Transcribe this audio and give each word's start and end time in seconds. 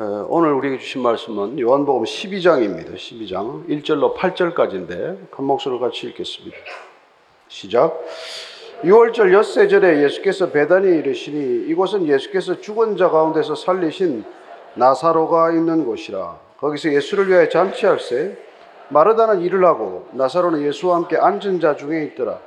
어, 0.00 0.24
오늘 0.28 0.52
우리에게 0.52 0.78
주신 0.78 1.02
말씀은 1.02 1.58
요한복음 1.58 2.04
12장입니다. 2.04 2.94
12장 2.94 3.66
1절로 3.66 4.14
8절까지인데 4.14 5.26
한 5.32 5.44
목소리로 5.44 5.80
같이 5.80 6.06
읽겠습니다. 6.06 6.56
시작. 7.48 8.00
6월절 8.84 9.32
엿새 9.32 9.66
절에 9.66 10.04
예수께서 10.04 10.52
배단에 10.52 10.98
이르시니 10.98 11.68
이곳은 11.68 12.06
예수께서 12.06 12.60
죽은 12.60 12.96
자 12.96 13.08
가운데서 13.08 13.56
살리신 13.56 14.24
나사로가 14.74 15.50
있는 15.50 15.84
곳이라. 15.84 16.38
거기서 16.58 16.92
예수를 16.92 17.28
위하여 17.28 17.48
잔치할세 17.48 18.38
마르다는 18.90 19.40
일을 19.40 19.64
하고 19.64 20.06
나사로는 20.12 20.62
예수와 20.62 20.94
함께 20.94 21.16
앉은 21.16 21.58
자 21.58 21.74
중에 21.74 22.04
있더라. 22.04 22.38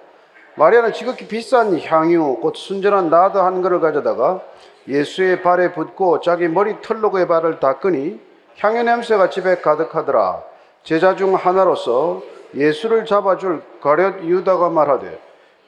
마리아는 0.55 0.91
지극히 0.93 1.27
비싼 1.27 1.79
향유 1.79 2.39
곧 2.41 2.55
순전한 2.55 3.09
나드 3.09 3.37
한 3.37 3.61
그릇 3.61 3.79
가져다가 3.79 4.41
예수의 4.87 5.41
발에 5.41 5.73
붓고 5.73 6.19
자기 6.19 6.47
머리 6.47 6.81
털로 6.81 7.11
그의 7.11 7.27
발을 7.27 7.59
닦으니 7.59 8.19
향유 8.59 8.83
냄새가 8.83 9.29
집에 9.29 9.61
가득하더라. 9.61 10.43
제자 10.83 11.15
중 11.15 11.35
하나로서 11.35 12.21
예수를 12.53 13.05
잡아줄 13.05 13.61
가룟 13.79 14.27
유다가 14.27 14.69
말하되 14.69 15.19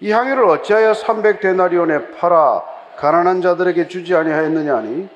이 0.02 0.11
향유를 0.11 0.44
어찌하여 0.49 0.91
300데나리온에 0.91 2.17
팔아 2.17 2.63
가난한 2.97 3.41
자들에게 3.41 3.88
주지 3.88 4.13
아니하였느냐 4.16 4.75
하니? 4.75 5.08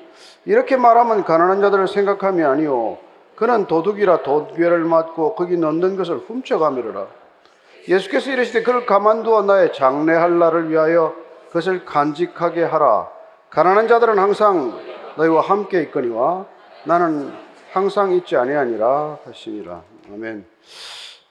이렇게 0.46 0.76
말하면 0.76 1.24
가난한 1.24 1.60
자들을 1.60 1.88
생각함이 1.88 2.42
아니오. 2.42 2.96
그는 3.36 3.66
도둑이라 3.66 4.22
도둑을 4.22 4.78
맞고 4.80 5.34
거기 5.34 5.56
넣는 5.58 5.96
것을 5.96 6.16
훔쳐가미르라 6.26 7.06
예수께서 7.88 8.30
이르시되 8.30 8.62
그를 8.62 8.84
가만두어 8.84 9.42
나의 9.42 9.72
장례할 9.72 10.38
날을 10.38 10.70
위하여 10.70 11.16
그것을 11.46 11.86
간직하게 11.86 12.62
하라. 12.64 13.10
가난한 13.48 13.88
자들은 13.88 14.18
항상 14.18 14.78
너희와 15.16 15.40
함께 15.40 15.80
있거니와 15.84 16.46
나는 16.84 17.32
항상 17.72 18.12
있지 18.12 18.36
아니하니라 18.36 19.20
하시니라 19.24 19.82
아멘. 20.12 20.44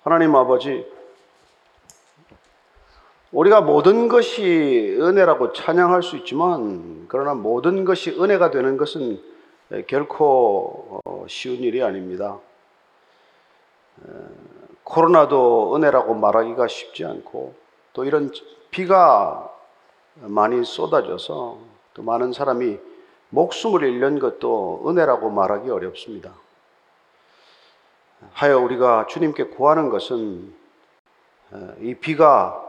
하나님 0.03 0.35
아버지 0.35 0.85
우리가 3.31 3.61
모든 3.61 4.07
것이 4.07 4.97
은혜라고 4.99 5.53
찬양할 5.53 6.01
수 6.01 6.17
있지만 6.17 7.05
그러나 7.07 7.35
모든 7.35 7.85
것이 7.85 8.11
은혜가 8.19 8.49
되는 8.49 8.77
것은 8.77 9.21
결코 9.85 11.01
쉬운 11.27 11.57
일이 11.57 11.83
아닙니다. 11.83 12.39
코로나도 14.87 15.75
은혜라고 15.75 16.13
말하기가 16.13 16.67
쉽지 16.67 17.03
않고 17.03 17.53
또 17.91 18.05
이런 18.05 18.31
비가 18.71 19.53
많이 20.15 20.63
쏟아져서 20.63 21.59
또 21.93 22.03
많은 22.03 22.31
사람이 22.31 22.79
목숨을 23.29 23.83
잃는 23.83 24.19
것도 24.19 24.85
은혜라고 24.87 25.29
말하기 25.29 25.69
어렵습니다. 25.69 26.33
하여 28.31 28.59
우리가 28.59 29.07
주님께 29.07 29.47
구하는 29.47 29.89
것은 29.89 30.55
이 31.81 31.95
비가 31.95 32.63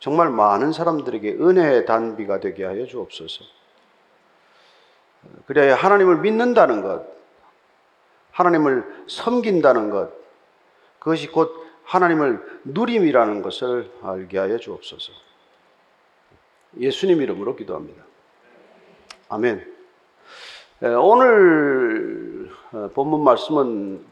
정말 0.00 0.28
많은 0.28 0.72
사람들에게 0.72 1.32
은혜의 1.32 1.86
단비가 1.86 2.40
되게 2.40 2.64
하여 2.64 2.84
주옵소서. 2.84 3.44
그래야 5.46 5.74
하나님을 5.74 6.18
믿는다는 6.18 6.82
것, 6.82 7.06
하나님을 8.32 9.04
섬긴다는 9.08 9.90
것, 9.90 10.19
그것이 11.00 11.26
곧 11.28 11.66
하나님을 11.84 12.60
누림이라는 12.64 13.42
것을 13.42 13.90
알게 14.02 14.38
하여 14.38 14.58
주옵소서. 14.58 15.12
예수님 16.78 17.20
이름으로 17.20 17.56
기도합니다. 17.56 18.04
아멘. 19.28 19.74
오늘 21.02 22.50
어, 22.72 22.90
본문 22.94 23.24
말씀은 23.24 24.06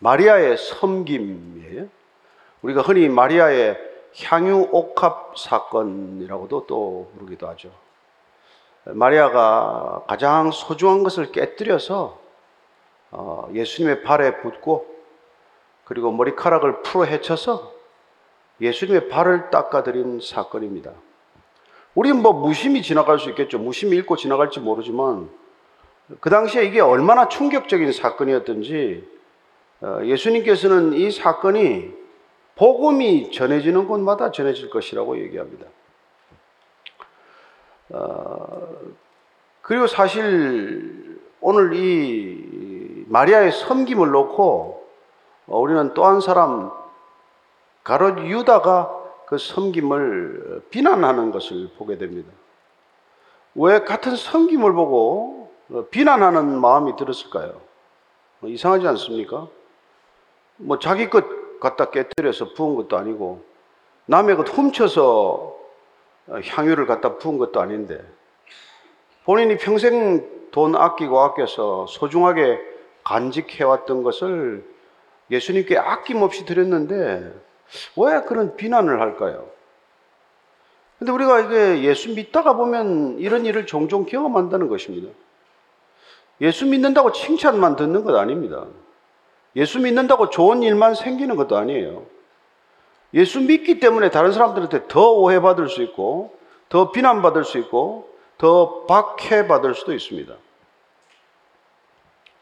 마리아의 0.00 0.56
섬김이에요. 0.58 1.88
우리가 2.62 2.82
흔히 2.82 3.08
마리아의 3.08 3.78
향유 4.24 4.68
옥합 4.72 5.38
사건이라고도 5.38 6.66
또 6.66 7.10
부르기도 7.14 7.48
하죠. 7.48 7.70
마리아가 8.84 10.04
가장 10.06 10.50
소중한 10.50 11.02
것을 11.02 11.32
깨뜨려서 11.32 12.04
어, 12.04 12.23
예수님의 13.52 14.02
발에 14.02 14.40
붓고 14.40 14.86
그리고 15.84 16.10
머리카락을 16.12 16.82
풀어 16.82 17.04
헤쳐서 17.04 17.72
예수님의 18.60 19.08
발을 19.08 19.50
닦아드린 19.50 20.20
사건입니다. 20.20 20.92
우리는 21.94 22.20
뭐 22.20 22.32
무심히 22.32 22.82
지나갈 22.82 23.18
수 23.18 23.28
있겠죠. 23.30 23.58
무심히 23.58 23.96
읽고 23.98 24.16
지나갈지 24.16 24.60
모르지만 24.60 25.30
그 26.20 26.30
당시에 26.30 26.64
이게 26.64 26.80
얼마나 26.80 27.28
충격적인 27.28 27.92
사건이었던지 27.92 29.08
어, 29.80 30.00
예수님께서는 30.04 30.94
이 30.94 31.10
사건이 31.10 31.92
복음이 32.56 33.32
전해지는 33.32 33.86
곳마다 33.86 34.30
전해질 34.30 34.70
것이라고 34.70 35.18
얘기합니다. 35.18 35.66
어, 37.90 38.68
그리고 39.62 39.86
사실 39.86 41.20
오늘 41.40 41.74
이 41.74 42.63
마리아의 43.06 43.52
섬김을 43.52 44.10
놓고 44.10 44.84
우리는 45.46 45.94
또 45.94 46.04
한 46.04 46.20
사람 46.20 46.70
가롯 47.82 48.18
유다가 48.20 49.02
그 49.26 49.38
섬김을 49.38 50.66
비난하는 50.70 51.30
것을 51.32 51.70
보게 51.76 51.98
됩니다. 51.98 52.30
왜 53.54 53.80
같은 53.84 54.16
섬김을 54.16 54.72
보고 54.72 55.52
비난하는 55.90 56.60
마음이 56.60 56.96
들었을까요? 56.96 57.60
이상하지 58.42 58.86
않습니까? 58.88 59.48
뭐 60.56 60.78
자기 60.78 61.08
것 61.08 61.24
갖다 61.60 61.90
깨뜨려서 61.90 62.52
부은 62.54 62.74
것도 62.76 62.96
아니고 62.96 63.42
남의 64.06 64.36
것 64.36 64.48
훔쳐서 64.48 65.54
향유를 66.28 66.86
갖다 66.86 67.16
부은 67.16 67.38
것도 67.38 67.60
아닌데 67.60 68.02
본인이 69.24 69.56
평생 69.56 70.50
돈 70.50 70.76
아끼고 70.76 71.20
아껴서 71.20 71.86
소중하게 71.88 72.73
간직해왔던 73.04 74.02
것을 74.02 74.64
예수님께 75.30 75.78
아낌없이 75.78 76.44
드렸는데 76.44 77.32
왜 77.96 78.20
그런 78.22 78.56
비난을 78.56 79.00
할까요? 79.00 79.48
근데 80.98 81.12
우리가 81.12 81.40
이게 81.40 81.82
예수 81.82 82.14
믿다가 82.14 82.54
보면 82.54 83.18
이런 83.18 83.44
일을 83.44 83.66
종종 83.66 84.06
경험한다는 84.06 84.68
것입니다. 84.68 85.08
예수 86.40 86.66
믿는다고 86.66 87.12
칭찬만 87.12 87.76
듣는 87.76 88.04
것 88.04 88.14
아닙니다. 88.16 88.66
예수 89.56 89.80
믿는다고 89.80 90.30
좋은 90.30 90.62
일만 90.62 90.94
생기는 90.94 91.36
것도 91.36 91.56
아니에요. 91.56 92.06
예수 93.12 93.40
믿기 93.40 93.78
때문에 93.78 94.10
다른 94.10 94.32
사람들한테 94.32 94.88
더 94.88 95.12
오해받을 95.12 95.68
수 95.68 95.82
있고, 95.82 96.36
더 96.68 96.90
비난받을 96.90 97.44
수 97.44 97.58
있고, 97.58 98.08
더 98.38 98.84
박해받을 98.86 99.74
수도 99.74 99.94
있습니다. 99.94 100.34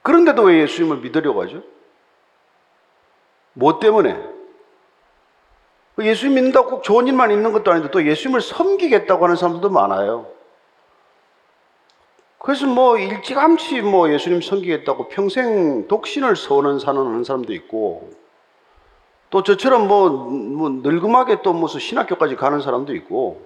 그런데도 0.03 0.43
왜 0.43 0.63
예수님을 0.63 0.99
믿으려고 0.99 1.43
하죠? 1.43 1.63
뭐 3.55 3.79
때문에? 3.79 4.33
예수 6.01 6.29
믿는다고 6.29 6.71
꼭 6.71 6.83
좋은 6.83 7.07
일만 7.07 7.31
있는 7.31 7.53
것도 7.53 7.71
아닌데 7.71 7.91
또 7.91 8.05
예수님을 8.05 8.41
섬기겠다고 8.41 9.25
하는 9.25 9.37
사람들도 9.37 9.71
많아요. 9.71 10.27
그래서 12.39 12.67
뭐 12.67 12.99
일찌감치 12.99 13.83
뭐 13.83 14.11
예수님 14.11 14.41
섬기겠다고 14.41 15.09
평생 15.09 15.87
독신을 15.87 16.35
서는 16.35 16.81
사는 16.81 17.23
사람도 17.23 17.53
있고 17.53 18.11
또 19.31 19.43
저처럼 19.43 19.87
뭐, 19.87 20.09
뭐 20.09 20.69
늙음하게 20.69 21.43
또 21.43 21.53
무슨 21.53 21.79
신학교까지 21.79 22.37
가는 22.37 22.61
사람도 22.61 22.95
있고 22.97 23.43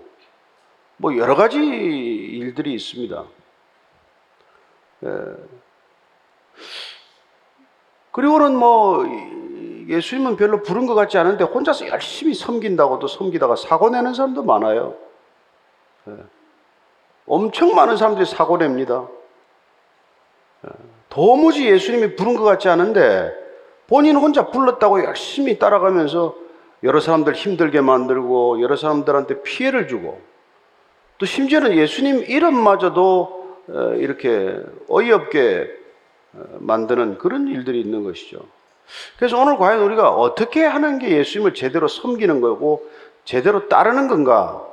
뭐 0.96 1.16
여러 1.18 1.34
가지 1.34 1.58
일들이 1.58 2.72
있습니다. 2.74 3.24
예. 5.04 5.08
그리고는 8.16 8.56
뭐 8.56 9.04
예수님은 9.88 10.36
별로 10.36 10.62
부른 10.62 10.86
것 10.86 10.94
같지 10.94 11.18
않은데 11.18 11.44
혼자서 11.44 11.88
열심히 11.88 12.32
섬긴다고도 12.32 13.08
섬기다가 13.08 13.56
사고 13.56 13.90
내는 13.90 14.14
사람도 14.14 14.42
많아요. 14.42 14.94
예. 16.08 16.14
엄청 17.26 17.74
많은 17.74 17.98
사람들이 17.98 18.24
사고 18.24 18.56
냅니다. 18.56 19.06
도무지 21.10 21.68
예수님이 21.70 22.16
부른 22.16 22.36
것 22.36 22.44
같지 22.44 22.70
않은데 22.70 23.34
본인 23.86 24.16
혼자 24.16 24.46
불렀다고 24.46 25.04
열심히 25.04 25.58
따라가면서 25.58 26.34
여러 26.84 27.00
사람들 27.00 27.34
힘들게 27.34 27.82
만들고 27.82 28.62
여러 28.62 28.76
사람들한테 28.76 29.42
피해를 29.42 29.88
주고 29.88 30.22
또 31.18 31.26
심지어는 31.26 31.76
예수님 31.76 32.24
이름마저도 32.24 33.60
어, 33.68 33.80
이렇게 33.96 34.58
어이없게 34.88 35.68
어, 35.82 35.85
만드는 36.58 37.18
그런 37.18 37.48
일들이 37.48 37.80
있는 37.80 38.04
것이죠. 38.04 38.40
그래서 39.18 39.40
오늘 39.40 39.56
과연 39.56 39.80
우리가 39.82 40.10
어떻게 40.10 40.64
하는 40.64 40.98
게 40.98 41.10
예수님을 41.10 41.54
제대로 41.54 41.88
섬기는 41.88 42.40
거고 42.40 42.88
제대로 43.24 43.68
따르는 43.68 44.08
건가? 44.08 44.64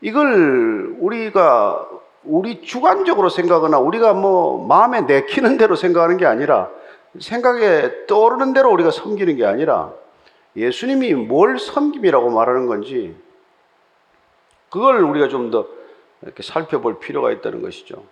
이걸 0.00 0.96
우리가 0.98 1.88
우리 2.24 2.62
주관적으로 2.62 3.28
생각하거나 3.28 3.78
우리가 3.78 4.14
뭐 4.14 4.66
마음에 4.66 5.02
내키는 5.02 5.58
대로 5.58 5.76
생각하는 5.76 6.16
게 6.16 6.26
아니라 6.26 6.70
생각에 7.20 8.06
떠오르는 8.06 8.52
대로 8.52 8.70
우리가 8.72 8.90
섬기는 8.90 9.36
게 9.36 9.44
아니라 9.44 9.92
예수님이 10.56 11.14
뭘 11.14 11.58
섬김이라고 11.58 12.30
말하는 12.30 12.66
건지 12.66 13.14
그걸 14.70 15.02
우리가 15.02 15.28
좀 15.28 15.50
더 15.50 15.66
이렇게 16.22 16.42
살펴볼 16.42 16.98
필요가 16.98 17.30
있다는 17.30 17.62
것이죠. 17.62 18.02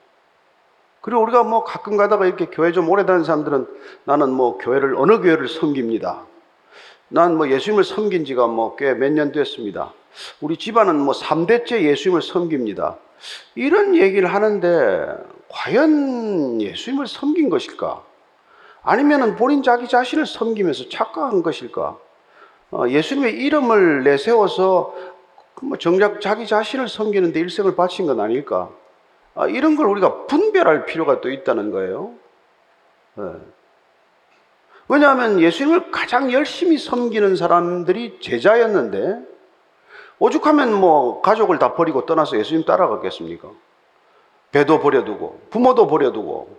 그리고 1.05 1.21
우리가 1.21 1.43
뭐 1.43 1.65
가끔 1.65 1.99
가다가 1.99 2.25
이렇게 2.25 2.47
교회 2.47 2.73
좀 2.73 2.89
오래 2.89 3.05
다니는 3.05 3.27
사람들은 3.27 3.67
나는 4.05 4.31
뭐 4.31 4.57
교회를 4.57 4.97
어느 4.97 5.21
교회를 5.21 5.49
섬깁니다. 5.49 6.25
난 7.09 7.37
뭐 7.37 7.51
예수님을 7.51 7.85
섬긴 7.85 8.25
지가 8.25 8.47
뭐 8.47 8.75
꽤 8.75 8.95
몇 8.97 9.13
년 9.13 9.31
됐습니다. 9.31 9.93
우리 10.41 10.57
집안은 10.57 10.97
뭐 10.99 11.13
3대째 11.13 11.83
예수님을 11.83 12.23
섬깁니다. 12.23 12.97
이런 13.55 13.95
얘기를 13.97 14.33
하는데 14.33 15.07
과연 15.51 16.63
예수님을 16.63 17.07
섬긴 17.07 17.51
것일까? 17.51 18.03
아니면 18.83 19.37
본인 19.37 19.63
자기 19.63 19.87
자신을 19.87 20.25
섬기면서 20.25 20.89
착각한 20.89 21.43
것일까? 21.43 21.99
어, 22.71 22.85
예수님의 22.89 23.35
이름을 23.35 24.05
내세워서 24.05 24.95
뭐 25.61 25.77
정작 25.77 26.23
자기 26.23 26.47
자신을 26.47 26.89
섬기는데 26.89 27.39
일생을 27.41 27.77
바친 27.77 28.07
건 28.07 28.21
아닐까? 28.21 28.71
아, 29.35 29.47
이런 29.47 29.77
걸 29.77 29.87
우리가 29.87 30.27
분별할 30.27 30.87
필요가 30.87 31.21
또 31.21 31.31
있다는 31.31 31.71
거예요. 31.71 32.13
네. 33.15 33.25
왜냐하면 34.89 35.41
예수님을 35.41 35.91
가장 35.91 36.31
열심히 36.33 36.79
섬기는 36.79 37.37
사람들이 37.37 38.21
제자였는데 38.21 39.35
오죽하면 40.19 40.75
뭐 40.75 41.21
가족을 41.23 41.59
다 41.59 41.75
버리고 41.75 42.07
떠나서 42.07 42.39
예수님 42.39 42.65
따라갔겠습니까? 42.65 43.49
배도 44.53 44.81
버려두고 44.81 45.41
부모도 45.51 45.87
버려두고 45.87 46.57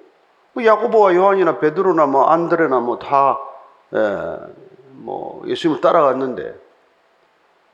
뭐 0.53 0.65
야고보와 0.65 1.15
요한이나 1.15 1.59
베드로나 1.59 2.07
뭐 2.07 2.25
안드레나 2.25 2.79
뭐다 2.79 3.39
뭐 3.91 4.01
예, 4.01 4.37
뭐 4.91 5.43
예수님을 5.47 5.81
따라갔는데 5.81 6.55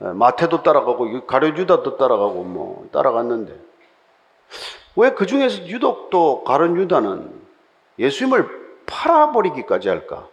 예, 0.02 0.06
마태도 0.06 0.64
따라가고 0.64 1.26
가룟 1.26 1.58
유다도 1.58 1.98
따라가고 1.98 2.44
뭐 2.44 2.88
따라갔는데 2.92 3.58
왜 4.96 5.12
그 5.12 5.26
중에서 5.26 5.68
유독 5.68 6.10
또 6.10 6.44
가룟 6.44 6.76
유다는 6.78 7.32
예수님을 8.00 8.84
팔아버리기까지 8.86 9.90
할까? 9.90 10.28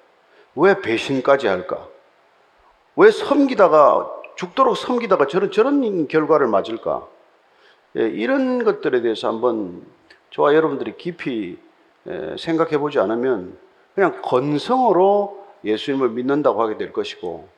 왜 0.56 0.81
배신까지 0.81 1.46
할까? 1.46 1.87
왜 2.96 3.10
섬기다가 3.10 4.10
죽도록 4.37 4.76
섬기다가 4.76 5.26
저런 5.26 5.50
저런 5.52 6.08
결과를 6.08 6.49
맞을까? 6.49 7.06
예, 7.96 8.02
이런 8.08 8.64
것들에 8.64 9.00
대해서 9.00 9.28
한번 9.28 9.87
저와 10.31 10.55
여러분들이 10.55 10.96
깊이 10.96 11.58
예, 12.08 12.37
생각해 12.38 12.78
보지 12.78 12.99
않으면 12.99 13.56
그냥 13.94 14.20
건성으로 14.22 15.46
예수님을 15.64 16.11
믿는다고 16.11 16.62
하게 16.62 16.76
될 16.76 16.93
것이고 16.93 17.49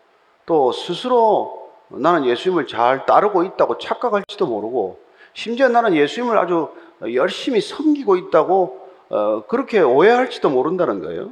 또 0.47 0.73
스스로 0.73 1.71
나는 1.89 2.25
예수님을 2.27 2.67
잘 2.67 3.05
따르고 3.07 3.45
있다고 3.45 3.79
착각할지도 3.79 4.47
모르고 4.47 4.99
심지어 5.33 5.69
나는 5.69 5.95
예수님을 5.95 6.39
아주 6.39 6.71
열심히 7.15 7.61
섬기고 7.61 8.17
있다고 8.17 8.89
어, 9.09 9.45
그렇게 9.47 9.81
오해할지도 9.81 10.51
모른다는 10.51 11.01
거예요. 11.01 11.31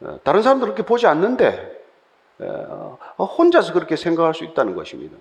어, 0.00 0.18
다른 0.24 0.42
사람들 0.42 0.66
그렇게 0.66 0.84
보지 0.84 1.06
않는데 1.06 1.78
어, 2.38 2.98
혼자서 3.18 3.74
그렇게 3.74 3.96
생각할 3.96 4.34
수 4.34 4.44
있다는 4.44 4.74
것입니다. 4.74 5.16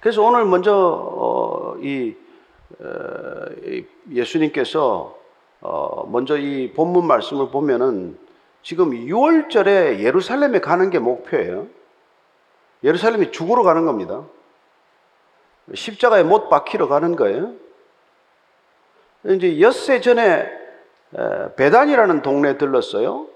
그래서 0.00 0.22
오늘 0.22 0.44
먼저 0.44 1.76
이 1.80 2.14
예수님께서 4.12 5.16
먼저 6.06 6.36
이 6.38 6.72
본문 6.72 7.04
말씀을 7.06 7.50
보면은 7.50 8.16
지금 8.62 8.90
6월절에 8.90 9.98
예루살렘에 10.00 10.60
가는 10.60 10.90
게 10.90 11.00
목표예요. 11.00 11.66
예루살렘이 12.84 13.32
죽으러 13.32 13.64
가는 13.64 13.86
겁니다. 13.86 14.24
십자가에 15.74 16.22
못 16.22 16.48
박히러 16.48 16.88
가는 16.88 17.16
거예요. 17.16 17.52
이제 19.24 19.60
엿새 19.60 20.00
전에 20.00 20.50
베단이라는 21.56 22.22
동네에 22.22 22.58
들렀어요. 22.58 23.26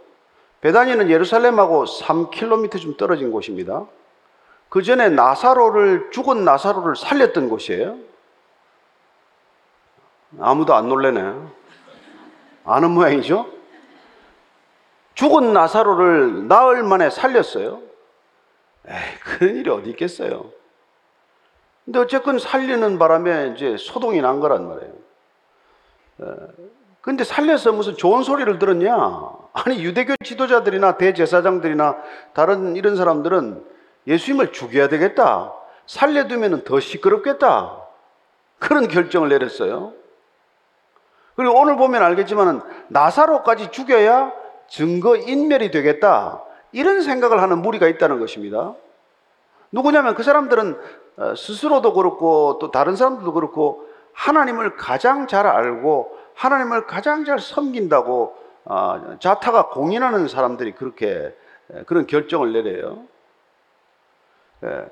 베단이는 0.61 1.11
예루살렘하고 1.11 1.84
3km 1.84 2.81
좀 2.81 2.96
떨어진 2.96 3.31
곳입니다. 3.32 3.87
그 4.69 4.82
전에 4.82 5.08
나사로를 5.08 6.11
죽은 6.12 6.44
나사로를 6.44 6.96
살렸던 6.96 7.49
곳이에요. 7.49 7.99
아무도 10.40 10.75
안 10.75 10.88
놀래네. 10.88 11.35
아는 12.64 12.90
모양이죠? 12.93 13.50
죽은 15.14 15.52
나사로를 15.52 16.49
나흘 16.49 16.82
만에 16.85 17.11
살렸어요. 17.11 17.82
에이, 18.88 18.94
그런 19.23 19.56
일이 19.56 19.70
어디 19.70 19.90
있겠어요? 19.90 20.50
근데 21.84 21.99
어쨌건 21.99 22.38
살리는 22.38 22.99
바람에 22.99 23.55
이제 23.55 23.76
소동이 23.76 24.20
난 24.20 24.40
거란 24.40 24.69
말이에요. 24.69 24.93
근데 27.00 27.25
살려서 27.25 27.73
무슨 27.73 27.96
좋은 27.96 28.23
소리를 28.23 28.58
들었냐? 28.58 28.94
아니, 29.52 29.82
유대교 29.82 30.14
지도자들이나 30.25 30.96
대제사장들이나 30.96 31.96
다른 32.32 32.76
이런 32.76 32.94
사람들은 32.94 33.64
예수님을 34.06 34.52
죽여야 34.52 34.88
되겠다. 34.88 35.52
살려두면 35.87 36.62
더 36.64 36.79
시끄럽겠다. 36.79 37.82
그런 38.61 38.87
결정을 38.87 39.28
내렸어요. 39.28 39.94
그리고 41.35 41.58
오늘 41.58 41.76
보면 41.76 42.02
알겠지만 42.02 42.62
나사로까지 42.88 43.73
죽여야 43.73 44.32
증거 44.69 45.17
인멸이 45.17 45.73
되겠다. 45.73 46.43
이런 46.70 47.02
생각을 47.02 47.43
하는 47.43 47.58
무리가 47.58 47.88
있다는 47.88 48.20
것입니다. 48.20 48.75
누구냐면 49.73 50.14
그 50.14 50.23
사람들은 50.23 50.73
어, 50.75 51.01
스스로도 51.37 51.93
그렇고 51.93 52.59
또 52.61 52.70
다른 52.70 52.97
사람들도 52.97 53.32
그렇고 53.32 53.87
하나님을 54.12 54.76
가장 54.76 55.26
잘 55.26 55.47
알고 55.47 56.19
하나님을 56.35 56.87
가장 56.87 57.25
잘 57.25 57.38
섬긴다고 57.38 58.37
어, 58.64 59.17
자타가 59.20 59.69
공인하는 59.69 60.29
사람들이 60.29 60.73
그렇게 60.73 61.35
그런 61.87 62.06
결정을 62.06 62.53
내려요. 62.53 63.03
예. 64.64 64.87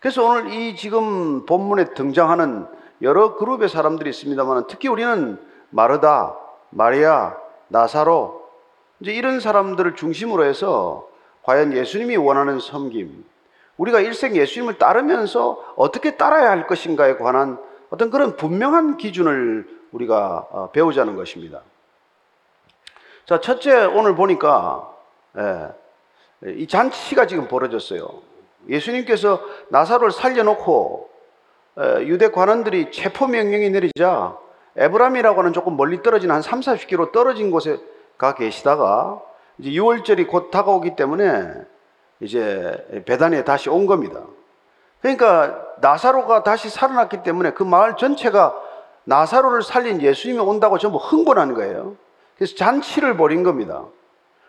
그래서 0.00 0.22
오늘 0.22 0.52
이 0.52 0.76
지금 0.76 1.46
본문에 1.46 1.94
등장하는 1.94 2.66
여러 3.00 3.36
그룹의 3.36 3.68
사람들이 3.68 4.10
있습니다만 4.10 4.66
특히 4.68 4.88
우리는 4.88 5.40
마르다, 5.70 6.36
마리아, 6.70 7.36
나사로 7.68 8.44
이제 9.00 9.12
이런 9.12 9.40
사람들을 9.40 9.96
중심으로 9.96 10.44
해서 10.44 11.08
과연 11.42 11.72
예수님이 11.72 12.16
원하는 12.16 12.60
섬김, 12.60 13.24
우리가 13.76 14.00
일생 14.00 14.36
예수님을 14.36 14.78
따르면서 14.78 15.62
어떻게 15.76 16.16
따라야 16.16 16.50
할 16.50 16.66
것인가에 16.66 17.16
관한 17.16 17.58
어떤 17.90 18.10
그런 18.10 18.36
분명한 18.36 18.96
기준을 18.96 19.68
우리가 19.92 20.48
어, 20.50 20.70
배우자는 20.72 21.16
것입니다. 21.16 21.62
자, 23.26 23.40
첫째 23.40 23.84
오늘 23.84 24.14
보니까 24.14 24.92
예, 25.38 26.52
이 26.52 26.66
잔치가 26.66 27.26
지금 27.26 27.48
벌어졌어요. 27.48 28.08
예수님께서 28.68 29.40
나사로를 29.68 30.10
살려놓고 30.10 31.10
예, 31.80 32.06
유대 32.06 32.30
관원들이 32.30 32.90
체포 32.90 33.26
명령이 33.26 33.70
내리자 33.70 34.36
에브람이라고 34.76 35.38
하는 35.38 35.52
조금 35.52 35.76
멀리 35.76 36.02
떨어진 36.02 36.30
한 36.30 36.42
3, 36.42 36.60
40km 36.60 37.12
떨어진 37.12 37.50
곳에 37.50 37.78
가 38.18 38.34
계시다가 38.34 39.22
이제 39.58 39.70
6월절이 39.70 40.28
곧 40.28 40.50
다가오기 40.50 40.96
때문에 40.96 41.64
이제 42.20 43.02
배단에 43.06 43.44
다시 43.44 43.68
온 43.70 43.86
겁니다. 43.86 44.20
그러니까 45.00 45.60
나사로가 45.80 46.42
다시 46.42 46.70
살아났기 46.70 47.22
때문에 47.22 47.50
그 47.52 47.62
마을 47.62 47.96
전체가 47.96 48.54
나사로를 49.04 49.62
살린 49.62 50.00
예수님이 50.00 50.38
온다고 50.38 50.78
전부 50.78 50.98
흥분한 50.98 51.54
거예요. 51.54 51.96
그래서 52.36 52.54
잔치를 52.56 53.16
벌인 53.16 53.42
겁니다. 53.42 53.84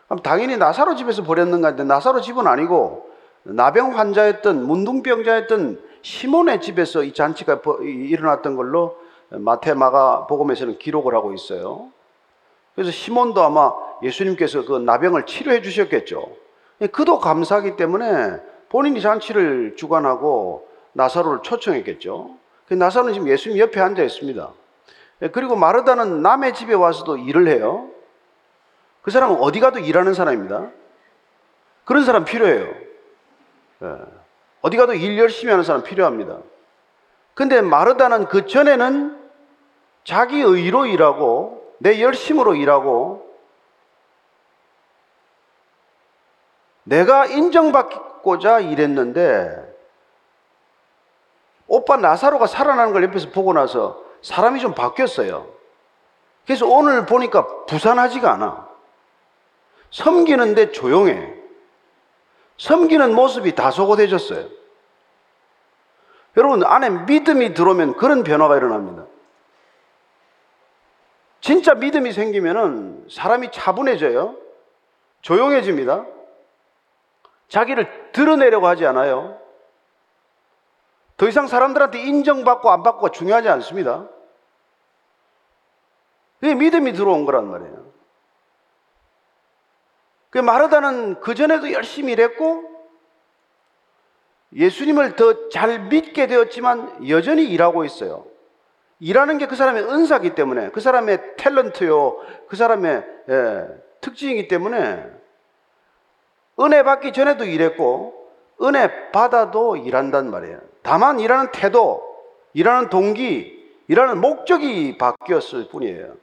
그럼 0.07 0.19
당연히 0.21 0.57
나사로 0.57 0.95
집에서 0.95 1.23
벌였는가 1.23 1.69
했는데 1.69 1.93
나사로 1.93 2.21
집은 2.21 2.47
아니고 2.47 3.09
나병 3.43 3.97
환자였던 3.97 4.65
문둥병자였던 4.65 5.81
시몬의 6.01 6.61
집에서 6.61 7.03
이 7.03 7.13
잔치가 7.13 7.59
일어났던 7.81 8.55
걸로 8.55 8.97
마태 9.29 9.73
마가 9.73 10.27
복음에서는 10.27 10.77
기록을 10.77 11.15
하고 11.15 11.33
있어요. 11.33 11.89
그래서 12.75 12.91
시몬도 12.91 13.41
아마 13.41 13.73
예수님께서 14.03 14.65
그 14.65 14.77
나병을 14.77 15.25
치료해 15.25 15.61
주셨겠죠. 15.61 16.44
그도 16.91 17.19
감사하기 17.19 17.75
때문에 17.77 18.39
본인이 18.69 19.01
잔치를 19.01 19.75
주관하고 19.77 20.67
나사로를 20.93 21.39
초청했겠죠. 21.43 22.35
그 22.67 22.73
나사로는 22.73 23.13
지금 23.13 23.27
예수님 23.27 23.57
옆에 23.59 23.79
앉아 23.79 24.03
있습니다. 24.03 24.51
그리고 25.31 25.55
마르다는 25.55 26.21
남의 26.21 26.53
집에 26.53 26.73
와서도 26.73 27.17
일을 27.17 27.47
해요. 27.47 27.89
그 29.01 29.11
사람은 29.11 29.37
어디 29.39 29.59
가도 29.59 29.79
일하는 29.79 30.13
사람입니다. 30.13 30.69
그런 31.85 32.03
사람 32.03 32.25
필요해요. 32.25 32.73
예. 33.83 33.95
어디 34.61 34.77
가도 34.77 34.93
일 34.93 35.17
열심히 35.19 35.51
하는 35.51 35.63
사람 35.63 35.83
필요합니다. 35.83 36.39
근데 37.35 37.61
마르다는 37.61 38.25
그 38.25 38.47
전에는 38.47 39.15
자기 40.03 40.39
의로 40.39 40.85
일하고 40.85 41.75
내 41.79 42.01
열심으로 42.01 42.55
일하고 42.55 43.25
내가 46.85 47.25
인정받고자 47.25 48.61
일했는데 48.61 49.75
오빠 51.67 51.97
나사로가 51.97 52.47
살아나는 52.47 52.93
걸 52.93 53.03
옆에서 53.03 53.29
보고 53.31 53.53
나서 53.53 54.03
사람이 54.21 54.59
좀 54.59 54.73
바뀌었어요. 54.73 55.47
그래서 56.45 56.67
오늘 56.67 57.05
보니까 57.05 57.65
부산하지가 57.65 58.33
않아. 58.33 58.69
섬기는데 59.91 60.71
조용해. 60.71 61.33
섬기는 62.57 63.13
모습이 63.13 63.55
다소곳해졌어요. 63.55 64.47
여러분, 66.37 66.63
안에 66.63 66.89
믿음이 66.89 67.53
들어오면 67.53 67.97
그런 67.97 68.23
변화가 68.23 68.57
일어납니다. 68.57 69.05
진짜 71.41 71.73
믿음이 71.73 72.11
생기면은 72.11 73.07
사람이 73.09 73.51
차분해져요. 73.51 74.35
조용해집니다. 75.21 76.05
자기를 77.47 78.11
드러내려고 78.11 78.67
하지 78.67 78.85
않아요. 78.85 79.39
더 81.17 81.27
이상 81.27 81.47
사람들한테 81.47 81.99
인정받고 82.01 82.69
안 82.69 82.83
받고가 82.83 83.09
중요하지 83.09 83.49
않습니다. 83.49 84.09
그게 86.39 86.55
믿음이 86.55 86.93
들어온 86.93 87.25
거란 87.25 87.49
말이에요. 87.49 87.85
그 90.29 90.39
마르다는 90.39 91.21
그전에도 91.21 91.71
열심히 91.71 92.11
일했고 92.13 92.75
예수님을 94.53 95.15
더 95.15 95.49
잘 95.49 95.79
믿게 95.87 96.27
되었지만 96.27 97.07
여전히 97.09 97.45
일하고 97.45 97.85
있어요. 97.85 98.25
일하는 98.99 99.37
게 99.37 99.47
그 99.47 99.55
사람의 99.55 99.83
은사기 99.83 100.35
때문에 100.35 100.69
그 100.71 100.81
사람의 100.81 101.35
탤런트요, 101.37 102.47
그 102.47 102.55
사람의 102.55 103.05
예, 103.29 103.67
특징이기 104.01 104.47
때문에 104.49 105.09
은혜 106.59 106.83
받기 106.83 107.13
전에도 107.13 107.43
일했고 107.43 108.13
은혜 108.61 109.11
받아도 109.11 109.75
일한단 109.75 110.29
말이에요. 110.31 110.59
다만 110.81 111.19
일하는 111.19 111.51
태도, 111.51 112.03
일하는 112.53 112.89
동기, 112.89 113.55
일하는 113.87 114.21
목적이 114.21 114.97
바뀌었을 114.97 115.67
뿐이에요. 115.69 116.13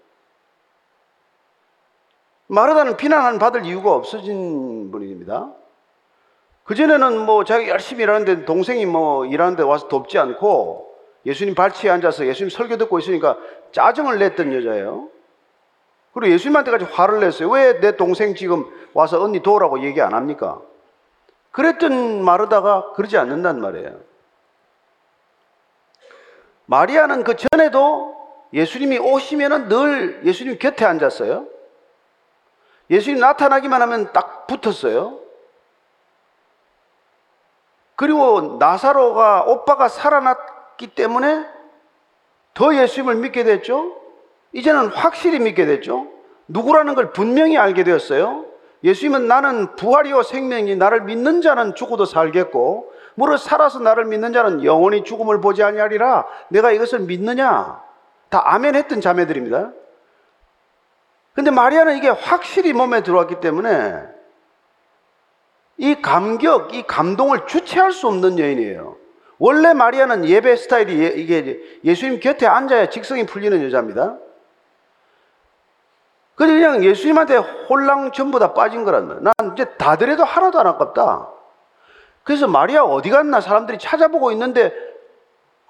마르다는 2.47 2.97
비난을 2.97 3.39
받을 3.39 3.65
이유가 3.65 3.93
없어진 3.93 4.91
분입니다. 4.91 5.53
그전에는 6.65 7.19
뭐 7.19 7.45
자기 7.45 7.69
열심히 7.69 8.03
일하는데 8.05 8.45
동생이 8.45 8.87
뭐 8.87 9.27
일하는데 9.27 9.62
와서 9.62 9.89
돕지 9.89 10.19
않고 10.19 10.93
예수님 11.27 11.55
발치에 11.55 11.91
앉아서 11.91 12.27
예수님 12.27 12.51
설교 12.51 12.77
듣고 12.77 12.99
있으니까 12.99 13.39
짜증을 13.73 14.19
냈던 14.19 14.53
여자예요. 14.53 15.09
그리고 16.12 16.33
예수님한테까지 16.35 16.85
화를 16.92 17.21
냈어요. 17.21 17.49
왜 17.50 17.81
내 17.81 17.97
동생 17.97 18.35
지금 18.35 18.66
와서 18.92 19.23
언니 19.23 19.40
도우라고 19.40 19.83
얘기 19.83 20.00
안 20.00 20.14
합니까? 20.14 20.61
그랬던 21.52 22.25
마르다가 22.25 22.92
그러지 22.92 23.16
않는단 23.19 23.61
말이에요. 23.61 23.99
마리아는 26.66 27.25
그 27.25 27.37
전에도 27.37 28.16
예수님이 28.52 28.99
오시면은 28.99 29.69
늘 29.69 30.21
예수님 30.25 30.59
곁에 30.59 30.85
앉았어요. 30.85 31.47
예수님 32.90 33.21
나타나기만 33.21 33.81
하면 33.83 34.12
딱 34.12 34.47
붙었어요. 34.47 35.19
그리고 37.97 38.57
나사로가 38.59 39.45
오빠가 39.45 39.88
살아났기 39.88 40.88
때문에 40.95 41.47
더 42.54 42.75
예수님을 42.75 43.16
믿게 43.16 43.45
됐죠. 43.45 43.97
이제는 44.52 44.88
확실히 44.88 45.38
믿게 45.38 45.66
됐죠. 45.66 46.06
누구라는 46.49 46.94
걸 46.94 47.12
분명히 47.12 47.56
알게 47.56 47.85
되었어요. 47.85 48.47
예수님은 48.85 49.28
나는 49.28 49.76
부활이요 49.76 50.23
생명이 50.23 50.76
나를 50.76 51.02
믿는 51.02 51.40
자는 51.40 51.75
죽어도 51.75 52.04
살겠고 52.04 52.92
무릇 53.14 53.38
살아서 53.38 53.78
나를 53.78 54.06
믿는 54.06 54.32
자는 54.32 54.64
영원히 54.64 55.04
죽음을 55.04 55.40
보지 55.40 55.62
아니하리라. 55.62 56.26
내가 56.49 56.73
이것을 56.73 57.00
믿느냐? 57.00 57.80
다 58.28 58.42
아멘 58.44 58.75
했던 58.75 59.00
자매들입니다. 59.00 59.73
근데 61.35 61.50
마리아는 61.50 61.97
이게 61.97 62.09
확실히 62.09 62.73
몸에 62.73 63.02
들어왔기 63.02 63.40
때문에 63.40 64.02
이 65.78 66.00
감격, 66.02 66.75
이 66.75 66.82
감동을 66.82 67.47
주체할 67.47 67.92
수 67.92 68.06
없는 68.09 68.38
여인이에요. 68.38 68.97
원래 69.38 69.73
마리아는 69.73 70.26
예배 70.26 70.56
스타일이 70.56 71.02
예, 71.02 71.09
이게 71.09 71.61
예수님 71.85 72.21
곁에 72.21 72.47
앉아야 72.47 72.90
직성이 72.90 73.26
풀리는 73.26 73.62
여자입니다. 73.64 74.18
그래서 76.35 76.55
그냥 76.55 76.85
예수님한테 76.85 77.37
홀랑 77.37 78.12
전부 78.12 78.39
다 78.39 78.55
빠진 78.55 78.85
거란 78.85 79.09
말이야. 79.09 79.23
난 79.23 79.53
이제 79.53 79.65
다들 79.77 80.11
해도 80.11 80.25
하나도 80.25 80.59
안 80.61 80.67
아깝다. 80.67 81.29
그래서 82.25 82.47
마리아 82.47 82.85
어디 82.85 83.11
갔나 83.11 83.41
사람들이 83.41 83.79
찾아보고 83.79 84.31
있는데 84.33 84.73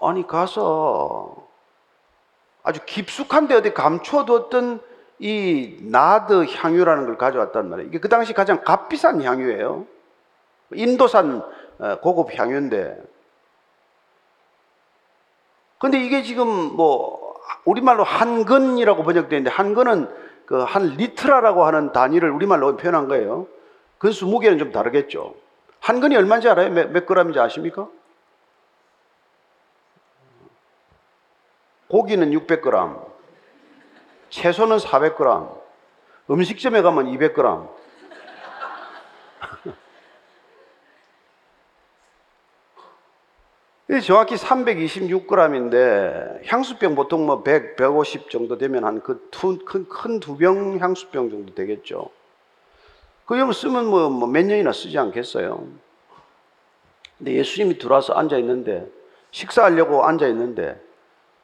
아니 0.00 0.26
가서 0.26 1.34
아주 2.62 2.80
깊숙한데 2.84 3.54
어디 3.54 3.74
감춰뒀던 3.74 4.80
이 5.18 5.78
나드 5.82 6.46
향유라는 6.46 7.06
걸 7.06 7.18
가져왔단 7.18 7.68
말이에요. 7.70 7.88
이게 7.88 7.98
그 7.98 8.08
당시 8.08 8.32
가장 8.32 8.62
값비싼 8.62 9.22
향유예요. 9.22 9.86
인도산 10.74 11.42
어, 11.78 11.98
고급 12.00 12.38
향유인데. 12.38 13.02
근데 15.78 15.98
이게 15.98 16.22
지금 16.22 16.48
뭐 16.48 17.34
우리말로 17.64 18.04
한근이라고 18.04 19.02
번역되어 19.02 19.38
있는데 19.38 19.50
한근은 19.54 20.08
그 20.52 20.64
한 20.66 20.82
리트라라고 20.98 21.64
하는 21.64 21.92
단위를 21.92 22.30
우리말로 22.30 22.76
표현한 22.76 23.08
거예요. 23.08 23.46
그수 23.96 24.26
무게는 24.26 24.58
좀 24.58 24.70
다르겠죠. 24.70 25.34
한 25.80 25.98
근이 25.98 26.14
얼마인지 26.14 26.46
알아요? 26.46 26.68
몇, 26.68 26.90
몇 26.90 27.06
그램인지 27.06 27.40
아십니까? 27.40 27.88
고기는 31.88 32.30
600g, 32.32 33.02
채소는 34.28 34.76
400g, 34.76 35.58
음식점에 36.30 36.82
가면 36.82 37.06
200g. 37.06 37.68
정확히 44.00 44.36
326g인데 44.36 46.40
향수병 46.46 46.94
보통 46.94 47.26
뭐 47.26 47.42
100, 47.42 47.76
150 47.76 48.30
정도 48.30 48.56
되면 48.56 48.84
한 48.84 49.00
그 49.02 49.28
큰 49.30 50.20
두 50.20 50.36
병 50.36 50.78
향수병 50.80 51.30
정도 51.30 51.54
되겠죠. 51.54 52.08
그 53.26 53.38
영을 53.38 53.54
쓰면 53.54 53.86
뭐 53.86 54.08
몇 54.08 54.44
년이나 54.44 54.72
쓰지 54.72 54.98
않겠어요. 54.98 55.66
근데 57.18 57.34
예수님이 57.34 57.78
들어와서 57.78 58.14
앉아 58.14 58.36
있는데 58.38 58.86
식사하려고 59.30 60.04
앉아 60.04 60.26
있는데 60.28 60.80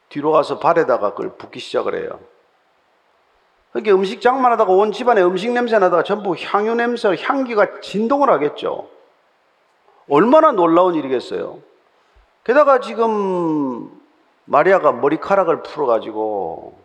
뒤로 0.09 0.31
가서 0.31 0.59
발에다가 0.59 1.11
그걸 1.13 1.37
붓기 1.37 1.59
시작을 1.59 1.95
해요. 1.95 2.19
그렇게 3.71 3.91
음식 3.91 4.21
장만하다가 4.21 4.73
온 4.73 4.91
집안에 4.91 5.21
음식 5.21 5.51
냄새 5.51 5.77
나다가 5.77 6.01
전부 6.03 6.35
향유 6.35 6.73
냄새, 6.75 7.15
향기가 7.21 7.79
진동을 7.81 8.29
하겠죠. 8.31 8.89
얼마나 10.09 10.51
놀라운 10.51 10.95
일이겠어요. 10.95 11.59
게다가 12.43 12.79
지금 12.79 13.91
마리아가 14.45 14.91
머리카락을 14.91 15.63
풀어가지고 15.63 16.79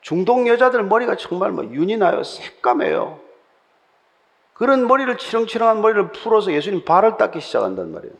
중동 0.00 0.46
여자들 0.46 0.84
머리가 0.84 1.16
정말 1.16 1.50
뭐 1.50 1.64
윤이 1.64 1.96
나요. 1.96 2.22
새까매요. 2.22 3.18
그런 4.54 4.86
머리를 4.86 5.18
치렁치렁한 5.18 5.82
머리를 5.82 6.12
풀어서 6.12 6.52
예수님 6.52 6.84
발을 6.84 7.16
닦기 7.16 7.40
시작한단 7.40 7.92
말이에요. 7.92 8.14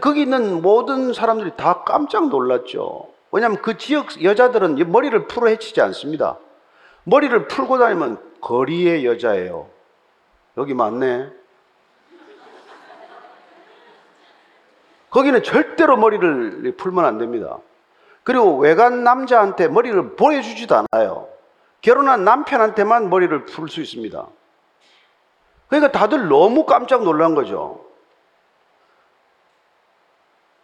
거기 0.00 0.22
있는 0.22 0.62
모든 0.62 1.12
사람들이 1.12 1.52
다 1.56 1.84
깜짝 1.84 2.28
놀랐죠. 2.28 3.08
왜냐하면 3.30 3.60
그 3.60 3.76
지역 3.76 4.22
여자들은 4.22 4.90
머리를 4.90 5.26
풀어 5.26 5.48
헤치지 5.48 5.80
않습니다. 5.82 6.38
머리를 7.04 7.48
풀고 7.48 7.78
다니면 7.78 8.18
거리의 8.40 9.04
여자예요. 9.04 9.68
여기 10.56 10.72
맞네. 10.72 11.30
거기는 15.14 15.44
절대로 15.44 15.96
머리를 15.96 16.74
풀면 16.76 17.04
안 17.04 17.18
됩니다. 17.18 17.58
그리고 18.24 18.56
외간 18.56 19.04
남자한테 19.04 19.68
머리를 19.68 20.16
보여주지도 20.16 20.74
않아요. 20.74 21.28
결혼한 21.82 22.24
남편한테만 22.24 23.10
머리를 23.10 23.44
풀 23.44 23.68
수 23.68 23.80
있습니다. 23.80 24.26
그러니까 25.68 25.92
다들 25.92 26.26
너무 26.28 26.66
깜짝 26.66 27.04
놀란 27.04 27.36
거죠. 27.36 27.84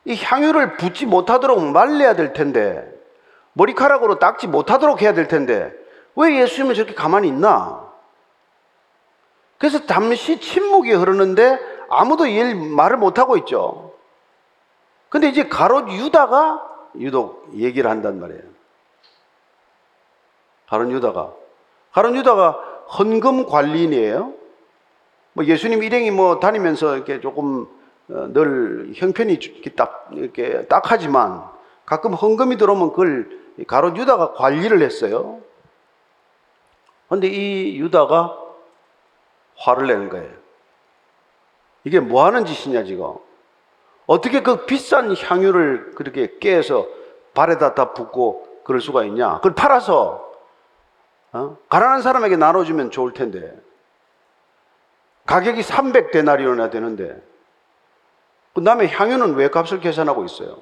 이 0.05 0.17
향유를 0.17 0.79
붓지 0.79 1.07
못하도록 1.07 1.71
말려야 1.71 2.17
될 2.17 2.33
텐데, 2.33 2.93
머리카락으로 3.53 4.19
닦지 4.19 4.49
못하도록 4.49 5.01
해야 5.01 5.15
될 5.15 5.29
텐데, 5.29 5.73
왜 6.17 6.41
예수님은 6.41 6.75
저렇게 6.75 6.95
가만히 6.95 7.29
있나? 7.29 7.89
그래서 9.59 9.87
잠시 9.87 10.41
침묵이 10.41 10.91
흐르는데 10.91 11.61
아무도 11.89 12.27
일 12.27 12.57
말을 12.57 12.97
못하고 12.97 13.37
있죠. 13.37 13.90
근데 15.11 15.29
이제 15.29 15.49
가롯 15.49 15.91
유다가 15.91 16.67
유독 16.99 17.51
얘기를 17.55 17.91
한단 17.91 18.21
말이에요. 18.21 18.43
가롯 20.69 20.91
유다가. 20.91 21.35
가롯 21.93 22.15
유다가 22.15 22.53
헌금 22.99 23.47
관리인이에요. 23.47 24.33
뭐 25.33 25.45
예수님 25.45 25.83
일행이 25.83 26.11
뭐 26.11 26.41
다니면서 26.41 26.97
이렇게 26.97 27.21
조금 27.21 27.67
어, 28.09 28.33
늘 28.33 28.93
형편이 28.95 29.39
딱 29.77 30.09
이렇게 30.13 30.67
딱하지만 30.67 31.45
가끔 31.85 32.15
헌금이 32.15 32.57
들어오면 32.57 32.91
그걸 32.91 33.41
가롯 33.67 33.97
유다가 33.97 34.33
관리를 34.33 34.81
했어요. 34.83 35.41
근데 37.09 37.27
이 37.27 37.79
유다가 37.79 38.39
화를 39.57 39.89
내는 39.89 40.09
거예요. 40.09 40.31
이게 41.83 41.99
뭐 41.99 42.25
하는 42.25 42.45
짓이냐, 42.45 42.85
지금. 42.85 43.15
어떻게 44.11 44.43
그 44.43 44.67
비싼 44.67 45.15
향유를 45.17 45.93
그렇게 45.95 46.37
깨서 46.41 46.89
발에다 47.33 47.77
다 47.77 47.93
붓고 47.93 48.63
그럴 48.65 48.81
수가 48.81 49.05
있냐? 49.05 49.37
그걸 49.37 49.55
팔아서, 49.55 50.33
어? 51.31 51.57
가난한 51.69 52.03
사람에게 52.03 52.37
나눠주면 52.37 52.91
좋을 52.91 53.13
텐데. 53.13 53.57
가격이 55.27 55.61
300데나리온이나 55.61 56.73
되는데. 56.73 57.23
그 58.53 58.65
다음에 58.65 58.89
향유는 58.89 59.37
왜 59.37 59.49
값을 59.49 59.79
계산하고 59.79 60.25
있어요? 60.25 60.59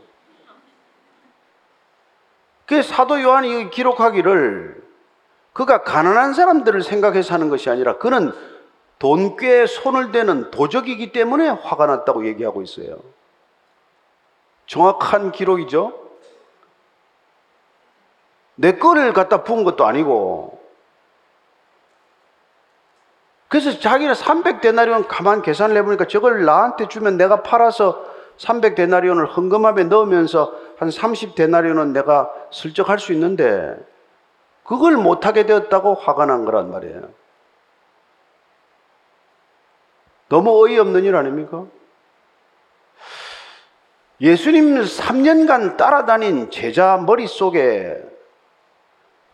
그 2.66 2.82
사도 2.82 3.22
요한이 3.22 3.70
기록하기를 3.70 4.84
그가 5.54 5.84
가난한 5.84 6.34
사람들을 6.34 6.82
생각해서 6.82 7.32
하는 7.32 7.48
것이 7.48 7.70
아니라 7.70 7.96
그는 7.96 8.30
돈꾀에 8.98 9.64
손을 9.64 10.12
대는 10.12 10.50
도적이기 10.50 11.12
때문에 11.12 11.48
화가 11.48 11.86
났다고 11.86 12.26
얘기하고 12.26 12.60
있어요. 12.60 12.98
정확한 14.68 15.32
기록이죠. 15.32 15.92
내 18.54 18.78
거를 18.78 19.12
갖다 19.12 19.42
부은 19.42 19.64
것도 19.64 19.84
아니고. 19.86 20.58
그래서 23.48 23.78
자기는 23.78 24.12
300데나리온 24.12 25.06
가만 25.08 25.42
계산을 25.42 25.76
해보니까 25.78 26.06
저걸 26.06 26.44
나한테 26.44 26.86
주면 26.88 27.16
내가 27.16 27.42
팔아서 27.42 28.04
300데나리온을 28.36 29.34
헌금함에 29.34 29.84
넣으면서 29.84 30.52
한 30.78 30.90
30데나리온은 30.90 31.92
내가 31.92 32.30
슬쩍 32.52 32.88
할 32.88 32.98
수 32.98 33.12
있는데 33.14 33.74
그걸 34.64 34.96
못하게 34.96 35.46
되었다고 35.46 35.94
화가 35.94 36.26
난 36.26 36.44
거란 36.44 36.70
말이에요. 36.70 37.08
너무 40.28 40.62
어이없는 40.62 41.04
일 41.04 41.16
아닙니까? 41.16 41.64
예수님 44.20 44.80
3년간 44.82 45.76
따라다닌 45.76 46.50
제자 46.50 46.96
머릿속에 46.96 48.02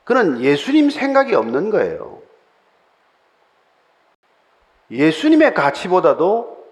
그는 0.05 0.41
예수님 0.41 0.91
생각이 0.91 1.35
없는 1.35 1.71
거예요. 1.71 2.23
예수님의 4.91 5.55
가치보다도 5.55 6.65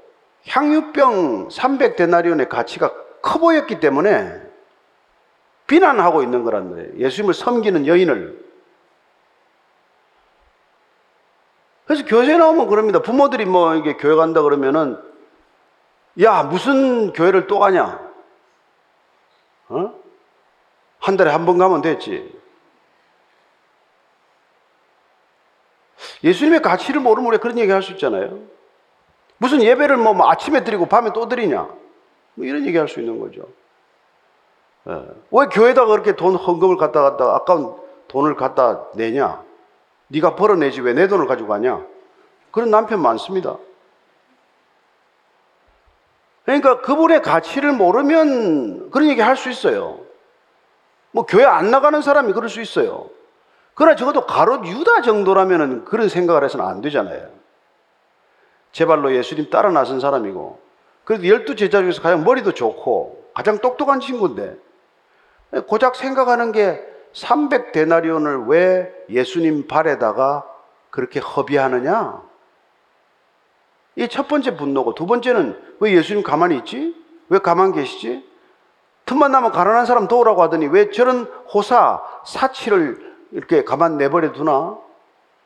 향유병 0.47 1.49
300데나리온의 1.49 2.49
가치가 2.49 2.93
커 3.23 3.39
보였기 3.39 3.81
때문에 3.81 4.43
비난하고 5.67 6.23
있는 6.23 6.45
거란 6.45 6.71
말이에요. 6.71 6.99
예수님을 6.99 7.33
섬기는 7.33 7.87
여인을. 7.87 8.43
그래서 11.87 12.05
교회 12.05 12.37
나오면 12.37 12.69
그럽니다. 12.69 13.01
부모들이 13.01 13.47
뭐 13.47 13.75
이게 13.77 13.97
교회 13.97 14.15
간다 14.15 14.43
그러면은 14.43 15.12
야 16.21 16.43
무슨 16.43 17.13
교회를 17.13 17.47
또 17.47 17.59
가냐? 17.59 18.01
어? 19.69 19.95
한 21.01 21.17
달에 21.17 21.31
한 21.31 21.47
번 21.47 21.59
가면 21.59 21.81
됐지. 21.83 22.39
예수님의 26.23 26.63
가치를 26.63 27.01
모르면 27.01 27.29
우리가 27.29 27.43
그런 27.43 27.59
얘기 27.59 27.71
할 27.73 27.83
수 27.83 27.93
있잖아요. 27.93 28.39
무슨 29.39 29.63
예배를 29.63 29.97
뭐 29.97 30.31
아침에 30.31 30.63
드리고 30.63 30.87
밤에 30.87 31.13
또 31.13 31.29
드리냐? 31.29 31.63
뭐 32.35 32.47
이런 32.47 32.65
얘기 32.67 32.77
할 32.79 32.87
수 32.89 33.01
있는 33.01 33.19
거죠. 33.19 33.49
예. 34.89 34.93
왜 35.31 35.47
교회다가 35.47 35.87
그렇게 35.91 36.15
돈 36.15 36.35
헌금을 36.37 36.77
갖다 36.77 37.03
갖다 37.03 37.35
아까운 37.35 37.77
돈을 38.09 38.35
갖다 38.37 38.85
내냐? 38.95 39.43
네가 40.09 40.37
벌어내지 40.37 40.81
왜 40.83 40.93
내 40.93 41.09
돈을 41.09 41.27
가지고 41.27 41.49
가냐? 41.49 41.85
그런 42.51 42.71
남편 42.71 43.01
많습니다. 43.01 43.57
그러니까 46.45 46.81
그분의 46.81 47.23
가치를 47.23 47.73
모르면 47.73 48.91
그런 48.91 49.09
얘기 49.09 49.21
할 49.21 49.37
수 49.37 49.49
있어요. 49.51 50.01
뭐 51.13 51.27
교회 51.27 51.45
안 51.45 51.71
나가는 51.71 52.01
사람이 52.01 52.33
그럴 52.33 52.49
수 52.49 52.61
있어요. 52.61 53.11
그러나 53.75 53.97
적어도 53.97 54.27
가롯 54.27 54.67
유다 54.67 55.03
정도라면 55.03 55.85
그런 55.85 56.09
생각을 56.09 56.45
해서는 56.45 56.65
안 56.65 56.81
되잖아요. 56.81 57.29
제 58.73 58.87
발로 58.87 59.15
예수님 59.15 59.51
따라 59.51 59.71
나선 59.71 60.01
사람이고, 60.01 60.59
그래도 61.05 61.27
열두 61.29 61.57
제자 61.57 61.81
중에서 61.81 62.01
가장 62.01 62.25
머리도 62.25 62.53
좋고, 62.53 63.31
가장 63.35 63.59
똑똑한 63.59 64.01
친구인데, 64.01 64.57
고작 65.67 65.97
생각하는 65.97 66.53
게 66.53 66.83
300데나리온을 67.13 68.49
왜 68.49 68.93
예수님 69.11 69.69
발에다가 69.69 70.47
그렇게 70.91 71.21
허비하느냐? 71.21 72.23
이 73.97 74.09
첫 74.09 74.29
번째 74.29 74.57
분노고, 74.57 74.95
두 74.95 75.07
번째는 75.07 75.61
왜 75.81 75.93
예수님 75.95 76.23
가만히 76.23 76.57
있지? 76.59 76.95
왜 77.29 77.39
가만 77.39 77.73
계시지? 77.73 78.27
틈만 79.05 79.33
나면 79.33 79.53
가난한 79.53 79.85
사람 79.87 80.09
도우라고 80.09 80.43
하더니 80.43 80.67
왜 80.67 80.91
저런 80.91 81.25
호사, 81.53 82.03
사치를 82.25 83.13
이렇게 83.33 83.65
가만 83.65 83.97
내버려 83.99 84.33
두나? 84.33 84.79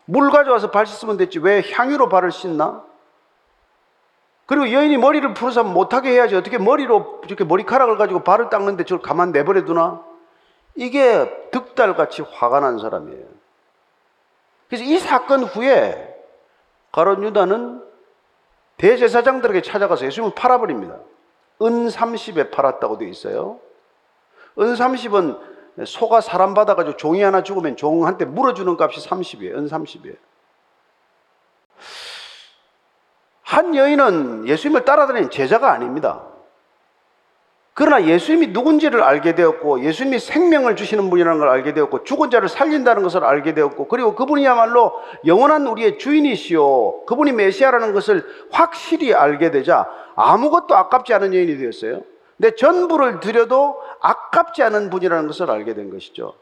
물 0.04 0.30
가져와서 0.30 0.70
발 0.70 0.86
씻으면 0.86 1.16
됐지. 1.16 1.38
왜 1.40 1.62
향유로 1.72 2.08
발을 2.08 2.30
씻나? 2.30 2.84
그리고 4.46 4.70
여인이 4.70 4.96
머리를 4.98 5.34
풀어서 5.34 5.64
못하게 5.64 6.12
해야지. 6.12 6.36
어떻게 6.36 6.58
머리로 6.58 7.22
이렇게 7.26 7.42
머리카락을 7.42 7.96
가지고 7.96 8.22
발을 8.22 8.48
닦는데 8.48 8.84
저걸 8.84 9.02
가만 9.02 9.32
내버려 9.32 9.64
두나? 9.64 10.02
이게 10.76 11.48
득달같이 11.50 12.22
화가 12.22 12.60
난 12.60 12.78
사람이에요. 12.78 13.24
그래서 14.68 14.84
이 14.84 14.98
사건 14.98 15.42
후에 15.42 16.14
가론 16.92 17.24
유다는 17.24 17.82
대제사장들에게 18.78 19.62
찾아가서 19.62 20.06
예수님을 20.06 20.34
팔아버립니다. 20.34 20.98
은 21.62 21.88
30에 21.88 22.50
팔았다고 22.50 22.98
되어 22.98 23.08
있어요. 23.08 23.60
은 24.58 24.74
30은 24.74 25.86
소가 25.86 26.20
사람 26.20 26.54
받아가지고 26.54 26.96
종이 26.96 27.22
하나 27.22 27.42
죽으면 27.42 27.76
종한테 27.76 28.24
물어주는 28.24 28.76
값이 28.78 29.08
30이에요. 29.08 29.56
은 29.56 29.66
30이에요. 29.68 30.16
한 33.42 33.74
여인은 33.74 34.48
예수님을 34.48 34.84
따라다니는 34.84 35.30
제자가 35.30 35.72
아닙니다. 35.72 36.24
그러나 37.78 38.06
예수님이 38.06 38.46
누군지를 38.48 39.02
알게 39.02 39.34
되었고, 39.34 39.84
예수님이 39.84 40.18
생명을 40.18 40.76
주시는 40.76 41.10
분이라는 41.10 41.38
걸 41.38 41.50
알게 41.50 41.74
되었고, 41.74 42.04
죽은 42.04 42.30
자를 42.30 42.48
살린다는 42.48 43.02
것을 43.02 43.22
알게 43.22 43.52
되었고, 43.52 43.88
그리고 43.88 44.14
그분이야말로 44.14 44.94
영원한 45.26 45.66
우리의 45.66 45.98
주인이시오. 45.98 47.04
그분이 47.04 47.32
메시아라는 47.32 47.92
것을 47.92 48.24
확실히 48.50 49.12
알게 49.12 49.50
되자 49.50 49.86
아무것도 50.14 50.74
아깝지 50.74 51.12
않은 51.12 51.34
여인이 51.34 51.58
되었어요. 51.58 52.00
내 52.38 52.52
전부를 52.52 53.20
드려도 53.20 53.78
아깝지 54.00 54.62
않은 54.62 54.88
분이라는 54.88 55.26
것을 55.26 55.50
알게 55.50 55.74
된 55.74 55.90
것이죠. 55.90 56.32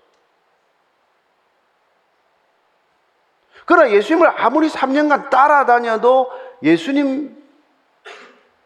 그러나 3.65 3.91
예수님을 3.91 4.41
아무리 4.41 4.69
3년간 4.69 5.31
따라다녀도 5.31 6.31
예수님 6.63 7.37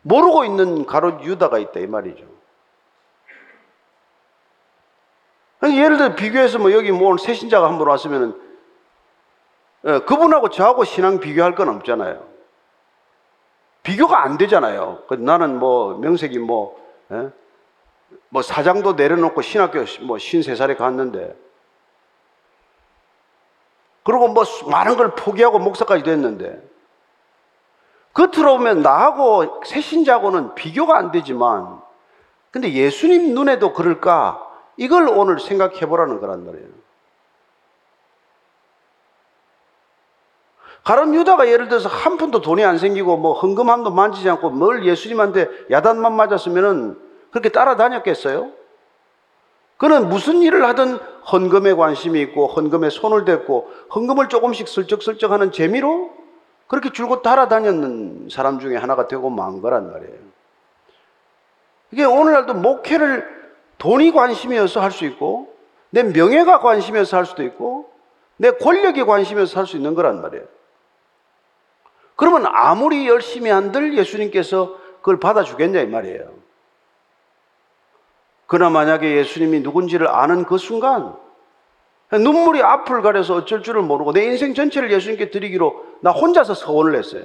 모르고 0.02 0.44
있는 0.44 0.84
가롯 0.84 1.24
유다가 1.24 1.58
있다 1.58 1.80
이 1.80 1.86
말이죠. 1.86 2.37
예를 5.64 5.96
들어 5.96 6.14
비교해서 6.14 6.58
뭐 6.58 6.72
여기 6.72 6.92
뭐 6.92 7.16
새신자가 7.16 7.66
한 7.68 7.78
분 7.78 7.88
왔으면은 7.88 8.40
예, 9.84 10.00
그분하고 10.00 10.50
저하고 10.50 10.84
신앙 10.84 11.20
비교할 11.20 11.54
건 11.54 11.68
없잖아요. 11.68 12.26
비교가 13.82 14.22
안 14.22 14.36
되잖아요. 14.38 15.02
그 15.08 15.14
나는 15.14 15.58
뭐 15.58 15.96
명색이 15.98 16.38
뭐, 16.40 16.76
예? 17.12 17.30
뭐 18.28 18.42
사장도 18.42 18.94
내려놓고 18.94 19.40
신학교 19.42 19.78
뭐 20.02 20.16
53살에 20.16 20.76
갔는데 20.76 21.34
그리고 24.04 24.28
뭐 24.28 24.44
많은 24.70 24.96
걸 24.96 25.14
포기하고 25.14 25.58
목사까지 25.58 26.02
됐는데 26.02 26.62
겉으로 28.14 28.56
보면 28.58 28.82
나하고 28.82 29.62
새신자하고는 29.64 30.54
비교가 30.54 30.96
안 30.98 31.12
되지만 31.12 31.80
근데 32.50 32.72
예수님 32.72 33.34
눈에도 33.34 33.72
그럴까? 33.72 34.44
이걸 34.78 35.08
오늘 35.08 35.38
생각해 35.40 35.80
보라는 35.86 36.20
거란 36.20 36.46
말이에요. 36.46 36.68
가론 40.84 41.14
유다가 41.14 41.48
예를 41.48 41.68
들어서 41.68 41.88
한 41.88 42.16
푼도 42.16 42.40
돈이 42.40 42.64
안 42.64 42.78
생기고 42.78 43.18
뭐 43.18 43.34
헌금함도 43.34 43.90
만지지 43.90 44.30
않고 44.30 44.50
뭘 44.50 44.86
예수님한테 44.86 45.48
야단만 45.70 46.14
맞았으면은 46.14 46.98
그렇게 47.30 47.50
따라다녔겠어요? 47.50 48.52
그는 49.76 50.08
무슨 50.08 50.42
일을 50.42 50.64
하든 50.64 50.96
헌금에 51.30 51.74
관심이 51.74 52.20
있고 52.22 52.46
헌금에 52.46 52.88
손을 52.88 53.24
댔고 53.24 53.70
헌금을 53.94 54.28
조금씩 54.28 54.66
슬쩍슬쩍 54.66 55.30
하는 55.32 55.52
재미로 55.52 56.10
그렇게 56.68 56.90
줄곧 56.90 57.22
따라다녔는 57.22 58.28
사람 58.30 58.60
중에 58.60 58.76
하나가 58.76 59.08
되고 59.08 59.28
만 59.28 59.60
거란 59.60 59.90
말이에요. 59.92 60.28
이게 61.90 62.04
오늘날도 62.04 62.54
목회를 62.54 63.37
돈이 63.78 64.10
관심이어서 64.12 64.80
할 64.80 64.90
수 64.90 65.04
있고 65.06 65.54
내 65.90 66.02
명예가 66.02 66.60
관심이어서 66.60 67.16
할 67.16 67.26
수도 67.26 67.42
있고 67.42 67.90
내 68.36 68.50
권력이 68.50 69.04
관심이어서 69.04 69.60
할 69.60 69.66
수 69.66 69.76
있는 69.76 69.94
거란 69.94 70.20
말이에요. 70.20 70.44
그러면 72.16 72.46
아무리 72.46 73.06
열심히 73.08 73.50
한들 73.50 73.96
예수님께서 73.96 74.76
그걸 74.98 75.20
받아주겠냐 75.20 75.80
이 75.82 75.86
말이에요. 75.86 76.30
그러나 78.46 78.70
만약에 78.70 79.16
예수님이 79.16 79.60
누군지를 79.60 80.08
아는 80.08 80.44
그 80.44 80.58
순간 80.58 81.14
눈물이 82.10 82.62
앞을 82.62 83.02
가려서 83.02 83.34
어쩔 83.34 83.62
줄을 83.62 83.82
모르고 83.82 84.12
내 84.12 84.24
인생 84.24 84.54
전체를 84.54 84.90
예수님께 84.90 85.30
드리기로 85.30 85.84
나 86.00 86.10
혼자서 86.10 86.54
서원을 86.54 86.96
했어요. 86.96 87.24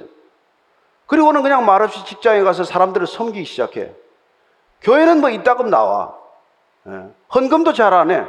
그리고는 1.06 1.42
그냥 1.42 1.64
말없이 1.64 2.04
직장에 2.04 2.42
가서 2.42 2.64
사람들을 2.64 3.06
섬기기 3.06 3.44
시작해. 3.44 3.92
교회는 4.82 5.20
뭐 5.20 5.30
이따금 5.30 5.70
나와. 5.70 6.14
예. 6.88 7.08
헌금도 7.34 7.72
잘 7.72 7.92
안 7.94 8.10
해. 8.10 8.24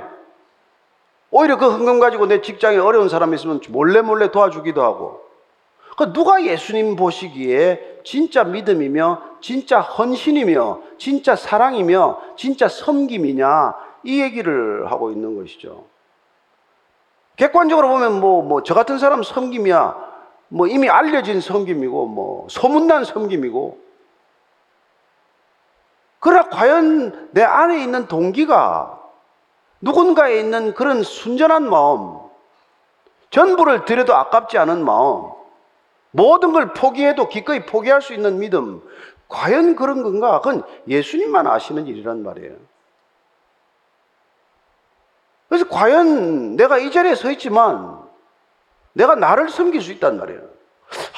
오히려 1.31 1.57
그 1.57 1.69
헌금 1.69 1.99
가지고 1.99 2.27
내 2.27 2.41
직장에 2.41 2.77
어려운 2.77 3.09
사람 3.09 3.33
있으면 3.33 3.59
몰래 3.69 4.01
몰래 4.01 4.31
도와주기도 4.31 4.81
하고. 4.81 5.21
그 5.97 6.11
누가 6.13 6.43
예수님 6.43 6.95
보시기에 6.95 8.01
진짜 8.03 8.43
믿음이며 8.43 9.21
진짜 9.41 9.79
헌신이며 9.79 10.81
진짜 10.97 11.35
사랑이며 11.35 12.19
진짜 12.35 12.67
섬김이냐 12.67 13.73
이 14.03 14.21
얘기를 14.21 14.89
하고 14.91 15.11
있는 15.11 15.35
것이죠. 15.37 15.85
객관적으로 17.37 17.89
보면 17.89 18.19
뭐 18.19 18.41
뭐 18.43 18.61
저 18.63 18.73
같은 18.73 18.97
사람 18.97 19.23
섬김이야 19.23 20.05
뭐 20.49 20.67
이미 20.67 20.89
알려진 20.89 21.41
섬김이고 21.41 22.05
뭐 22.07 22.47
소문난 22.49 23.03
섬김이고 23.03 23.77
그러나 26.25 26.49
과연 26.49 27.29
내 27.33 27.43
안에 27.43 27.83
있는 27.83 28.07
동기가 28.07 28.99
누군가에 29.79 30.39
있는 30.39 30.73
그런 30.73 31.03
순전한 31.03 31.69
마음 31.69 32.19
전부를 33.29 33.85
드려도 33.85 34.15
아깝지 34.15 34.57
않은 34.57 34.83
마음 34.83 35.29
모든 36.09 36.51
걸 36.51 36.73
포기해도 36.73 37.29
기꺼이 37.29 37.67
포기할 37.67 38.01
수 38.01 38.15
있는 38.15 38.39
믿음 38.39 38.81
과연 39.27 39.75
그런 39.75 40.01
건가? 40.01 40.41
그건 40.41 40.63
예수님만 40.87 41.45
아시는 41.45 41.85
일이란 41.85 42.23
말이에요. 42.23 42.55
그래서 45.47 45.69
과연 45.69 46.55
내가 46.55 46.79
이 46.79 46.89
자리에 46.89 47.13
서 47.13 47.29
있지만 47.29 48.03
내가 48.93 49.13
나를 49.13 49.49
섬길 49.49 49.79
수 49.79 49.91
있단 49.91 50.17
말이에요. 50.17 50.41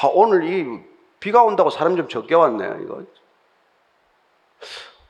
아, 0.03 0.07
오늘 0.11 0.43
이 0.43 0.83
비가 1.21 1.43
온다고 1.43 1.69
사람 1.69 1.95
좀 1.95 2.09
적게 2.09 2.35
왔네. 2.35 2.83
이거. 2.83 3.03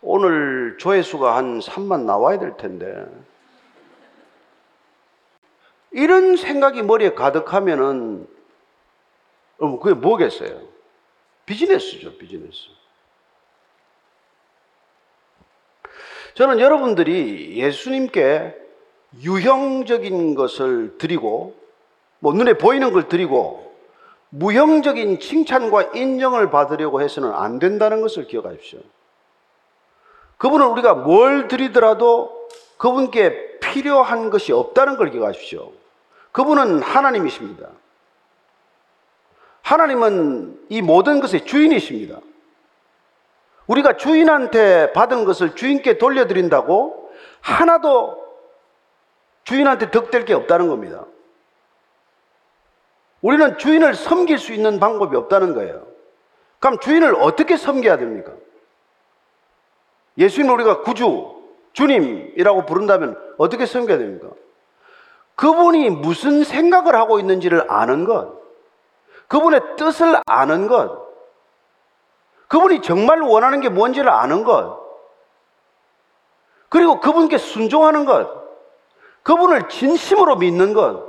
오늘 0.01 0.77
조회수가 0.77 1.36
한 1.36 1.60
3만 1.60 2.05
나와야 2.05 2.39
될 2.39 2.55
텐데. 2.57 3.05
이런 5.91 6.38
생각이 6.38 6.83
머리에 6.83 7.13
가득하면은 7.13 8.27
어, 9.60 9.79
그게 9.79 9.95
뭐겠어요? 9.95 10.62
비즈니스죠, 11.45 12.17
비즈니스. 12.17 12.67
저는 16.36 16.60
여러분들이 16.60 17.57
예수님께 17.57 18.55
유형적인 19.23 20.36
것을 20.36 20.97
드리고, 20.99 21.55
뭐 22.19 22.33
눈에 22.33 22.53
보이는 22.53 22.93
걸 22.93 23.07
드리고, 23.07 23.75
무형적인 24.29 25.19
칭찬과 25.19 25.93
인정을 25.95 26.51
받으려고 26.51 27.01
해서는 27.01 27.33
안 27.33 27.57
된다는 27.57 28.01
것을 28.01 28.27
기억하십시오. 28.27 28.81
그분은 30.38 30.67
우리가 30.67 30.93
뭘 30.93 31.47
드리더라도 31.47 32.47
그분께 32.78 33.60
필요한 33.60 34.30
것이 34.30 34.52
없다는 34.52 34.97
걸 34.97 35.10
기억하십시오. 35.12 35.71
그분은 36.32 36.82
하나님이십니다. 36.82 37.69
하나님은 39.63 40.65
이 40.69 40.82
모든 40.82 41.19
것의 41.19 41.45
주인이십니다. 41.45 42.19
우리가 43.65 43.97
주인한테 43.97 44.93
받은 44.93 45.26
것을 45.26 45.56
주인께 45.56 45.97
돌려드린다고 45.97 47.12
하나도 47.41 48.26
주인한테 49.43 49.91
덕될 49.91 50.26
게 50.26 50.34
없다는 50.34 50.69
겁니다. 50.69 51.06
우리는 53.21 53.58
주인을 53.58 53.95
섬길 53.95 54.38
수 54.38 54.54
있는 54.54 54.80
방법이 54.80 55.15
없다는 55.15 55.54
거예요. 55.54 55.88
그럼 56.60 56.80
주인을 56.80 57.15
어떻게 57.15 57.58
섬겨야 57.58 57.97
됩니까? 57.97 58.32
예수님 60.17 60.51
우리가 60.51 60.82
구주, 60.82 61.36
주님이라고 61.73 62.65
부른다면 62.65 63.15
어떻게 63.38 63.65
섬겨야 63.65 63.97
됩니까? 63.97 64.30
그분이 65.36 65.91
무슨 65.91 66.43
생각을 66.43 66.95
하고 66.95 67.19
있는지를 67.19 67.71
아는 67.71 68.06
것, 68.06 68.36
그분의 69.27 69.62
뜻을 69.77 70.19
아는 70.25 70.67
것, 70.67 71.08
그분이 72.47 72.82
정말 72.82 73.21
원하는 73.21 73.62
게 73.62 73.69
뭔지를 73.69 74.10
아는 74.10 74.43
것, 74.43 74.80
그리고 76.69 76.99
그분께 76.99 77.38
순종하는 77.38 78.06
것, 78.06 78.30
그분을 79.21 79.69
진심으로 79.69 80.38
믿는 80.38 80.73
것, 80.73 81.06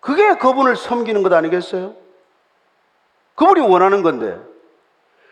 그게 0.00 0.36
그분을 0.36 0.76
섬기는 0.76 1.22
것 1.22 1.32
아니겠어요? 1.32 1.94
그분이 3.34 3.60
원하는 3.60 4.02
건데. 4.02 4.49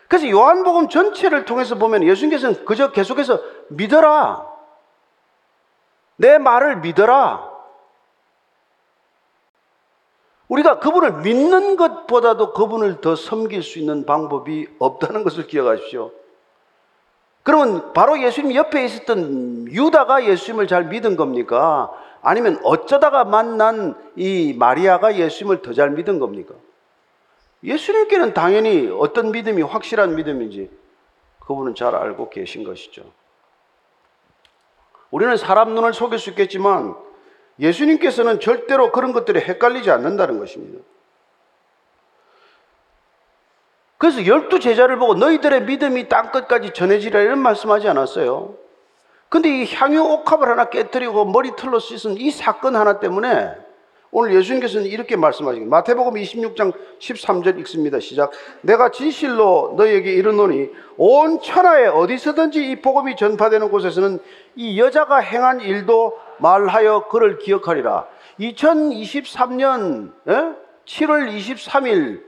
그래서 0.09 0.27
요한복음 0.27 0.89
전체를 0.89 1.45
통해서 1.45 1.75
보면 1.75 2.03
예수님께서는 2.03 2.65
그저 2.65 2.91
계속해서 2.91 3.39
믿어라. 3.69 4.45
내 6.17 6.39
말을 6.39 6.77
믿어라. 6.77 7.47
우리가 10.47 10.79
그분을 10.79 11.21
믿는 11.21 11.75
것보다도 11.75 12.53
그분을 12.53 13.01
더 13.01 13.15
섬길 13.15 13.61
수 13.61 13.77
있는 13.77 14.07
방법이 14.07 14.67
없다는 14.79 15.23
것을 15.23 15.45
기억하십시오. 15.45 16.11
그러면 17.43 17.93
바로 17.93 18.19
예수님 18.19 18.55
옆에 18.55 18.83
있었던 18.85 19.67
유다가 19.67 20.25
예수님을 20.25 20.67
잘 20.67 20.85
믿은 20.85 21.17
겁니까? 21.17 21.91
아니면 22.23 22.59
어쩌다가 22.63 23.25
만난 23.25 23.95
이 24.15 24.55
마리아가 24.57 25.15
예수님을 25.15 25.61
더 25.61 25.73
잘 25.73 25.91
믿은 25.91 26.17
겁니까? 26.17 26.55
예수님께는 27.63 28.33
당연히 28.33 28.89
어떤 28.99 29.31
믿음이 29.31 29.61
확실한 29.61 30.15
믿음인지 30.15 30.69
그분은 31.39 31.75
잘 31.75 31.95
알고 31.95 32.29
계신 32.29 32.63
것이죠. 32.63 33.03
우리는 35.11 35.35
사람 35.37 35.73
눈을 35.75 35.93
속일 35.93 36.19
수 36.19 36.29
있겠지만 36.29 36.95
예수님께서는 37.59 38.39
절대로 38.39 38.91
그런 38.91 39.11
것들이 39.11 39.39
헷갈리지 39.39 39.91
않는다는 39.91 40.39
것입니다. 40.39 40.83
그래서 43.97 44.25
열두 44.25 44.61
제자를 44.61 44.97
보고 44.97 45.13
너희들의 45.15 45.63
믿음이 45.63 46.07
땅끝까지 46.07 46.71
전해지라 46.71 47.19
이런 47.19 47.39
말씀하지 47.39 47.89
않았어요. 47.89 48.55
근데 49.27 49.49
이 49.49 49.65
향유 49.73 50.01
옥합을 50.01 50.47
하나 50.47 50.69
깨뜨리고 50.69 51.25
머리털로 51.25 51.79
씻은 51.79 52.17
이 52.17 52.31
사건 52.31 52.77
하나 52.77 52.99
때문에 52.99 53.55
오늘 54.11 54.33
예수님께서는 54.35 54.87
이렇게 54.87 55.15
말씀하십니다. 55.15 55.69
마태복음 55.69 56.13
26장 56.13 56.73
13절 56.99 57.59
읽습니다. 57.59 57.99
시작. 57.99 58.31
내가 58.61 58.89
진실로 58.89 59.75
너희에게 59.77 60.13
이르노니 60.13 60.69
온 60.97 61.39
천하에 61.41 61.87
어디서든지 61.87 62.71
이 62.71 62.81
복음이 62.81 63.15
전파되는 63.15 63.69
곳에서는 63.69 64.19
이 64.55 64.79
여자가 64.79 65.17
행한 65.17 65.61
일도 65.61 66.17
말하여 66.39 67.07
그를 67.09 67.37
기억하리라. 67.37 68.07
2023년 68.39 70.11
7월 70.85 71.31
23일 71.31 72.23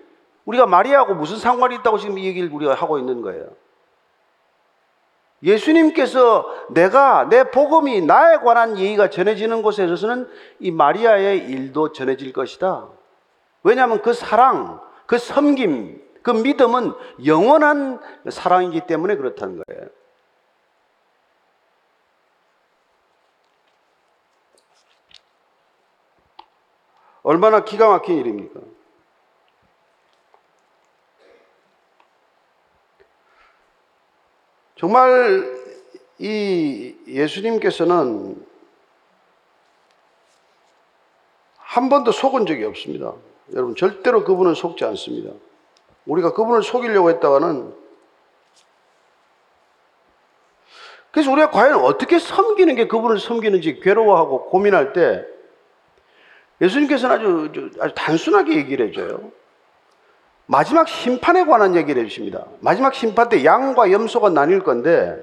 우리가 0.46 0.67
마리아하고 0.67 1.15
무슨 1.15 1.38
상관이 1.38 1.76
있다고 1.76 1.98
지금 1.98 2.17
이 2.20 2.26
얘기를 2.26 2.50
우리가 2.52 2.76
하고 2.76 3.00
있는 3.00 3.22
거예요. 3.22 3.48
예수님께서 5.43 6.45
내가 6.69 7.27
내 7.30 7.49
복음이 7.49 8.01
나에 8.01 8.38
관한 8.38 8.77
얘기가 8.77 9.10
전해지는 9.10 9.62
곳에 9.63 9.86
있어서는 9.86 10.30
이 10.60 10.71
마리아의 10.71 11.39
일도 11.39 11.93
전해질 11.93 12.32
것이다. 12.32 12.89
왜냐하면 13.63 14.01
그 14.01 14.13
사랑, 14.13 14.80
그 15.06 15.17
섬김, 15.17 16.01
그 16.21 16.32
믿음은 16.32 16.93
영원한 17.25 17.99
사랑이기 18.30 18.82
때문에 18.82 19.15
그렇다는 19.15 19.62
거예요. 19.65 19.89
얼마나 27.23 27.63
기가 27.63 27.88
막힌 27.89 28.17
일입니까? 28.17 28.60
정말 34.82 35.48
이 36.17 36.96
예수님께서는 37.08 38.44
한 41.56 41.89
번도 41.89 42.12
속은 42.12 42.48
적이 42.48 42.63
없습니다. 42.65 43.13
여러분, 43.54 43.76
절대로 43.76 44.24
그분은 44.24 44.56
속지 44.56 44.84
않습니다. 44.86 45.34
우리가 46.08 46.34
그분을 46.34 46.63
속이려고 46.63 47.12
했다가는 47.12 47.76
그래서 51.12 51.32
우리가 51.32 51.52
과연 51.52 51.76
어떻게 51.82 52.17
섬기는 52.17 52.74
게 52.74 52.88
그분을 52.88 53.20
섬기는지 53.20 53.82
괴로워하고 53.82 54.50
고민할 54.50 54.94
때 54.94 55.24
예수님께서는 56.60 57.15
아주, 57.15 57.72
아주 57.80 57.94
단순하게 57.94 58.56
얘기를 58.56 58.88
해줘요. 58.88 59.32
마지막 60.51 60.89
심판에 60.89 61.45
관한 61.45 61.77
얘기를 61.77 62.03
해주십니다. 62.03 62.45
마지막 62.59 62.93
심판 62.93 63.29
때 63.29 63.45
양과 63.45 63.89
염소가 63.89 64.31
나뉠 64.31 64.61
건데 64.61 65.17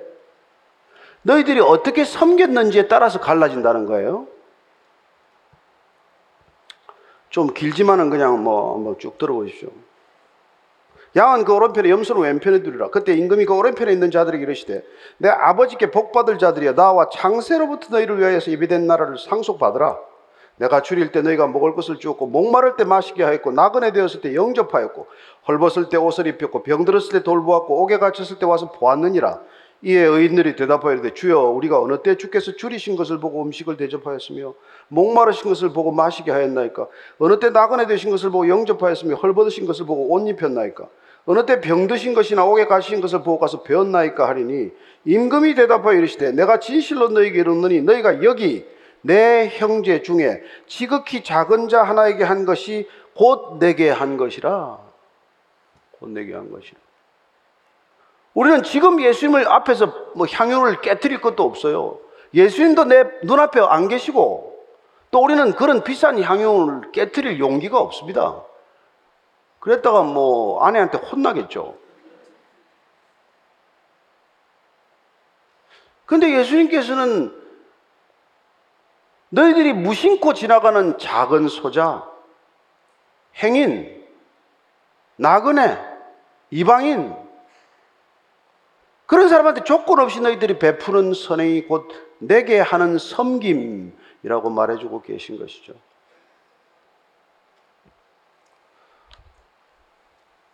너희들이 1.20 1.60
어떻게 1.60 2.06
섬겼는지에 2.06 2.88
따라서 2.88 3.20
갈라진다는 3.20 3.84
거예요. 3.84 4.26
좀 7.28 7.52
길지만은 7.52 8.08
그냥 8.08 8.42
뭐 8.42 8.74
한번 8.74 8.98
쭉 8.98 9.18
들어보십시오. 9.18 9.68
양은 11.14 11.44
그 11.44 11.52
오른편에 11.54 11.90
염소는 11.90 12.22
왼편에 12.22 12.62
두리라. 12.62 12.88
그때 12.88 13.12
임금이 13.12 13.44
그 13.44 13.54
오른편에 13.54 13.92
있는 13.92 14.10
자들에게 14.10 14.42
이르시되 14.42 14.82
내 15.18 15.28
아버지께 15.28 15.90
복받을 15.90 16.38
자들이여 16.38 16.74
나와 16.74 17.10
창세로부터 17.10 17.88
너희를 17.90 18.18
위하여서 18.18 18.50
예비된 18.50 18.86
나라를 18.86 19.18
상속받으라. 19.18 19.98
내가 20.58 20.82
줄일 20.82 21.12
때 21.12 21.22
너희가 21.22 21.46
먹을 21.46 21.74
것을 21.74 21.98
주었고 21.98 22.26
목마를 22.26 22.76
때 22.76 22.84
마시게 22.84 23.22
하였고 23.22 23.52
나그네 23.52 23.92
되었을 23.92 24.20
때 24.20 24.34
영접하였고 24.34 25.06
헐벗을 25.46 25.88
때 25.88 25.96
옷을 25.96 26.26
입혔고 26.26 26.62
병들었을 26.62 27.12
때 27.12 27.22
돌보았고 27.22 27.82
옥에 27.82 27.98
갇혔을 27.98 28.38
때 28.38 28.46
와서 28.46 28.72
보았느니라. 28.72 29.40
이에 29.82 30.00
의인들이 30.00 30.56
대답하여 30.56 30.94
이르되 30.94 31.14
주여 31.14 31.40
우리가 31.50 31.80
어느 31.80 32.02
때 32.02 32.16
주께서 32.16 32.56
줄이신 32.56 32.96
것을 32.96 33.20
보고 33.20 33.40
음식을 33.42 33.76
대접하였으며 33.76 34.54
목마르신 34.88 35.48
것을 35.48 35.72
보고 35.72 35.92
마시게 35.92 36.32
하였나이까 36.32 36.88
어느 37.20 37.38
때 37.38 37.50
나그네 37.50 37.86
되신 37.86 38.10
것을 38.10 38.30
보고 38.30 38.48
영접하였으며 38.48 39.14
헐벗으신 39.14 39.66
것을 39.66 39.86
보고 39.86 40.12
옷 40.12 40.28
입혔나이까 40.28 40.88
어느 41.26 41.46
때 41.46 41.60
병드신 41.60 42.14
것이나 42.14 42.44
옥에 42.44 42.66
가신 42.66 43.00
것을 43.00 43.22
보고 43.22 43.38
가서 43.38 43.62
배웠나이까 43.62 44.26
하리니 44.26 44.70
임금이 45.04 45.54
대답하여 45.54 45.96
이르시되 45.96 46.32
내가 46.32 46.58
진실로 46.58 47.10
너희에게 47.10 47.38
이르노니 47.38 47.82
너희가 47.82 48.24
여기 48.24 48.64
내 49.02 49.48
형제 49.48 50.02
중에 50.02 50.42
지극히 50.66 51.22
작은 51.22 51.68
자 51.68 51.82
하나에게 51.82 52.24
한 52.24 52.44
것이 52.44 52.88
곧 53.14 53.58
내게 53.58 53.90
한 53.90 54.16
것이라 54.16 54.78
곧 55.98 56.10
내게 56.10 56.34
한 56.34 56.50
것이라 56.50 56.78
우리는 58.34 58.62
지금 58.62 59.02
예수님을 59.02 59.48
앞에서 59.48 59.86
뭐 60.14 60.26
향유를 60.26 60.80
깨뜨릴 60.80 61.20
것도 61.20 61.42
없어요. 61.42 61.98
예수님도 62.32 62.84
내 62.84 63.04
눈앞에 63.24 63.58
안 63.60 63.88
계시고 63.88 64.64
또 65.10 65.24
우리는 65.24 65.52
그런 65.54 65.82
비싼 65.82 66.22
향유를 66.22 66.92
깨뜨릴 66.92 67.40
용기가 67.40 67.80
없습니다. 67.80 68.42
그랬다가 69.58 70.02
뭐 70.02 70.62
아내한테 70.62 70.98
혼나겠죠. 70.98 71.76
근데 76.06 76.38
예수님께서는 76.38 77.37
너희들이 79.30 79.72
무심코 79.72 80.34
지나가는 80.34 80.98
작은 80.98 81.48
소자, 81.48 82.08
행인, 83.42 84.06
나그네, 85.16 85.78
이방인, 86.50 87.14
그런 89.06 89.28
사람한테 89.28 89.64
조건 89.64 90.00
없이 90.00 90.20
너희들이 90.20 90.58
베푸는 90.58 91.14
선행이 91.14 91.62
곧 91.66 91.88
내게 92.18 92.60
하는 92.60 92.98
섬김이라고 92.98 94.50
말해주고 94.50 95.02
계신 95.02 95.38
것이죠. 95.38 95.74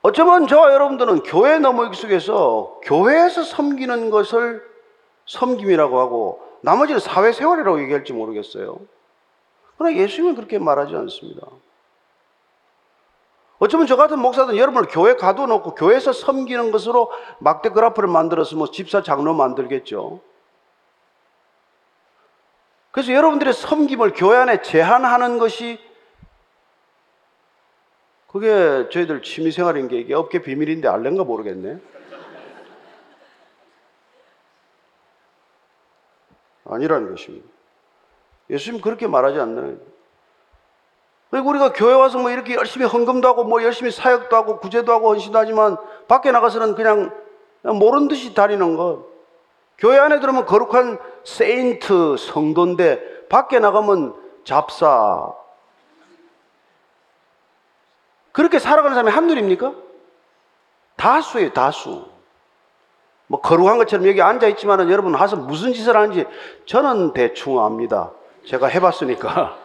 어쩌면 0.02 0.46
저와 0.46 0.72
여러분들은 0.72 1.22
교회 1.22 1.58
너머 1.58 1.86
익숙해서 1.86 2.78
교회에서 2.84 3.42
섬기는 3.42 4.10
것을 4.10 4.62
섬김이라고 5.26 5.98
하고 5.98 6.53
나머지는 6.64 6.98
사회 6.98 7.30
생활이라고 7.30 7.78
얘기할지 7.82 8.14
모르겠어요. 8.14 8.80
그러나 9.76 9.94
예수님은 9.96 10.34
그렇게 10.34 10.58
말하지 10.58 10.96
않습니다. 10.96 11.46
어쩌면 13.58 13.86
저 13.86 13.96
같은 13.96 14.18
목사들은 14.18 14.58
여러분을 14.58 14.88
교회 14.90 15.14
가둬놓고 15.14 15.74
교회에서 15.74 16.14
섬기는 16.14 16.70
것으로 16.70 17.12
막대 17.38 17.68
그라프를 17.68 18.08
만들어서 18.08 18.56
뭐 18.56 18.70
집사 18.70 19.02
장로 19.02 19.34
만들겠죠. 19.34 20.20
그래서 22.92 23.12
여러분들의 23.12 23.52
섬김을 23.52 24.14
교회 24.14 24.38
안에 24.38 24.62
제한하는 24.62 25.38
것이 25.38 25.78
그게 28.28 28.88
저희들 28.90 29.22
취미생활인 29.22 29.88
게 29.88 29.98
이게 29.98 30.14
업계 30.14 30.40
비밀인데 30.40 30.88
알렌가 30.88 31.24
모르겠네. 31.24 31.78
아니라는 36.64 37.10
것입니다. 37.10 37.46
예수님 38.50 38.80
그렇게 38.80 39.06
말하지 39.06 39.38
않나요? 39.40 39.76
그리고 41.30 41.50
우리가 41.50 41.72
교회 41.72 41.94
와서 41.94 42.18
뭐 42.18 42.30
이렇게 42.30 42.54
열심히 42.54 42.86
헌금도 42.86 43.26
하고 43.26 43.44
뭐 43.44 43.62
열심히 43.62 43.90
사역도 43.90 44.36
하고 44.36 44.60
구제도 44.60 44.92
하고 44.92 45.08
헌신도 45.08 45.38
하지만 45.38 45.76
밖에 46.06 46.30
나가서는 46.30 46.74
그냥 46.74 47.10
모른 47.62 48.08
듯이 48.08 48.34
다니는 48.34 48.76
것. 48.76 49.04
교회 49.78 49.98
안에 49.98 50.20
들어오면 50.20 50.46
거룩한 50.46 50.98
세인트 51.24 52.16
성도인데 52.18 53.26
밖에 53.28 53.58
나가면 53.58 54.14
잡사. 54.44 55.32
그렇게 58.30 58.58
살아가는 58.58 58.94
사람이 58.94 59.10
한둘입니까? 59.10 59.74
다수예요, 60.96 61.52
다수. 61.52 62.13
뭐 63.26 63.40
거룩한 63.40 63.78
것처럼 63.78 64.06
여기 64.06 64.20
앉아 64.20 64.48
있지만은 64.48 64.90
여러분 64.90 65.14
와서 65.14 65.36
무슨 65.36 65.72
짓을 65.72 65.96
하는지 65.96 66.26
저는 66.66 67.12
대충 67.12 67.60
압니다. 67.60 68.12
제가 68.46 68.66
해봤으니까. 68.66 69.56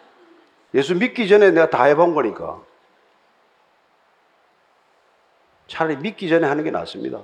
예수 0.74 0.94
믿기 0.94 1.28
전에 1.28 1.50
내가 1.50 1.70
다 1.70 1.84
해본 1.84 2.14
거니까. 2.14 2.60
차라리 5.66 5.96
믿기 5.96 6.28
전에 6.28 6.46
하는 6.46 6.64
게 6.64 6.70
낫습니다. 6.70 7.20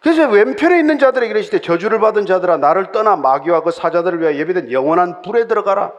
그래서 0.00 0.28
왼편에 0.28 0.78
있는 0.78 0.98
자들에게 0.98 1.32
이르시되 1.32 1.60
저주를 1.60 1.98
받은 1.98 2.26
자들아 2.26 2.58
나를 2.58 2.92
떠나 2.92 3.16
마귀와 3.16 3.62
그 3.62 3.72
사자들을 3.72 4.20
위하여 4.20 4.36
예비된 4.36 4.70
영원한 4.70 5.20
불에 5.20 5.46
들어가라. 5.48 5.92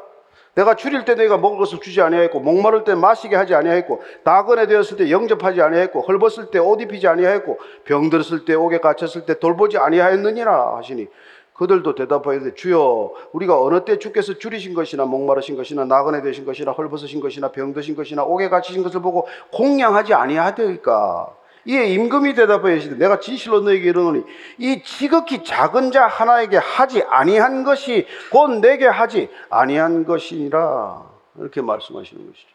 내가 0.58 0.76
줄일 0.76 1.06
때 1.06 1.14
내가 1.14 1.38
먹을 1.38 1.60
것을 1.60 1.80
주지 1.80 2.02
아니하였고 2.02 2.40
목마를 2.40 2.84
때 2.84 2.96
마시게 2.96 3.36
하지 3.36 3.54
아니하였고 3.54 4.02
나그네 4.24 4.66
되었을 4.66 4.98
때 4.98 5.12
영접하지 5.12 5.62
아니하였고 5.62 6.02
헐벗을 6.02 6.50
때 6.50 6.58
옷 6.58 6.82
입히지 6.82 7.08
아니하였고 7.08 7.60
병들었을 7.86 8.44
때 8.44 8.56
옥에 8.56 8.80
갇혔을 8.80 9.28
때 9.28 9.38
돌보지 9.38 9.78
아니하였느니라 9.78 10.78
하시니 10.78 11.08
그들도 11.54 11.94
대답하여 11.94 12.54
주여 12.56 13.12
우리가 13.34 13.62
어느 13.62 13.86
때 13.86 14.00
주께서 14.00 14.34
줄이신 14.34 14.74
것이나 14.74 15.06
목마르신 15.06 15.56
것이나 15.56 15.86
나그네 15.86 16.24
되신 16.24 16.44
것이나 16.44 16.72
헐벗으신 16.72 17.20
것이나 17.20 17.52
병드신 17.52 17.96
것이나 17.96 18.24
옥에 18.24 18.50
갇히신 18.50 18.82
것을 18.82 19.02
보고 19.02 19.28
공양하지 19.54 20.16
아니하되까 20.16 21.37
이에 21.68 21.88
임금이 21.88 22.34
대답하여 22.34 22.74
이르시되 22.74 22.96
내가 22.96 23.20
진실로 23.20 23.60
너에게 23.60 23.90
이르노니 23.90 24.24
이 24.58 24.82
지극히 24.84 25.44
작은 25.44 25.92
자 25.92 26.08
하나에게 26.08 26.58
하지 26.58 27.04
아니한 27.04 27.66
것이 27.66 28.08
곧 28.32 28.60
내게 28.62 28.88
하지 28.88 29.30
아니한 29.50 30.06
것이니라 30.06 31.06
이렇게 31.36 31.62
말씀하시는 31.62 32.26
것이죠. 32.26 32.48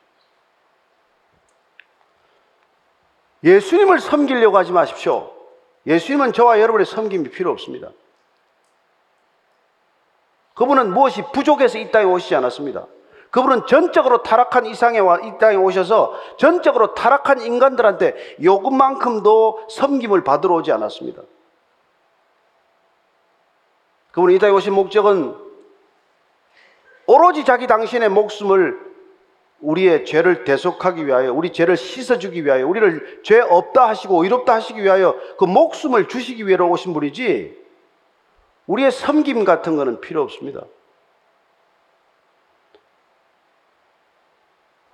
예수님을 3.45 4.01
섬기려고 4.01 4.57
하지 4.57 4.73
마십시오. 4.73 5.31
예수님은 5.87 6.33
저와 6.33 6.61
여러분의 6.61 6.87
섬김이 6.87 7.31
필요 7.31 7.51
없습니다. 7.51 7.91
그분은 10.55 10.93
무엇이 10.95 11.23
부족해서 11.35 11.79
이 11.79 11.91
땅에 11.91 12.07
오시지 12.07 12.35
않았습니다. 12.35 12.87
그분은 13.33 13.67
전적으로 13.67 14.23
타락한 14.23 14.67
이상에 14.67 14.99
와, 14.99 15.19
이 15.19 15.39
땅에 15.39 15.57
오셔서 15.57 16.15
전적으로 16.37 16.93
타락한 16.93 17.41
인간들한테 17.41 18.37
요금만큼도 18.43 19.69
섬김을 19.71 20.23
받으러 20.23 20.57
오지 20.57 20.71
않았습니다. 20.71 21.23
그분이 24.13 24.35
이 24.35 24.39
땅에 24.39 24.53
오신 24.53 24.75
목적은 24.75 25.35
오로지 27.07 27.47
자기 27.47 27.67
당신의 27.67 28.11
목숨을 28.11 28.79
우리의 29.61 30.05
죄를 30.05 30.45
대속하기 30.45 31.07
위하여, 31.07 31.33
우리 31.33 31.55
죄를 31.55 31.79
씻어주기 31.79 32.45
위하여, 32.45 32.67
우리를 32.67 33.23
죄 33.25 33.41
없다 33.41 33.89
하시고 33.89 34.25
의롭다 34.25 34.53
하시기 34.57 34.83
위하여 34.83 35.17
그 35.39 35.47
목숨을 35.47 36.07
주시기 36.09 36.47
위해 36.47 36.59
오신 36.59 36.93
분이지, 36.93 37.63
우리의 38.67 38.91
섬김 38.93 39.45
같은 39.45 39.77
거는 39.77 40.03
필요 40.03 40.21
없습니다. 40.21 40.65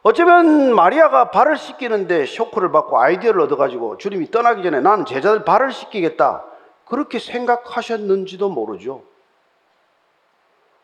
어쩌면 0.03 0.75
마리아가 0.75 1.31
발을 1.31 1.57
씻기는데 1.57 2.27
쇼크를 2.27 2.71
받고 2.71 3.01
아이디어를 3.01 3.41
얻어가지고 3.43 3.99
주님이 3.99 4.31
떠나기 4.31 4.63
전에 4.63 4.81
나는 4.81 5.05
제자들 5.05 5.45
발을 5.45 5.73
씻기겠다. 5.73 6.45
그렇게 6.87 7.19
생각하셨는지도 7.19 8.49
모르죠. 8.49 9.03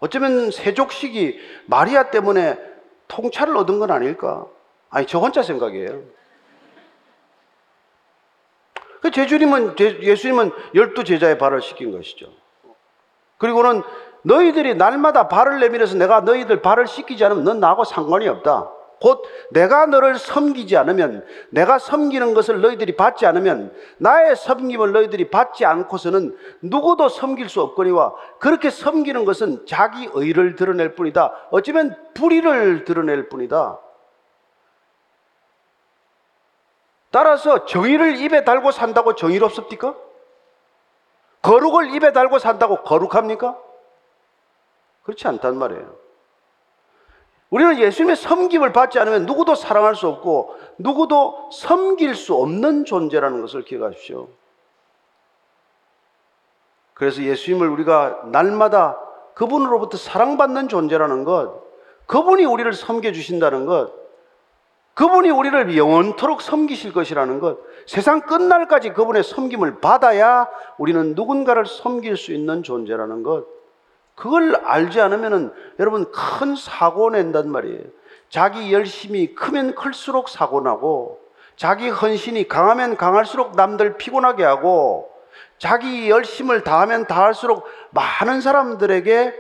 어쩌면 0.00 0.50
세족식이 0.50 1.38
마리아 1.66 2.10
때문에 2.10 2.58
통찰을 3.08 3.56
얻은 3.56 3.78
건 3.78 3.90
아닐까? 3.90 4.46
아니, 4.90 5.06
저 5.06 5.18
혼자 5.18 5.42
생각이에요. 5.42 6.02
그 9.00 9.10
제주님은, 9.10 9.76
예수님은 9.78 10.50
열두 10.74 11.04
제자의 11.04 11.38
발을 11.38 11.62
씻긴 11.62 11.92
것이죠. 11.92 12.26
그리고는 13.38 13.82
너희들이 14.22 14.74
날마다 14.74 15.28
발을 15.28 15.60
내밀어서 15.60 15.96
내가 15.96 16.20
너희들 16.20 16.62
발을 16.62 16.86
씻기지 16.86 17.24
않으면 17.24 17.44
넌 17.44 17.60
나하고 17.60 17.84
상관이 17.84 18.28
없다. 18.28 18.73
곧 19.00 19.22
내가 19.50 19.86
너를 19.86 20.18
섬기지 20.18 20.76
않으면 20.76 21.26
내가 21.50 21.78
섬기는 21.78 22.34
것을 22.34 22.60
너희들이 22.60 22.96
받지 22.96 23.26
않으면 23.26 23.74
나의 23.98 24.36
섬김을 24.36 24.92
너희들이 24.92 25.30
받지 25.30 25.64
않고서는 25.64 26.36
누구도 26.62 27.08
섬길 27.08 27.48
수 27.48 27.60
없거니와 27.60 28.14
그렇게 28.38 28.70
섬기는 28.70 29.24
것은 29.24 29.66
자기 29.66 30.08
의를 30.14 30.56
드러낼 30.56 30.94
뿐이다. 30.94 31.48
어쩌면 31.50 31.96
불의를 32.14 32.84
드러낼 32.84 33.28
뿐이다. 33.28 33.78
따라서 37.10 37.64
정의를 37.64 38.16
입에 38.16 38.44
달고 38.44 38.72
산다고 38.72 39.14
정의롭습니까? 39.14 39.94
거룩을 41.42 41.94
입에 41.94 42.12
달고 42.12 42.38
산다고 42.38 42.82
거룩합니까? 42.82 43.56
그렇지 45.02 45.28
않단 45.28 45.56
말이에요. 45.56 46.03
우리는 47.50 47.78
예수님의 47.78 48.16
섬김을 48.16 48.72
받지 48.72 48.98
않으면 48.98 49.26
누구도 49.26 49.54
사랑할 49.54 49.94
수 49.94 50.08
없고 50.08 50.56
누구도 50.78 51.50
섬길 51.52 52.14
수 52.14 52.34
없는 52.34 52.84
존재라는 52.84 53.40
것을 53.42 53.62
기억하십시오. 53.62 54.28
그래서 56.94 57.22
예수님을 57.22 57.68
우리가 57.68 58.22
날마다 58.26 58.98
그분으로부터 59.34 59.98
사랑받는 59.98 60.68
존재라는 60.68 61.24
것, 61.24 61.62
그분이 62.06 62.44
우리를 62.44 62.72
섬겨주신다는 62.72 63.66
것, 63.66 63.92
그분이 64.94 65.30
우리를 65.30 65.76
영원토록 65.76 66.40
섬기실 66.40 66.92
것이라는 66.92 67.40
것, 67.40 67.58
세상 67.86 68.20
끝날까지 68.20 68.92
그분의 68.92 69.24
섬김을 69.24 69.80
받아야 69.80 70.48
우리는 70.78 71.14
누군가를 71.16 71.66
섬길 71.66 72.16
수 72.16 72.32
있는 72.32 72.62
존재라는 72.62 73.24
것, 73.24 73.46
그걸 74.14 74.54
알지 74.56 75.00
않으면은 75.00 75.52
여러분 75.78 76.10
큰 76.12 76.56
사고 76.56 77.10
낸단 77.10 77.50
말이에요. 77.50 77.82
자기 78.28 78.72
열심이 78.72 79.34
크면 79.34 79.74
클수록 79.74 80.28
사고 80.28 80.60
나고 80.60 81.20
자기 81.56 81.88
헌신이 81.88 82.48
강하면 82.48 82.96
강할수록 82.96 83.56
남들 83.56 83.96
피곤하게 83.96 84.44
하고 84.44 85.10
자기 85.58 86.10
열심을 86.10 86.62
다하면 86.62 87.06
다할수록 87.06 87.64
많은 87.90 88.40
사람들에게 88.40 89.34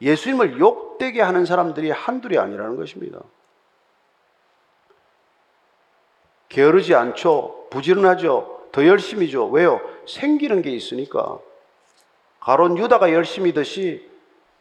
예수님을 0.00 0.58
욕되게 0.58 1.22
하는 1.22 1.46
사람들이 1.46 1.90
한둘이 1.90 2.38
아니라는 2.38 2.76
것입니다. 2.76 3.20
게으르지 6.48 6.94
않죠. 6.94 7.66
부지런하죠. 7.70 8.68
더 8.72 8.86
열심히죠. 8.86 9.48
왜요? 9.48 9.80
생기는 10.06 10.62
게 10.62 10.70
있으니까. 10.70 11.38
가론 12.40 12.76
유다가 12.76 13.12
열심히듯이 13.12 14.13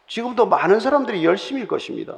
지금도 0.07 0.45
많은 0.45 0.79
사람들이 0.79 1.25
열심일 1.25 1.67
것입니다. 1.67 2.17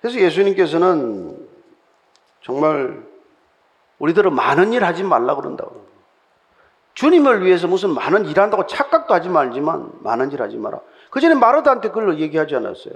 그래서 0.00 0.20
예수님께서는 0.20 1.48
정말 2.42 3.04
우리들은 3.98 4.34
많은 4.34 4.72
일 4.72 4.84
하지 4.84 5.02
말라 5.02 5.34
그런다고. 5.34 5.86
주님을 6.94 7.44
위해서 7.44 7.68
무슨 7.68 7.90
많은 7.90 8.26
일 8.26 8.40
한다고 8.40 8.66
착각도 8.66 9.14
하지 9.14 9.28
말지만 9.28 9.92
많은 10.02 10.32
일 10.32 10.42
하지 10.42 10.56
마라. 10.56 10.80
그 11.10 11.20
전에 11.20 11.34
마르다한테 11.34 11.88
그걸 11.88 12.18
얘기하지 12.18 12.56
않았어요. 12.56 12.94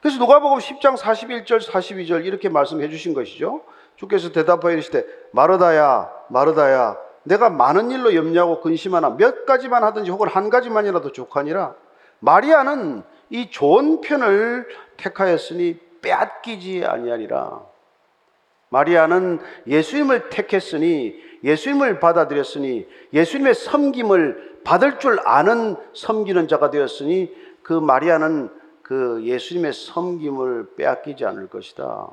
그래서 0.00 0.18
누가복음 0.18 0.58
10장 0.58 0.96
41절 0.96 1.60
42절 1.60 2.24
이렇게 2.24 2.48
말씀해 2.48 2.88
주신 2.88 3.14
것이죠. 3.14 3.62
주께서 3.96 4.32
대답하여 4.32 4.72
이르시되 4.72 5.06
마르다야 5.32 6.10
마르다야 6.32 6.96
내가 7.24 7.50
많은 7.50 7.90
일로 7.90 8.14
염려하고 8.14 8.60
근심하나 8.60 9.10
몇 9.10 9.46
가지만 9.46 9.84
하든지 9.84 10.10
혹은 10.10 10.28
한 10.28 10.50
가지만이라도 10.50 11.12
족하니라 11.12 11.74
마리아는 12.20 13.02
이 13.30 13.50
좋은 13.50 14.00
편을 14.00 14.66
택하였으니 14.96 15.78
빼앗기지 16.00 16.84
아니하리라 16.84 17.60
마리아는 18.70 19.40
예수님을 19.66 20.30
택했으니 20.30 21.14
예수님을 21.44 22.00
받아들였으니 22.00 22.88
예수님의 23.12 23.54
섬김을 23.54 24.60
받을 24.64 24.98
줄 24.98 25.20
아는 25.24 25.76
섬기는 25.92 26.48
자가 26.48 26.70
되었으니 26.70 27.34
그 27.62 27.72
마리아는 27.74 28.50
그 28.82 29.22
예수님의 29.24 29.72
섬김을 29.72 30.74
빼앗기지 30.76 31.24
않을 31.24 31.48
것이다. 31.48 32.08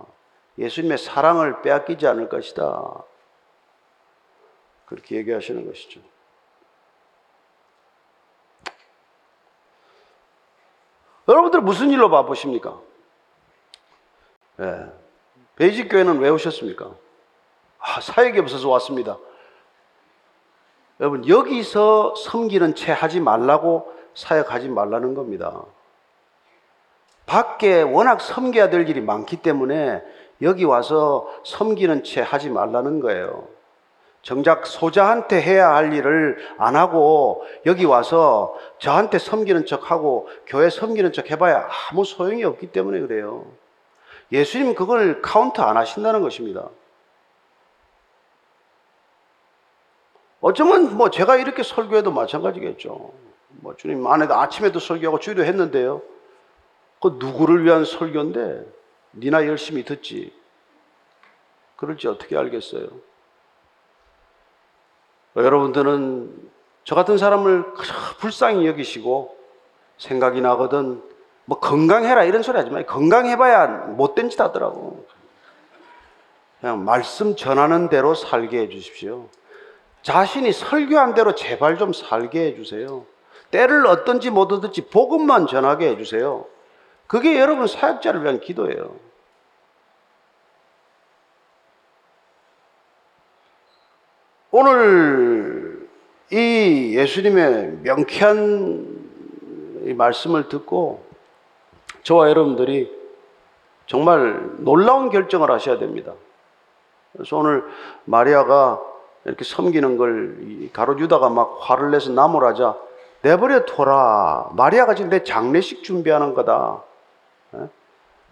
예수님의 0.58 0.98
사랑을 0.98 1.62
빼앗기지 1.62 2.08
않을 2.08 2.30
것이다. 2.30 3.04
그렇게 4.90 5.18
얘기하시는 5.18 5.68
것이죠. 5.68 6.02
여러분들 11.28 11.62
무슨 11.62 11.92
일로 11.92 12.10
바쁘십니까? 12.10 12.82
네. 14.58 14.92
베이직 15.58 15.90
교회는 15.90 16.18
왜 16.18 16.30
오셨습니까? 16.30 16.92
아, 17.78 18.02
사역이 18.02 18.40
없어서 18.40 18.68
왔습니다. 18.70 19.20
여러분, 21.00 21.28
여기서 21.28 22.16
섬기는 22.16 22.74
채 22.74 22.92
하지 22.92 23.20
말라고 23.20 23.94
사역하지 24.16 24.70
말라는 24.70 25.14
겁니다. 25.14 25.66
밖에 27.28 27.84
워낙 27.84 28.22
섬겨야 28.22 28.72
될 28.72 28.90
일이 28.90 29.02
많기 29.02 29.38
때문에 29.38 30.04
여기 30.42 30.64
와서 30.64 31.32
섬기는 31.46 32.04
채 32.04 32.22
하지 32.22 32.50
말라는 32.50 33.02
거예요. 33.02 33.59
정작 34.22 34.68
소자한테 34.68 35.42
해야 35.42 35.74
할 35.74 35.94
일을 35.94 36.38
안 36.58 36.76
하고 36.76 37.46
여기 37.66 37.86
와서 37.86 38.56
저한테 38.80 39.18
섬기는 39.18 39.66
척 39.66 39.92
하고 39.92 40.28
교회 40.46 40.70
섬기는 40.70 41.14
척 41.14 41.32
해봐야 41.32 41.70
아무 41.90 42.04
소용이 42.04 42.44
없기 42.44 42.68
때문에 42.68 43.00
그래요. 43.00 43.46
예수님 44.32 44.76
그걸 44.76 45.22
카운트 45.22 45.62
안 45.62 45.78
하신다는 45.78 46.22
것입니다. 46.22 46.70
어쩌면 50.42 50.96
뭐 50.96 51.10
제가 51.10 51.38
이렇게 51.38 51.64
설교해도 51.64 52.12
마찬가지겠죠. 52.12 53.12
뭐 53.50 53.76
주님 53.76 54.06
안에도 54.06 54.36
아침에도 54.36 54.80
설교하고 54.80 55.20
주의도 55.20 55.44
했는데요. 55.44 56.02
그 57.02 57.18
누구를 57.20 57.66
위한 57.66 57.86
설교인데 57.86 58.66
니나 59.16 59.48
열심히 59.48 59.84
듣지. 59.84 60.34
그럴지 61.78 62.08
어떻게 62.08 62.38
알겠어요? 62.38 62.88
여러분들은 65.44 66.50
저 66.84 66.96
같은 66.96 67.18
사람을 67.18 67.74
불쌍히 68.20 68.66
여기시고 68.68 69.38
생각이 69.98 70.42
나거든 70.42 71.02
뭐 71.46 71.60
건강해라 71.60 72.24
이런 72.24 72.44
소리 72.44 72.58
하지 72.58 72.70
마요. 72.70 72.86
건강해봐야 72.86 73.68
못된 73.68 74.30
짓 74.30 74.40
하더라고. 74.40 75.06
그냥 76.60 76.84
말씀 76.84 77.36
전하는 77.36 77.90
대로 77.90 78.14
살게 78.14 78.60
해주십시오. 78.62 79.28
자신이 80.02 80.52
설교한 80.52 81.14
대로 81.14 81.36
제발 81.36 81.78
좀 81.78 81.94
살게 81.94 82.48
해주세요. 82.48 83.06
때를 83.52 83.88
어떤지 83.88 84.30
못 84.30 84.52
얻을지 84.52 84.90
복음만 84.90 85.48
전하게 85.48 85.90
해주세요. 85.90 86.46
그게 87.08 87.40
여러분 87.40 87.68
사역자를 87.68 88.24
위한 88.24 88.40
기도예요. 88.40 88.96
오늘 94.52 95.88
이 96.32 96.96
예수님의 96.96 97.80
명쾌한 97.84 99.00
이 99.86 99.94
말씀을 99.94 100.50
듣고 100.50 101.04
저와 102.04 102.30
여러분들이 102.30 102.92
정말 103.86 104.40
놀라운 104.58 105.10
결정을 105.10 105.52
하셔야 105.52 105.78
됩니다. 105.78 106.14
그래서 107.14 107.38
오늘 107.38 107.64
마리아가 108.06 108.82
이렇게 109.26 109.44
섬기는 109.44 109.98
걸 109.98 110.70
가로 110.74 110.98
유다가 111.00 111.30
막 111.30 111.58
화를 111.62 111.92
내서 111.92 112.12
나무라자 112.12 112.76
내버려 113.22 113.66
둬라. 113.66 114.52
마리아가 114.54 114.96
지금 114.96 115.10
내 115.10 115.24
장례식 115.24 115.84
준비하는 115.84 116.34
거다. 116.34 116.82
예? 117.56 117.70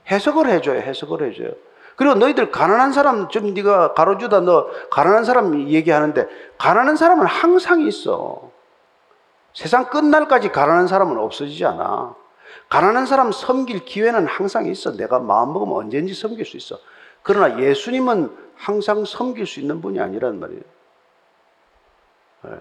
해석을 0.10 0.48
해줘요. 0.48 0.80
해석을 0.80 1.30
해줘요. 1.30 1.52
그리고 1.98 2.14
너희들 2.14 2.52
가난한 2.52 2.94
사람 2.94 3.28
좀 3.28 3.56
네가 3.56 3.94
가로주다 3.96 4.42
너 4.42 4.68
가난한 4.92 5.26
사람 5.26 5.60
얘기하는데 5.60 6.28
가난한 6.60 6.96
사람은 6.96 7.26
항상 7.26 7.82
있어. 7.82 8.52
세상 9.54 9.90
끝날까지 9.90 10.52
가난한 10.52 10.88
사람은 10.88 11.18
없어지지 11.18 11.66
않아. 11.66 12.16
가난한 12.70 13.08
사람 13.08 13.32
섬길 13.32 13.86
기회는 13.86 14.28
항상 14.28 14.68
있어. 14.68 14.96
내가 14.96 15.18
마음 15.18 15.54
먹으면 15.54 15.76
언제든지 15.76 16.14
섬길 16.14 16.46
수 16.46 16.56
있어. 16.58 16.78
그러나 17.24 17.60
예수님은 17.60 18.32
항상 18.56 19.04
섬길 19.04 19.48
수 19.48 19.60
있는 19.60 19.82
분이 19.82 20.00
아니란 20.00 20.40
말이에요. 20.40 20.62
예. 22.46 22.52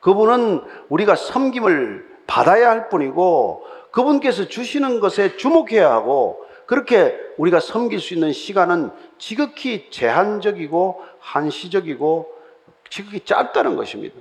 그분은 0.00 0.64
우리가 0.88 1.14
섬김을 1.14 2.22
받아야 2.26 2.70
할 2.70 2.88
뿐이고 2.88 3.64
그분께서 3.92 4.48
주시는 4.48 4.98
것에 4.98 5.36
주목해야 5.36 5.92
하고 5.92 6.44
그렇게 6.70 7.18
우리가 7.36 7.58
섬길 7.58 7.98
수 7.98 8.14
있는 8.14 8.32
시간은 8.32 8.92
지극히 9.18 9.90
제한적이고 9.90 11.04
한시적이고 11.18 12.32
지극히 12.88 13.24
짧다는 13.24 13.74
것입니다. 13.74 14.14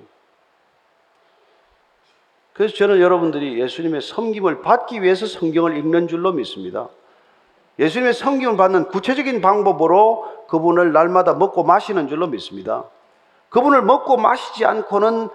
그래서 2.54 2.74
저는 2.74 3.02
여러분들이 3.02 3.62
예수님의 3.62 4.02
섬김을 4.02 4.64
받기 4.64 5.04
위해서 5.04 5.28
성경을 5.28 5.78
읽는 5.78 6.08
줄로 6.08 6.32
믿습니다. 6.32 6.90
예수님의 7.78 8.16
섬김을 8.16 8.58
받는 8.58 8.88
구체적인 8.88 9.42
방법으로 9.42 10.48
그분을 10.48 10.92
날마다 10.92 11.36
먹고 11.36 11.64
마시는 11.64 12.08
줄로 12.08 12.26
믿습니다. 12.26 12.86
그분을 13.50 13.84
먹고 13.84 14.18
마시지 14.18 14.66
않고는 14.66 15.30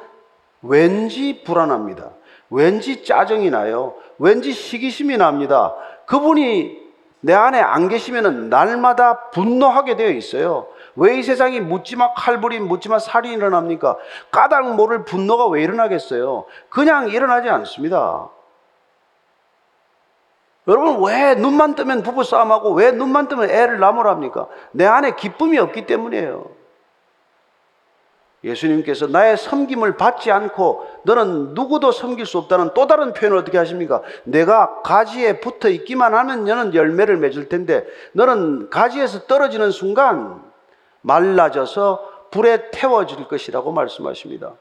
왠지 0.62 1.44
불안합니다. 1.44 2.10
왠지 2.50 3.04
짜증이 3.04 3.50
나요. 3.50 3.94
왠지 4.18 4.52
시기심이 4.52 5.16
납니다. 5.16 5.76
그분이 6.06 6.83
내 7.24 7.32
안에 7.32 7.58
안 7.58 7.88
계시면 7.88 8.50
날마다 8.50 9.30
분노하게 9.30 9.96
되어 9.96 10.10
있어요. 10.10 10.66
왜 10.94 11.16
이 11.18 11.22
세상이 11.22 11.60
묻지마 11.60 12.12
칼부림, 12.12 12.68
묻지마 12.68 12.98
살이 12.98 13.32
일어납니까? 13.32 13.96
까닭 14.30 14.74
모를 14.74 15.04
분노가 15.04 15.46
왜 15.46 15.62
일어나겠어요? 15.62 16.44
그냥 16.68 17.08
일어나지 17.08 17.48
않습니다. 17.48 18.28
여러분, 20.68 21.02
왜 21.02 21.34
눈만 21.34 21.74
뜨면 21.74 22.02
부부싸움하고 22.02 22.72
왜 22.74 22.90
눈만 22.92 23.28
뜨면 23.28 23.48
애를 23.48 23.80
나무랍니까? 23.80 24.46
내 24.72 24.84
안에 24.84 25.14
기쁨이 25.16 25.58
없기 25.58 25.86
때문이에요. 25.86 26.50
예수님께서 28.44 29.06
나의 29.06 29.36
섬김을 29.38 29.96
받지 29.96 30.30
않고 30.30 30.86
너는 31.04 31.54
누구도 31.54 31.92
섬길 31.92 32.26
수 32.26 32.38
없다는 32.38 32.70
또 32.74 32.86
다른 32.86 33.14
표현을 33.14 33.38
어떻게 33.38 33.56
하십니까? 33.56 34.02
내가 34.24 34.82
가지에 34.82 35.40
붙어 35.40 35.70
있기만 35.70 36.14
하면 36.14 36.44
너는 36.44 36.74
열매를 36.74 37.16
맺을 37.16 37.48
텐데 37.48 37.86
너는 38.12 38.68
가지에서 38.70 39.26
떨어지는 39.26 39.70
순간 39.70 40.42
말라져서 41.00 42.28
불에 42.30 42.70
태워질 42.70 43.28
것이라고 43.28 43.72
말씀하십니다. 43.72 44.52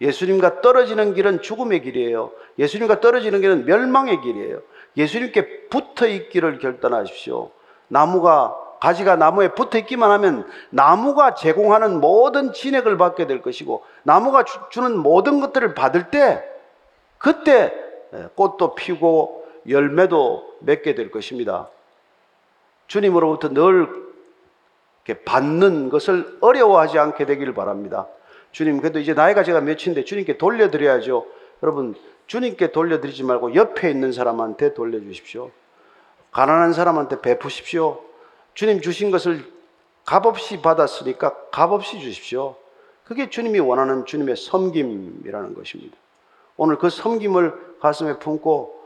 예수님과 0.00 0.60
떨어지는 0.60 1.14
길은 1.14 1.42
죽음의 1.42 1.82
길이에요. 1.82 2.32
예수님과 2.58 3.00
떨어지는 3.00 3.40
길은 3.40 3.64
멸망의 3.66 4.20
길이에요. 4.20 4.60
예수님께 4.96 5.68
붙어 5.68 6.06
있기를 6.06 6.58
결단하십시오. 6.58 7.50
나무가 7.88 8.56
가지가 8.80 9.16
나무에 9.16 9.48
붙어 9.48 9.78
있기만 9.78 10.10
하면 10.10 10.48
나무가 10.70 11.34
제공하는 11.34 12.00
모든 12.00 12.52
진액을 12.52 12.96
받게 12.96 13.26
될 13.26 13.42
것이고 13.42 13.84
나무가 14.02 14.44
주, 14.44 14.58
주는 14.70 14.96
모든 14.96 15.40
것들을 15.40 15.74
받을 15.74 16.10
때 16.10 16.42
그때 17.18 17.72
꽃도 18.34 18.74
피고 18.74 19.46
열매도 19.68 20.56
맺게 20.60 20.94
될 20.94 21.10
것입니다. 21.10 21.68
주님으로부터 22.86 23.50
늘 23.50 23.88
받는 25.24 25.90
것을 25.90 26.38
어려워하지 26.40 26.98
않게 26.98 27.26
되기를 27.26 27.54
바랍니다. 27.54 28.06
주님, 28.52 28.80
그래도 28.80 28.98
이제 28.98 29.14
나이가 29.14 29.42
제가 29.42 29.60
몇인데 29.60 30.04
주님께 30.04 30.38
돌려드려야죠. 30.38 31.26
여러분, 31.62 31.94
주님께 32.26 32.72
돌려드리지 32.72 33.24
말고 33.24 33.54
옆에 33.54 33.90
있는 33.90 34.12
사람한테 34.12 34.74
돌려주십시오. 34.74 35.50
가난한 36.30 36.72
사람한테 36.72 37.20
베푸십시오. 37.20 38.00
주님 38.60 38.82
주신 38.82 39.10
것을 39.10 39.50
값없이 40.04 40.60
받았으니까 40.60 41.48
값없이 41.50 41.98
주십시오. 41.98 42.56
그게 43.04 43.30
주님이 43.30 43.58
원하는 43.58 44.04
주님의 44.04 44.36
섬김이라는 44.36 45.54
것입니다. 45.54 45.96
오늘 46.58 46.76
그 46.76 46.90
섬김을 46.90 47.78
가슴에 47.80 48.18
품고 48.18 48.84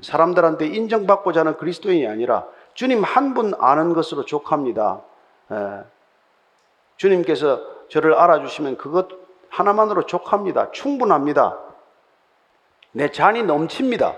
사람들한테 0.00 0.64
인정받고자 0.68 1.40
하는 1.40 1.58
그리스도인이 1.58 2.06
아니라 2.06 2.46
주님 2.72 3.04
한 3.04 3.34
분 3.34 3.52
아는 3.58 3.92
것으로 3.92 4.24
족합니다. 4.24 5.02
주님께서 6.96 7.60
저를 7.90 8.14
알아주시면 8.14 8.78
그것 8.78 9.08
하나만으로 9.50 10.06
족합니다. 10.06 10.70
충분합니다. 10.70 11.58
내 12.92 13.10
잔이 13.10 13.42
넘칩니다. 13.42 14.16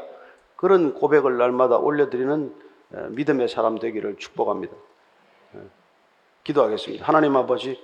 그런 0.54 0.94
고백을 0.94 1.36
날마다 1.36 1.78
올려드리는 1.78 2.62
믿음의 3.10 3.48
사람 3.48 3.78
되기를 3.78 4.16
축복합니다. 4.18 4.74
기도하겠습니다. 6.44 7.06
하나님 7.06 7.36
아버지, 7.36 7.82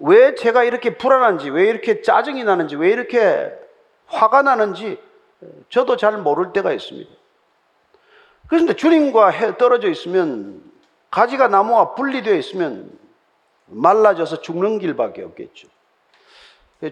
왜 0.00 0.34
제가 0.34 0.64
이렇게 0.64 0.96
불안한지, 0.96 1.50
왜 1.50 1.68
이렇게 1.68 2.00
짜증이 2.02 2.44
나는지, 2.44 2.76
왜 2.76 2.90
이렇게 2.90 3.52
화가 4.06 4.42
나는지 4.42 4.98
저도 5.68 5.96
잘 5.96 6.16
모를 6.18 6.52
때가 6.52 6.72
있습니다. 6.72 7.10
그런데 8.46 8.74
주님과 8.74 9.56
떨어져 9.56 9.88
있으면 9.88 10.62
가지가 11.10 11.48
나무와 11.48 11.94
분리되어 11.94 12.34
있으면 12.34 12.98
말라져서 13.66 14.40
죽는 14.40 14.78
길밖에 14.78 15.22
없겠죠. 15.22 15.68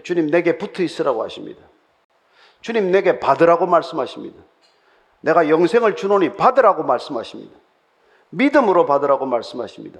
주님 0.03 0.27
내게 0.27 0.57
붙어 0.57 0.83
있으라고 0.83 1.23
하십니다. 1.23 1.61
주님 2.61 2.91
내게 2.91 3.19
받으라고 3.19 3.65
말씀하십니다. 3.65 4.41
내가 5.21 5.49
영생을 5.49 5.95
주노니 5.95 6.35
받으라고 6.35 6.83
말씀하십니다. 6.83 7.57
믿음으로 8.29 8.85
받으라고 8.85 9.25
말씀하십니다. 9.25 9.99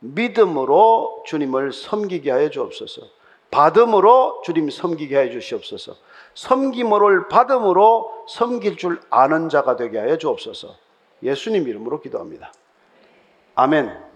믿음으로 0.00 1.24
주님을 1.26 1.72
섬기게 1.72 2.30
하여 2.30 2.50
주옵소서. 2.50 3.02
받음으로 3.50 4.42
주님 4.44 4.70
섬기게 4.70 5.16
하여 5.16 5.30
주시옵소서. 5.30 5.96
섬김을 6.34 7.28
받음으로 7.28 8.24
섬길 8.28 8.76
줄 8.76 9.00
아는 9.10 9.48
자가 9.48 9.76
되게 9.76 9.98
하여 9.98 10.16
주옵소서. 10.16 10.76
예수님 11.22 11.68
이름으로 11.68 12.00
기도합니다. 12.00 12.52
아멘. 13.56 14.10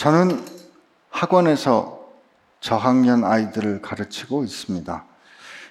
저는 0.00 0.42
학원에서 1.30 2.00
저학년 2.58 3.22
아이들을 3.22 3.82
가르치고 3.82 4.42
있습니다. 4.42 5.04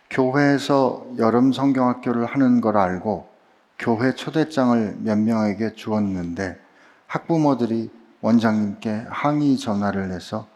교회에서 0.09 1.05
여름 1.17 1.51
성경학교를 1.51 2.25
하는 2.25 2.61
걸 2.61 2.77
알고 2.77 3.27
교회 3.77 4.13
초대장을 4.13 4.99
몇 4.99 5.17
명에게 5.17 5.73
주었는데 5.73 6.57
학부모들이 7.07 7.91
원장님께 8.21 9.07
항의 9.09 9.57
전화를 9.57 10.11
해서 10.11 10.47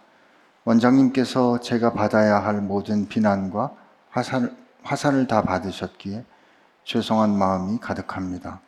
원장님께서 0.63 1.59
제가 1.59 1.91
받아야 1.91 2.39
할 2.39 2.61
모든 2.61 3.09
비난과 3.09 3.71
화살, 4.09 4.55
화살을 4.83 5.27
다 5.27 5.41
받으셨기에 5.41 6.23
죄송한 6.85 7.37
마음이 7.37 7.79
가득합니다. 7.79 8.61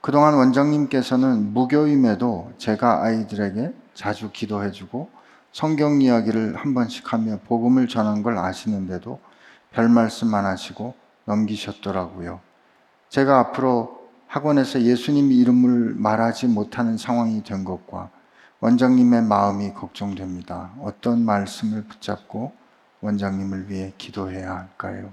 그동안 0.00 0.34
원장님께서는 0.34 1.52
무교임에도 1.52 2.52
제가 2.58 3.02
아이들에게 3.02 3.74
자주 3.94 4.30
기도해주고 4.30 5.21
성경 5.52 6.00
이야기를 6.00 6.56
한 6.56 6.74
번씩 6.74 7.12
하며 7.12 7.38
복음을 7.46 7.86
전한 7.86 8.22
걸 8.22 8.38
아시는데도 8.38 9.20
별 9.70 9.88
말씀 9.88 10.34
안 10.34 10.44
하시고 10.46 10.94
넘기셨더라고요. 11.26 12.40
제가 13.08 13.38
앞으로 13.38 14.00
학원에서 14.26 14.80
예수님 14.80 15.30
이름을 15.30 15.94
말하지 15.96 16.48
못하는 16.48 16.96
상황이 16.96 17.42
된 17.42 17.64
것과 17.64 18.10
원장님의 18.60 19.22
마음이 19.24 19.74
걱정됩니다. 19.74 20.72
어떤 20.80 21.24
말씀을 21.24 21.84
붙잡고 21.84 22.52
원장님을 23.02 23.68
위해 23.68 23.92
기도해야 23.98 24.56
할까요? 24.56 25.12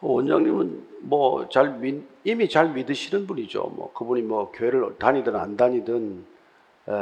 원장님은 0.00 0.86
뭐 1.02 1.48
잘 1.48 1.80
이미 2.24 2.48
잘 2.48 2.72
믿으시는 2.72 3.26
분이죠. 3.26 3.72
뭐 3.74 3.92
그분이 3.94 4.22
뭐 4.22 4.50
교회를 4.52 4.96
다니든 4.98 5.34
안 5.36 5.56
다니든 5.56 6.26
에, 6.88 6.92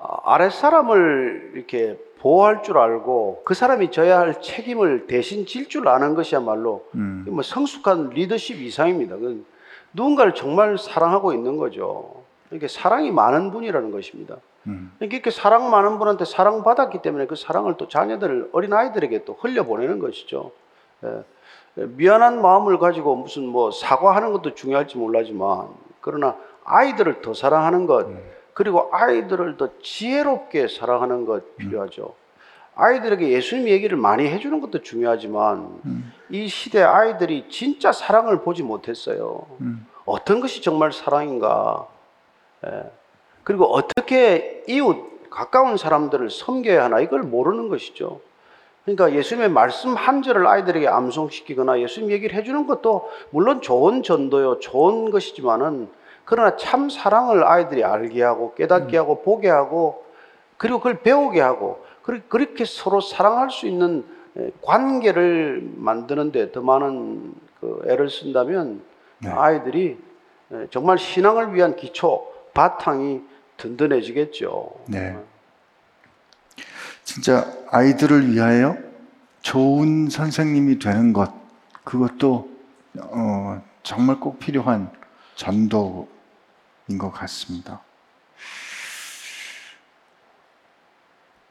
아랫 0.00 0.52
사람을 0.52 1.52
이렇게 1.54 1.98
보호할 2.20 2.62
줄 2.62 2.78
알고 2.78 3.42
그 3.44 3.54
사람이 3.54 3.90
져야 3.90 4.18
할 4.18 4.40
책임을 4.40 5.06
대신 5.06 5.46
질 5.46 5.68
줄 5.68 5.88
아는 5.88 6.14
것이야말로 6.14 6.86
음. 6.94 7.24
뭐 7.28 7.42
성숙한 7.42 8.10
리더십 8.10 8.60
이상입니다. 8.60 9.16
누군가를 9.92 10.34
정말 10.34 10.78
사랑하고 10.78 11.32
있는 11.32 11.56
거죠. 11.56 12.22
이게 12.50 12.68
사랑이 12.68 13.10
많은 13.10 13.50
분이라는 13.50 13.90
것입니다. 13.90 14.36
음. 14.66 14.92
이렇게 15.00 15.30
사랑 15.30 15.70
많은 15.70 15.98
분한테 15.98 16.24
사랑 16.24 16.62
받았기 16.62 17.00
때문에 17.02 17.26
그 17.26 17.36
사랑을 17.36 17.76
또 17.76 17.88
자녀들 17.88 18.50
어린 18.52 18.72
아이들에게 18.72 19.24
또 19.24 19.36
흘려 19.40 19.64
보내는 19.64 19.98
것이죠. 19.98 20.50
예. 21.04 21.24
미안한 21.76 22.42
마음을 22.42 22.78
가지고 22.78 23.16
무슨 23.16 23.46
뭐 23.46 23.70
사과하는 23.70 24.32
것도 24.32 24.54
중요할지 24.54 24.98
몰라지만 24.98 25.68
그러나 26.00 26.36
아이들을 26.64 27.22
더 27.22 27.32
사랑하는 27.32 27.86
것 27.86 28.06
그리고 28.60 28.90
아이들을 28.92 29.56
더 29.56 29.70
지혜롭게 29.82 30.68
사랑하는 30.68 31.24
것 31.24 31.56
필요하죠. 31.56 32.12
아이들에게 32.74 33.30
예수님 33.30 33.68
얘기를 33.68 33.96
많이 33.96 34.28
해주는 34.28 34.60
것도 34.60 34.82
중요하지만 34.82 35.80
이 36.28 36.46
시대 36.46 36.82
아이들이 36.82 37.46
진짜 37.48 37.90
사랑을 37.90 38.42
보지 38.42 38.62
못했어요. 38.62 39.46
음. 39.62 39.86
어떤 40.04 40.40
것이 40.40 40.60
정말 40.60 40.92
사랑인가? 40.92 41.86
예. 42.66 42.90
그리고 43.44 43.64
어떻게 43.64 44.62
이웃 44.68 45.30
가까운 45.30 45.78
사람들을 45.78 46.28
섬겨야 46.28 46.84
하나 46.84 47.00
이걸 47.00 47.22
모르는 47.22 47.70
것이죠. 47.70 48.20
그러니까 48.84 49.14
예수님의 49.14 49.48
말씀 49.48 49.94
한 49.94 50.20
절을 50.20 50.46
아이들에게 50.46 50.86
암송시키거나 50.86 51.80
예수님 51.80 52.10
얘기를 52.10 52.36
해주는 52.36 52.66
것도 52.66 53.10
물론 53.30 53.62
좋은 53.62 54.02
전도요, 54.02 54.58
좋은 54.58 55.10
것이지만은 55.10 55.88
그러나 56.24 56.56
참 56.56 56.88
사랑을 56.90 57.44
아이들이 57.44 57.84
알게 57.84 58.22
하고 58.22 58.54
깨닫게 58.54 58.96
하고 58.96 59.22
보게 59.22 59.48
하고 59.48 60.04
그리고 60.56 60.78
그걸 60.78 61.00
배우게 61.02 61.40
하고 61.40 61.84
그렇게 62.02 62.64
서로 62.64 63.00
사랑할 63.00 63.50
수 63.50 63.66
있는 63.66 64.04
에, 64.36 64.50
관계를 64.62 65.70
만드는데 65.76 66.52
더 66.52 66.60
많은 66.60 67.34
그 67.60 67.82
애를 67.86 68.08
쓴다면 68.10 68.82
네. 69.18 69.30
아이들이 69.30 69.98
에, 70.52 70.66
정말 70.70 70.98
신앙을 70.98 71.54
위한 71.54 71.76
기초 71.76 72.30
바탕이 72.54 73.22
든든해지겠죠. 73.56 74.72
네. 74.86 75.16
진짜 77.04 77.46
아이들을 77.70 78.32
위하여 78.32 78.76
좋은 79.42 80.08
선생님이 80.08 80.78
되는 80.78 81.12
것, 81.12 81.32
그것도 81.84 82.48
어, 83.00 83.62
정말 83.82 84.20
꼭 84.20 84.38
필요한 84.38 84.90
전도인 85.40 86.06
것 86.98 87.10
같습니다. 87.12 87.80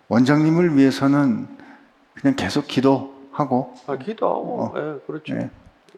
원장님을 0.08 0.78
위해서는 0.78 1.48
그냥 2.14 2.36
계속 2.36 2.68
기도하고, 2.68 3.74
아, 3.88 3.96
기도하고, 3.98 4.74
예, 4.76 5.00
그렇죠. 5.08 5.34
네. 5.34 5.50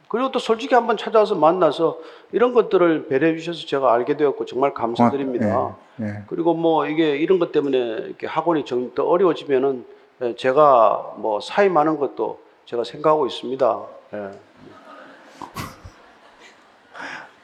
그리고 0.07 0.31
또 0.31 0.39
솔직히 0.39 0.73
한번 0.75 0.95
찾아와서 0.97 1.35
만나서 1.35 1.97
이런 2.31 2.53
것들을 2.53 3.07
배려해 3.07 3.37
주셔서 3.37 3.65
제가 3.65 3.93
알게 3.93 4.15
되었고 4.17 4.45
정말 4.45 4.73
감사드립니다. 4.73 5.75
예, 6.01 6.05
예. 6.05 6.23
그리고 6.27 6.53
뭐 6.53 6.85
이게 6.87 7.15
이런 7.17 7.39
것 7.39 7.51
때문에 7.51 7.77
이렇게 7.77 8.25
학원이 8.27 8.63
좀 8.65 8.93
더 8.95 9.03
어려워지면은 9.03 9.85
예, 10.21 10.35
제가 10.35 11.15
뭐 11.17 11.39
사임하는 11.41 11.97
것도 11.97 12.39
제가 12.65 12.83
생각하고 12.85 13.25
있습니다. 13.25 13.81
예. 14.13 14.31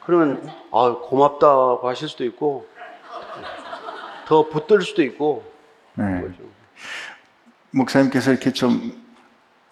그러면 0.08 0.42
아 0.72 0.96
고맙다고 1.02 1.86
하실 1.86 2.08
수도 2.08 2.24
있고 2.24 2.66
더 4.26 4.48
붙들 4.48 4.80
수도 4.80 5.02
있고 5.02 5.44
네. 5.96 6.24
목사님께서 7.72 8.30
이렇게 8.30 8.50
좀 8.54 8.90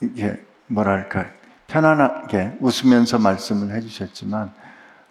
이게 0.02 0.38
뭐랄까 0.66 1.24
편안하게 1.68 2.58
웃으면서 2.60 3.18
말씀을 3.18 3.74
해주셨지만 3.76 4.52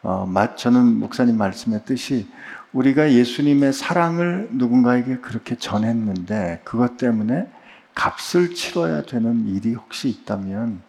어, 0.03 0.27
마- 0.27 0.55
저는 0.55 0.99
목사님 0.99 1.39
말씀의 1.39 1.85
뜻이 1.85 2.29
우리가 2.71 3.11
예수님의 3.11 3.73
사랑을 3.73 4.49
누군가에게 4.51 5.17
그렇게 5.17 5.55
전했는데 5.55 6.61
그것 6.63 6.97
때문에 6.97 7.51
값을 7.95 8.53
치러야 8.53 9.01
되는 9.01 9.47
일이 9.47 9.73
혹시 9.73 10.07
있다면 10.07 10.83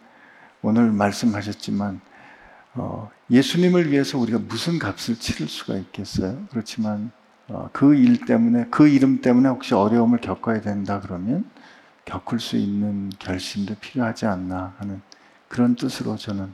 오늘 0.61 0.91
말씀하셨지만 0.91 2.01
어, 2.77 3.09
예수님을 3.31 3.91
위해서 3.91 4.17
우리가 4.19 4.39
무슨 4.47 4.77
값을 4.79 5.15
치를 5.15 5.47
수가 5.47 5.75
있겠어요? 5.77 6.37
그렇지만 6.51 7.11
어, 7.47 7.69
그일 7.73 8.25
때문에 8.25 8.67
그 8.69 8.87
이름 8.87 9.21
때문에 9.21 9.49
혹시 9.49 9.73
어려움을 9.73 10.19
겪어야 10.19 10.61
된다 10.61 10.99
그러면 11.01 11.45
겪을 12.05 12.39
수 12.39 12.55
있는 12.55 13.09
결심도 13.19 13.75
필요하지 13.81 14.27
않나 14.27 14.75
하는 14.77 15.01
그런 15.47 15.75
뜻으로 15.75 16.15
저는 16.17 16.53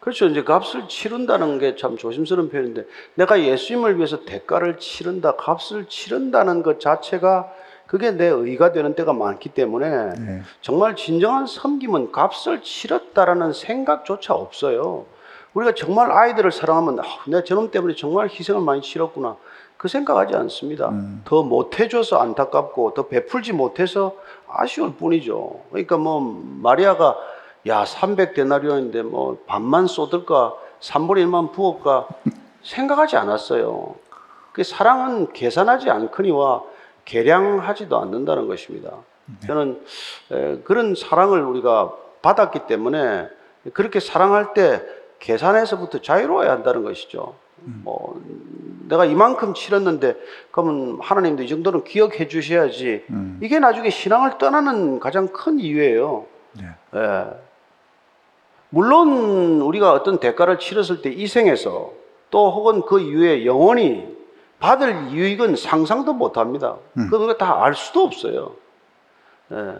그렇죠. 0.00 0.26
이제 0.26 0.42
값을 0.42 0.88
치른다는 0.88 1.58
게 1.58 1.76
참 1.76 1.96
조심스러운 1.96 2.48
표현인데 2.48 2.86
내가 3.14 3.40
예수님을 3.40 3.96
위해서 3.96 4.24
대가를 4.24 4.78
치른다, 4.78 5.36
값을 5.36 5.86
치른다는 5.88 6.62
것 6.62 6.80
자체가 6.80 7.52
그게 7.86 8.10
내 8.12 8.26
의가 8.26 8.72
되는 8.72 8.94
때가 8.94 9.12
많기 9.12 9.50
때문에 9.50 10.14
네. 10.18 10.42
정말 10.62 10.96
진정한 10.96 11.46
섬김은 11.46 12.12
값을 12.12 12.62
치렀다라는 12.62 13.52
생각조차 13.52 14.32
없어요. 14.32 15.06
우리가 15.54 15.74
정말 15.74 16.12
아이들을 16.12 16.52
사랑하면 16.52 17.00
아, 17.00 17.04
내 17.26 17.42
저놈 17.42 17.70
때문에 17.70 17.94
정말 17.94 18.28
희생을 18.28 18.60
많이 18.60 18.80
치렀구나. 18.82 19.36
그 19.76 19.88
생각하지 19.88 20.34
않습니다. 20.36 20.90
음. 20.90 21.22
더 21.24 21.42
못해줘서 21.42 22.18
안타깝고 22.18 22.94
더 22.94 23.08
베풀지 23.08 23.52
못해서 23.52 24.14
아쉬울 24.46 24.94
뿐이죠. 24.94 25.62
그러니까 25.70 25.96
뭐 25.96 26.20
마리아가 26.20 27.16
야 27.66 27.84
300데나리온인데 27.84 29.02
뭐 29.02 29.38
반만 29.46 29.86
쏟을까 29.86 30.54
3분의 30.80 31.26
1만 31.26 31.52
부을까 31.52 32.08
생각하지 32.62 33.16
않았어요. 33.16 33.94
그 34.52 34.62
사랑은 34.62 35.32
계산하지 35.32 35.90
않거니와 35.90 36.62
계량하지도 37.04 37.98
않는다는 37.98 38.48
것입니다. 38.48 38.90
저는 39.46 39.80
에, 40.32 40.58
그런 40.64 40.94
사랑을 40.94 41.42
우리가 41.42 41.92
받았기 42.20 42.66
때문에 42.66 43.28
그렇게 43.72 44.00
사랑할 44.00 44.52
때 44.54 44.82
계산에서부터 45.20 46.00
자유로워야 46.00 46.50
한다는 46.50 46.82
것이죠. 46.82 47.34
뭐 47.62 48.20
내가 48.88 49.04
이만큼 49.04 49.54
치렀는데 49.54 50.16
그러면 50.50 50.98
하나님도 51.00 51.42
이 51.42 51.48
정도는 51.48 51.84
기억해 51.84 52.26
주셔야지. 52.26 53.04
음. 53.10 53.38
이게 53.42 53.58
나중에 53.58 53.90
신앙을 53.90 54.38
떠나는 54.38 54.98
가장 54.98 55.28
큰 55.28 55.60
이유예요. 55.60 56.24
네. 56.54 56.64
예. 56.96 57.24
물론 58.70 59.60
우리가 59.60 59.92
어떤 59.92 60.18
대가를 60.18 60.58
치렀을 60.58 61.02
때 61.02 61.10
이 61.12 61.26
생에서 61.26 61.92
또 62.30 62.50
혹은 62.50 62.82
그 62.82 63.00
이후에 63.00 63.44
영원히 63.44 64.16
받을 64.58 65.10
유익은 65.10 65.56
상상도 65.56 66.12
못 66.12 66.36
합니다. 66.38 66.76
그건 66.94 67.22
우리가 67.22 67.38
다알 67.38 67.74
수도 67.74 68.02
없어요. 68.04 68.52
예. 69.52 69.74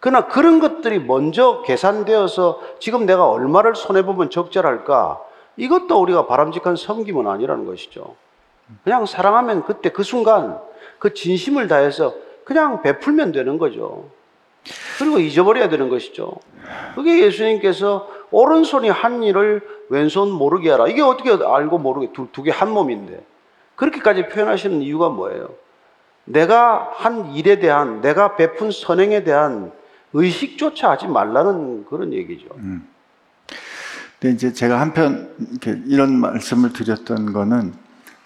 그러나 0.00 0.26
그런 0.26 0.60
것들이 0.60 1.00
먼저 1.00 1.62
계산되어서 1.62 2.60
지금 2.78 3.04
내가 3.06 3.28
얼마를 3.28 3.74
손해보면 3.74 4.30
적절할까? 4.30 5.20
이것도 5.56 6.00
우리가 6.00 6.26
바람직한 6.26 6.76
섬김은 6.76 7.26
아니라는 7.26 7.66
것이죠. 7.66 8.14
그냥 8.84 9.06
사랑하면 9.06 9.64
그때 9.64 9.90
그 9.90 10.02
순간 10.04 10.60
그 10.98 11.14
진심을 11.14 11.66
다해서 11.68 12.14
그냥 12.44 12.82
베풀면 12.82 13.32
되는 13.32 13.58
거죠. 13.58 14.04
그리고 14.98 15.18
잊어버려야 15.18 15.68
되는 15.68 15.88
것이죠. 15.88 16.32
그게 16.94 17.22
예수님께서 17.24 18.08
오른손이 18.30 18.90
한 18.90 19.22
일을 19.22 19.62
왼손 19.88 20.30
모르게 20.30 20.70
하라. 20.70 20.86
이게 20.88 21.02
어떻게 21.02 21.30
알고 21.30 21.78
모르게 21.78 22.12
두 22.12 22.42
개 22.42 22.50
한 22.50 22.70
몸인데. 22.70 23.24
그렇게까지 23.76 24.28
표현하시는 24.28 24.82
이유가 24.82 25.08
뭐예요? 25.08 25.48
내가 26.24 26.90
한 26.92 27.34
일에 27.34 27.58
대한, 27.58 28.00
내가 28.02 28.36
베푼 28.36 28.70
선행에 28.70 29.24
대한 29.24 29.72
의식조차 30.12 30.90
하지 30.90 31.06
말라는 31.06 31.86
그런 31.86 32.12
얘기죠. 32.12 32.48
근데 34.20 34.34
이제 34.34 34.52
제가 34.52 34.80
한편 34.80 35.30
이런 35.86 36.18
말씀을 36.18 36.72
드렸던 36.72 37.32
거는 37.32 37.72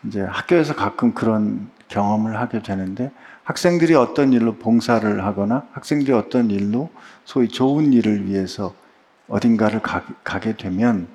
이제 0.06 0.20
학교에서 0.20 0.74
가끔 0.74 1.12
그런 1.12 1.68
경험을 1.88 2.38
하게 2.40 2.62
되는데 2.62 3.10
학생들이 3.44 3.94
어떤 3.94 4.32
일로 4.32 4.54
봉사를 4.56 5.24
하거나 5.24 5.66
학생들이 5.72 6.12
어떤 6.12 6.50
일로 6.50 6.90
소위 7.24 7.48
좋은 7.48 7.92
일을 7.92 8.26
위해서 8.26 8.74
어딘가를 9.28 9.80
가, 9.80 10.02
가게 10.24 10.56
되면 10.56 11.08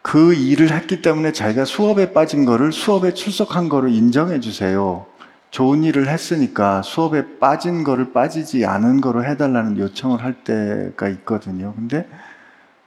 그 0.00 0.34
일을 0.34 0.72
했기 0.72 1.00
때문에 1.00 1.32
자기가 1.32 1.64
수업에 1.64 2.12
빠진 2.12 2.44
거를 2.44 2.72
수업에 2.72 3.14
출석한 3.14 3.68
거를 3.68 3.90
인정해 3.90 4.40
주세요. 4.40 5.06
좋은 5.52 5.84
일을 5.84 6.08
했으니까 6.08 6.80
수업에 6.80 7.38
빠진 7.38 7.84
거를 7.84 8.12
빠지지 8.14 8.64
않은 8.64 9.02
거로 9.02 9.22
해달라는 9.22 9.76
요청을 9.78 10.24
할 10.24 10.32
때가 10.44 11.08
있거든요. 11.10 11.74
근데 11.76 12.08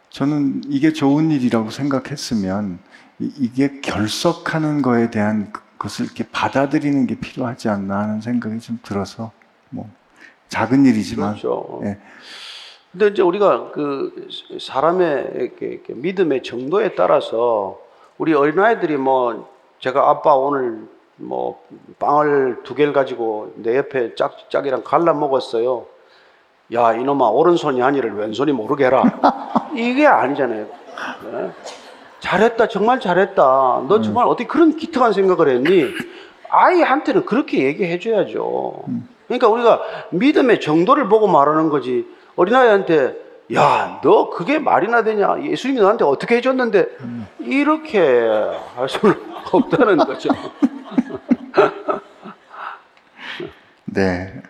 저는 0.09 0.61
이게 0.67 0.91
좋은 0.91 1.29
일이라고 1.29 1.69
생각했으면 1.69 2.79
이- 3.19 3.31
이게 3.37 3.79
결석하는 3.81 4.81
거에 4.81 5.11
대한 5.11 5.51
그- 5.53 5.61
것을 5.77 6.05
이렇게 6.05 6.25
받아들이는 6.31 7.05
게 7.05 7.19
필요하지 7.19 7.69
않나 7.69 7.99
하는 7.99 8.21
생각이 8.21 8.59
좀 8.59 8.79
들어서 8.81 9.31
뭐 9.69 9.87
작은 10.49 10.85
일이지만 10.87 11.31
그렇죠. 11.33 11.81
예. 11.83 11.99
근데 12.91 13.07
이제 13.09 13.21
우리가 13.21 13.71
그 13.73 14.27
사람의 14.59 15.31
이렇게, 15.35 15.65
이렇게 15.67 15.93
믿음의 15.93 16.41
정도에 16.43 16.95
따라서 16.95 17.77
우리 18.17 18.33
어린아이들이 18.33 18.97
뭐 18.97 19.53
제가 19.79 20.09
아빠 20.09 20.33
오늘 20.33 20.87
뭐 21.17 21.61
빵을 21.99 22.59
두 22.63 22.75
개를 22.75 22.93
가지고 22.93 23.53
내 23.55 23.77
옆에 23.77 24.15
짝, 24.15 24.49
짝이랑 24.49 24.83
갈라 24.83 25.13
먹었어요. 25.13 25.85
야, 26.73 26.93
이놈아, 26.93 27.29
오른손이 27.29 27.81
아니를 27.81 28.15
왼손이 28.15 28.51
모르게 28.51 28.85
해라. 28.85 29.03
이게 29.75 30.05
아니잖아요. 30.07 30.65
네? 31.31 31.51
잘했다, 32.19 32.67
정말 32.67 32.99
잘했다. 32.99 33.83
너 33.87 34.01
정말 34.01 34.25
어떻게 34.25 34.47
그런 34.47 34.75
기특한 34.75 35.13
생각을 35.13 35.49
했니? 35.49 35.85
아이한테는 36.49 37.25
그렇게 37.25 37.63
얘기해 37.65 37.99
줘야죠. 37.99 38.83
그러니까 39.27 39.47
우리가 39.47 39.81
믿음의 40.09 40.59
정도를 40.59 41.07
보고 41.07 41.27
말하는 41.27 41.69
거지. 41.69 42.07
어린아이한테, 42.35 43.15
야, 43.53 43.99
너 44.03 44.29
그게 44.31 44.57
말이나 44.57 45.03
되냐? 45.03 45.41
예수님이 45.43 45.81
너한테 45.81 46.03
어떻게 46.03 46.37
해줬는데, 46.37 46.87
이렇게 47.41 48.27
할 48.75 48.89
수는 48.89 49.15
없다는 49.51 49.97
거죠. 49.97 50.29
네. 53.85 54.41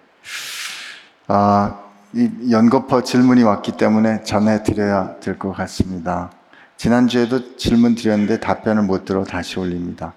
아, 1.28 1.80
이 2.14 2.30
연거푸 2.51 3.03
질문이 3.03 3.43
왔기 3.43 3.74
때문에 3.74 4.24
전해드려야 4.24 5.20
될 5.20 5.38
것 5.38 5.51
같습니다. 5.51 6.32
지난주에도 6.78 7.58
질문 7.58 7.95
드렸는데 7.95 8.39
답변을 8.39 8.84
못 8.84 9.06
들어 9.06 9.24
다시 9.24 9.60
올립니다. 9.60 10.14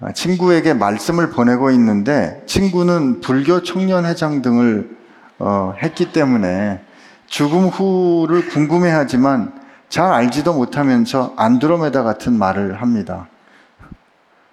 아, 0.00 0.12
친구에게 0.12 0.74
말씀을 0.74 1.30
보내고 1.30 1.70
있는데 1.72 2.42
친구는 2.46 3.20
불교 3.20 3.62
청년회장 3.62 4.42
등을 4.42 4.96
어, 5.38 5.74
했기 5.82 6.12
때문에 6.12 6.80
죽음 7.26 7.68
후를 7.68 8.48
궁금해하지만 8.48 9.52
잘 9.88 10.12
알지도 10.12 10.54
못하면서 10.54 11.34
안드로메다 11.36 12.02
같은 12.02 12.32
말을 12.34 12.80
합니다. 12.82 13.28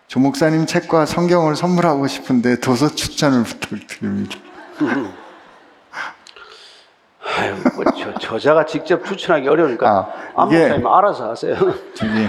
조 0.08 0.20
목사님 0.20 0.66
책과 0.66 1.06
성경을 1.06 1.56
선물하고 1.56 2.08
싶은데 2.08 2.60
도서 2.60 2.93
추천을 2.93 3.43
부탁드립니다. 3.43 4.38
아유, 7.38 7.56
뭐 7.76 7.84
저, 7.97 8.14
저자가 8.20 8.66
직접 8.66 9.03
추천하기 9.03 9.47
어려우니까 9.47 9.89
아, 10.36 10.41
안 10.43 10.47
이게- 10.49 10.60
목사님 10.60 10.88
알아서 10.88 11.32
하세요. 11.32 11.56
저기 11.95 12.28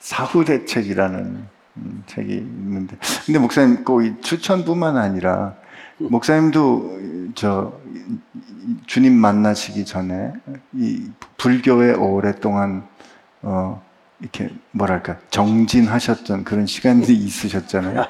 사후 0.00 0.44
대책이라는 0.44 1.46
음, 1.78 2.04
책이 2.06 2.32
있는데 2.32 2.96
근데 3.26 3.38
목사님 3.38 3.84
꼭이 3.84 4.20
추천뿐만 4.22 4.96
아니라 4.96 5.54
목사님도 5.98 6.98
저 7.34 7.72
주님 8.86 9.14
만나시기 9.14 9.84
전에 9.84 10.32
이 10.72 11.10
불교에 11.36 11.92
오랫동안 11.94 12.86
어 13.48 13.80
이렇게 14.20 14.50
뭐랄까 14.72 15.18
정진하셨던 15.30 16.42
그런 16.42 16.66
시간들이 16.66 17.14
있으셨잖아요. 17.16 18.04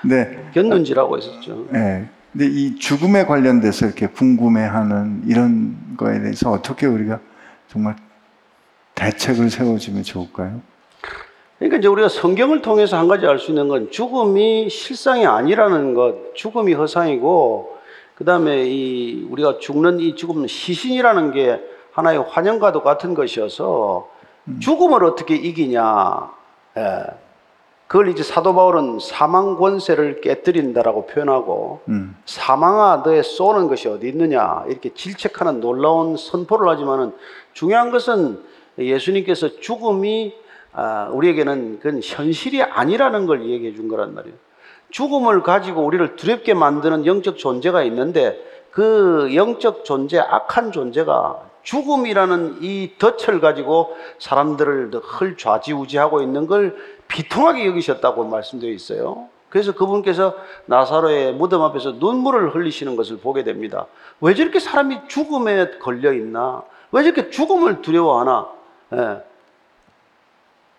근데 0.00 0.50
견눈질하고 0.54 1.18
있었죠. 1.18 1.66
예. 1.74 2.08
근데 2.32 2.46
이 2.46 2.76
죽음에 2.76 3.26
관련돼서 3.26 3.84
이렇게 3.84 4.06
궁금해하는 4.06 5.24
이런 5.26 5.76
거에 5.98 6.18
대해서 6.20 6.50
어떻게 6.50 6.86
우리가 6.86 7.20
정말 7.68 7.94
대책을 8.94 9.50
세워주면 9.50 10.02
좋을까요? 10.02 10.62
그러니까 11.58 11.76
이제 11.78 11.88
우리가 11.88 12.08
성경을 12.08 12.62
통해서 12.62 12.96
한 12.96 13.06
가지 13.06 13.26
알 13.26 13.38
수 13.38 13.50
있는 13.50 13.68
건 13.68 13.90
죽음이 13.90 14.70
실상이 14.70 15.26
아니라는 15.26 15.92
것, 15.94 16.34
죽음이 16.34 16.72
허상이고, 16.72 17.76
그 18.14 18.24
다음에 18.24 18.64
이 18.66 19.26
우리가 19.30 19.58
죽는 19.60 20.00
이 20.00 20.16
죽음은 20.16 20.48
시신이라는 20.48 21.32
게 21.32 21.60
하나의 21.92 22.24
환영과도 22.28 22.82
같은 22.82 23.12
것이어서 23.14 24.08
죽음을 24.60 25.04
어떻게 25.04 25.36
이기냐. 25.36 26.30
예. 26.78 27.04
그걸 27.92 28.08
이제 28.08 28.22
사도 28.22 28.54
바울은 28.54 29.00
사망 29.00 29.56
권세를 29.56 30.22
깨뜨린다라고 30.22 31.06
표현하고 31.08 31.80
음, 31.88 32.16
사망아 32.24 33.02
너의 33.04 33.22
쏘는 33.22 33.68
것이 33.68 33.86
어디 33.86 34.08
있느냐 34.08 34.64
이렇게 34.66 34.94
질책하는 34.94 35.60
놀라운 35.60 36.16
선포를 36.16 36.70
하지만은 36.70 37.12
중요한 37.52 37.90
것은 37.90 38.42
예수님께서 38.78 39.60
죽음이 39.60 40.32
아, 40.72 41.10
우리에게는 41.12 41.80
그건 41.80 42.00
현실이 42.02 42.62
아니라는 42.62 43.26
걸 43.26 43.44
얘기해 43.44 43.74
준 43.74 43.88
거란 43.88 44.14
말이에요. 44.14 44.36
죽음을 44.88 45.42
가지고 45.42 45.82
우리를 45.82 46.16
두렵게 46.16 46.54
만드는 46.54 47.04
영적 47.04 47.36
존재가 47.36 47.82
있는데 47.84 48.42
그 48.70 49.30
영적 49.34 49.84
존재, 49.84 50.18
악한 50.18 50.72
존재가 50.72 51.42
죽음이라는 51.62 52.58
이 52.60 52.92
덫을 52.98 53.40
가지고 53.40 53.96
사람들을 54.18 54.92
헐 54.94 55.36
좌지우지하고 55.36 56.22
있는 56.22 56.46
걸 56.46 56.76
비통하게 57.08 57.66
여기셨다고 57.66 58.24
말씀되어 58.24 58.70
있어요. 58.70 59.28
그래서 59.48 59.72
그분께서 59.72 60.34
나사로의 60.64 61.34
무덤 61.34 61.62
앞에서 61.62 61.92
눈물을 61.92 62.54
흘리시는 62.54 62.96
것을 62.96 63.18
보게 63.18 63.44
됩니다. 63.44 63.86
왜 64.20 64.34
저렇게 64.34 64.58
사람이 64.58 65.08
죽음에 65.08 65.78
걸려 65.78 66.12
있나? 66.14 66.62
왜 66.90 67.02
저렇게 67.02 67.28
죽음을 67.28 67.82
두려워하나? 67.82 68.48
예. 68.94 69.18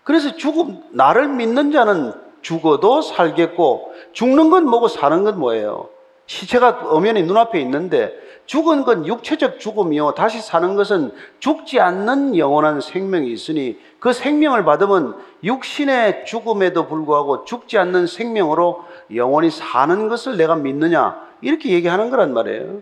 그래서 0.03 0.35
죽음, 0.35 0.83
나를 0.91 1.27
믿는 1.27 1.71
자는 1.71 2.13
죽어도 2.41 3.01
살겠고, 3.01 3.93
죽는 4.11 4.49
건 4.49 4.65
뭐고 4.65 4.87
사는 4.87 5.23
건 5.23 5.39
뭐예요? 5.39 5.89
시체가 6.25 6.81
엄연히 6.85 7.23
눈앞에 7.23 7.59
있는데, 7.61 8.13
죽은 8.45 8.83
건 8.83 9.07
육체적 9.07 9.59
죽음이요. 9.59 10.13
다시 10.15 10.41
사는 10.41 10.75
것은 10.75 11.11
죽지 11.39 11.79
않는 11.79 12.37
영원한 12.37 12.81
생명이 12.81 13.31
있으니, 13.31 13.79
그 13.99 14.11
생명을 14.11 14.65
받으면 14.65 15.15
육신의 15.43 16.25
죽음에도 16.25 16.87
불구하고 16.87 17.45
죽지 17.45 17.77
않는 17.77 18.07
생명으로 18.07 18.83
영원히 19.15 19.49
사는 19.49 20.09
것을 20.09 20.37
내가 20.37 20.55
믿느냐? 20.55 21.21
이렇게 21.41 21.69
얘기하는 21.69 22.09
거란 22.09 22.33
말이에요. 22.33 22.81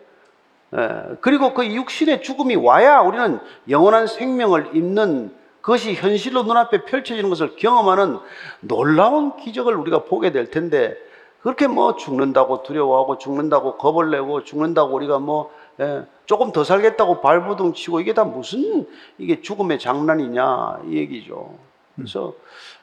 예, 0.78 1.18
그리고 1.20 1.54
그 1.54 1.66
육신의 1.66 2.24
죽음이 2.24 2.56
와야 2.56 3.02
우리는 3.02 3.40
영원한 3.70 4.08
생명을 4.08 4.70
입는 4.74 5.32
그것이 5.62 5.94
현실로 5.94 6.44
눈앞에 6.44 6.86
펼쳐지는 6.86 7.30
것을 7.30 7.56
경험하는 7.56 8.18
놀라운 8.62 9.36
기적을 9.38 9.76
우리가 9.76 10.06
보게 10.06 10.32
될 10.32 10.50
텐데 10.50 10.96
그렇게 11.42 11.68
뭐 11.68 11.96
죽는다고 11.96 12.64
두려워하고 12.64 13.18
죽는다고 13.18 13.78
겁을 13.78 14.12
내고 14.12 14.44
죽는다고 14.44 14.96
우리가 14.96 15.20
뭐 15.20 15.52
예, 15.80 16.06
조금 16.26 16.52
더 16.52 16.64
살겠다고 16.64 17.22
발부둥 17.22 17.74
치고 17.74 18.00
이게 18.00 18.14
다 18.14 18.24
무슨 18.24 18.88
이게 19.18 19.42
죽음의 19.42 19.80
장난이냐 19.80 20.82
이 20.88 20.98
얘기죠. 20.98 21.56
그래서 21.96 22.34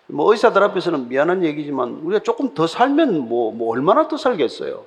뭐 0.06 0.30
의사들 0.32 0.62
앞에서는 0.62 1.08
미안한 1.08 1.44
얘기지만 1.44 2.00
우리가 2.02 2.22
조금 2.22 2.54
더 2.54 2.66
살면 2.66 3.28
뭐, 3.28 3.52
뭐 3.52 3.72
얼마나 3.72 4.08
더 4.08 4.16
살겠어요. 4.16 4.84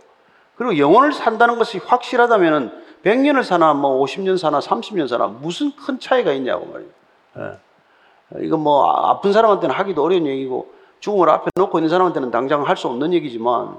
그리고 0.56 0.78
영혼을 0.78 1.14
산다는 1.14 1.58
것이 1.58 1.78
확실하다면은 1.78 2.72
100년을 3.04 3.44
사나 3.44 3.74
뭐 3.74 4.04
50년 4.04 4.38
사나 4.38 4.60
30년 4.60 5.08
사나 5.08 5.28
무슨 5.28 5.72
큰 5.76 6.00
차이가 6.00 6.34
있냐고 6.34 6.66
말이에요. 6.66 6.92
예. 7.38 8.46
이거 8.46 8.58
뭐 8.58 8.90
아픈 9.10 9.34
사람한테는 9.34 9.74
하기도 9.74 10.04
어려운 10.04 10.26
얘기고 10.28 10.74
죽음을 11.02 11.30
앞에 11.30 11.49
놓고 11.56 11.78
있는 11.80 11.89
사람한테는 11.89 12.32
당장 12.32 12.66
할 12.66 12.78
수 12.78 12.88
없는 12.88 13.14
얘기지만 13.14 13.78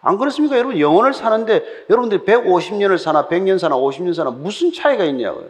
안 0.00 0.16
그렇습니까? 0.16 0.56
여러분 0.56 0.80
영혼을 0.80 1.12
사는데 1.12 1.62
여러분들이 1.90 2.22
150년을 2.22 2.96
사나 2.96 3.28
100년 3.28 3.58
사나 3.58 3.76
50년 3.76 4.14
사나 4.14 4.30
무슨 4.30 4.72
차이가 4.72 5.04
있냐고요. 5.04 5.48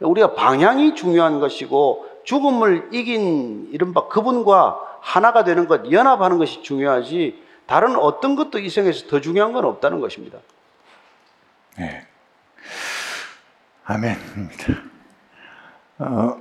우리가 0.00 0.34
방향이 0.34 0.96
중요한 0.96 1.38
것이고 1.38 2.06
죽음을 2.24 2.88
이긴 2.92 3.68
이른바 3.72 4.08
그분과 4.08 4.80
하나가 5.00 5.44
되는 5.44 5.68
것, 5.68 5.90
연합하는 5.92 6.38
것이 6.38 6.62
중요하지 6.62 7.40
다른 7.66 7.94
어떤 7.96 8.34
것도 8.34 8.58
이 8.58 8.68
생에서 8.68 9.06
더 9.06 9.20
중요한 9.20 9.52
건 9.52 9.64
없다는 9.64 10.00
것입니다. 10.00 10.38
네. 11.78 12.06
아멘입니다. 13.84 14.74
어, 15.98 16.36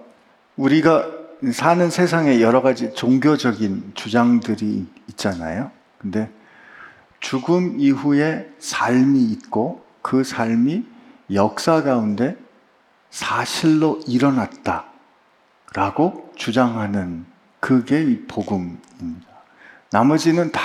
우리가 0.58 1.21
사는 1.52 1.90
세상에 1.90 2.40
여러 2.40 2.62
가지 2.62 2.94
종교적인 2.94 3.94
주장들이 3.96 4.86
있잖아요. 5.10 5.72
근데 5.98 6.30
죽음 7.20 7.80
이후에 7.80 8.52
삶이 8.60 9.24
있고 9.32 9.84
그 10.04 10.24
삶이 10.24 10.86
역사 11.34 11.82
가운데 11.82 12.36
사실로 13.10 14.00
일어났다 14.08 14.86
라고 15.74 16.32
주장하는 16.36 17.26
그게 17.60 18.04
이 18.04 18.26
복음입니다. 18.28 19.28
나머지는 19.92 20.52
다 20.52 20.62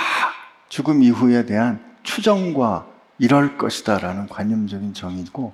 죽음 0.69 1.01
이후에 1.01 1.45
대한 1.45 1.79
추정과 2.03 2.85
이럴 3.19 3.57
것이다 3.57 3.97
라는 3.97 4.27
관념적인 4.27 4.93
정의고 4.93 5.53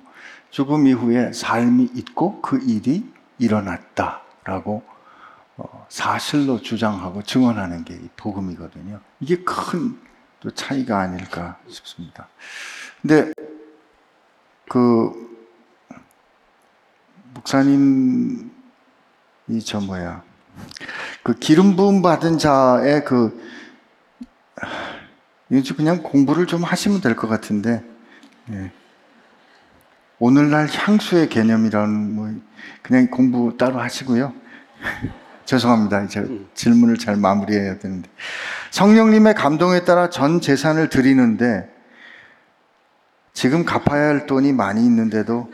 죽음 0.50 0.86
이후에 0.86 1.32
삶이 1.32 1.90
있고 1.94 2.42
그 2.42 2.58
일이 2.62 3.10
일어났다 3.38 4.20
라고 4.44 4.82
어, 4.86 4.93
사실로 5.88 6.60
주장하고 6.60 7.22
증언하는 7.22 7.84
게이 7.84 8.08
복음이거든요. 8.16 9.00
이게 9.20 9.42
큰 9.44 10.04
또 10.44 10.50
차이가 10.50 11.00
아닐까 11.00 11.58
싶습니다. 11.68 12.28
근데 13.00 13.32
그 14.68 15.10
목사님 17.32 18.52
이 19.48 19.60
저 19.60 19.80
뭐야 19.80 20.22
그 21.22 21.34
기름 21.38 21.76
부음 21.76 22.02
받은 22.02 22.36
자의 22.36 23.04
그 23.06 23.42
이거 25.50 25.74
그냥 25.74 26.02
공부를 26.02 26.46
좀 26.46 26.62
하시면 26.62 27.00
될 27.00 27.16
것 27.16 27.26
같은데 27.26 27.82
예. 28.50 28.70
오늘날 30.18 30.68
향수의 30.70 31.30
개념이라는 31.30 32.14
뭐 32.14 32.34
그냥 32.82 33.06
공부 33.10 33.56
따로 33.56 33.80
하시고요. 33.80 34.34
죄송합니다. 35.44 36.06
제가 36.08 36.26
질문을 36.54 36.98
잘 36.98 37.16
마무리해야 37.16 37.78
되는데 37.78 38.08
성령님의 38.70 39.34
감동에 39.34 39.84
따라 39.84 40.10
전 40.10 40.40
재산을 40.40 40.88
드리는데 40.88 41.70
지금 43.32 43.64
갚아야 43.64 44.08
할 44.08 44.26
돈이 44.26 44.52
많이 44.52 44.84
있는데도 44.84 45.50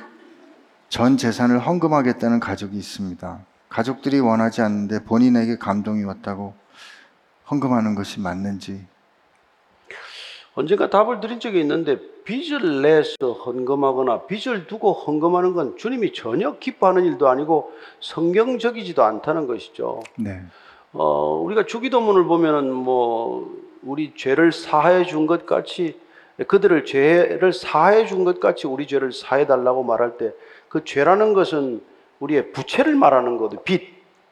전 0.89 1.17
재산을 1.17 1.59
헌금하겠다는 1.59 2.41
가족이 2.41 2.77
있습니다. 2.77 3.41
가족들이 3.69 4.21
원하지 4.21 4.63
않는데 4.63 5.05
본인에게 5.05 5.57
감동이 5.57 6.05
왔다고 6.05 6.55
헌금하는 7.51 7.95
것이 7.95 8.21
맞는지 8.21 8.87
언젠가 10.55 10.91
답을 10.91 11.21
드린 11.21 11.39
적이 11.41 11.61
있는데 11.61 11.99
빚을 12.25 12.83
내서 12.83 13.33
헌금하거나 13.33 14.23
빚을 14.27 14.67
두고 14.67 14.93
헌금하는 14.93 15.53
건 15.55 15.77
주님이 15.77 16.13
전혀 16.13 16.57
기뻐하는 16.59 17.05
일도 17.05 17.29
아니고 17.29 17.73
성경적이지도 18.01 19.03
않다는 19.03 19.47
것이죠. 19.47 20.03
네. 20.17 20.41
어, 20.93 21.41
우리가 21.45 21.67
주기도문을 21.67 22.25
보면은 22.25 22.73
뭐 22.73 23.57
우리 23.83 24.13
죄를 24.17 24.53
사해 24.53 25.05
준 25.05 25.27
것 25.27 25.47
같이 25.47 25.99
그들을 26.47 26.85
죄를 26.85 27.53
사해 27.53 28.07
준 28.07 28.25
것 28.25 28.41
같이 28.41 28.67
우리 28.67 28.87
죄를 28.87 29.13
사해 29.13 29.47
달라고 29.47 29.83
말할 29.85 30.17
때 30.19 30.33
그 30.69 30.85
죄라는 30.85 31.33
것은 31.35 31.81
우리의 32.21 32.53
부채를 32.53 32.95
말하는 32.95 33.39
거도 33.39 33.63
빚. 33.65 33.89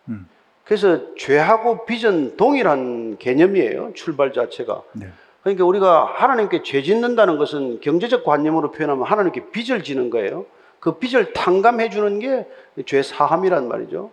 음. 0.09 0.29
그래서 0.65 1.15
죄하고 1.17 1.85
빚은 1.85 2.37
동일한 2.37 3.17
개념이에요. 3.19 3.93
출발 3.95 4.33
자체가. 4.33 4.83
네. 4.93 5.09
그러니까 5.49 5.65
우리가 5.65 6.05
하나님께 6.15 6.63
죄 6.63 6.83
짓는다는 6.83 7.39
것은 7.39 7.81
경제적 7.81 8.25
관념으로 8.25 8.71
표현하면 8.71 9.05
하나님께 9.05 9.51
빚을 9.51 9.83
지는 9.83 10.11
거예요. 10.11 10.45
그 10.81 10.99
빚을 10.99 11.33
탕감해 11.33 11.91
주는 11.91 12.19
게 12.19 12.47
죄 12.87 13.03
사함이란 13.03 13.69
말이죠. 13.69 14.11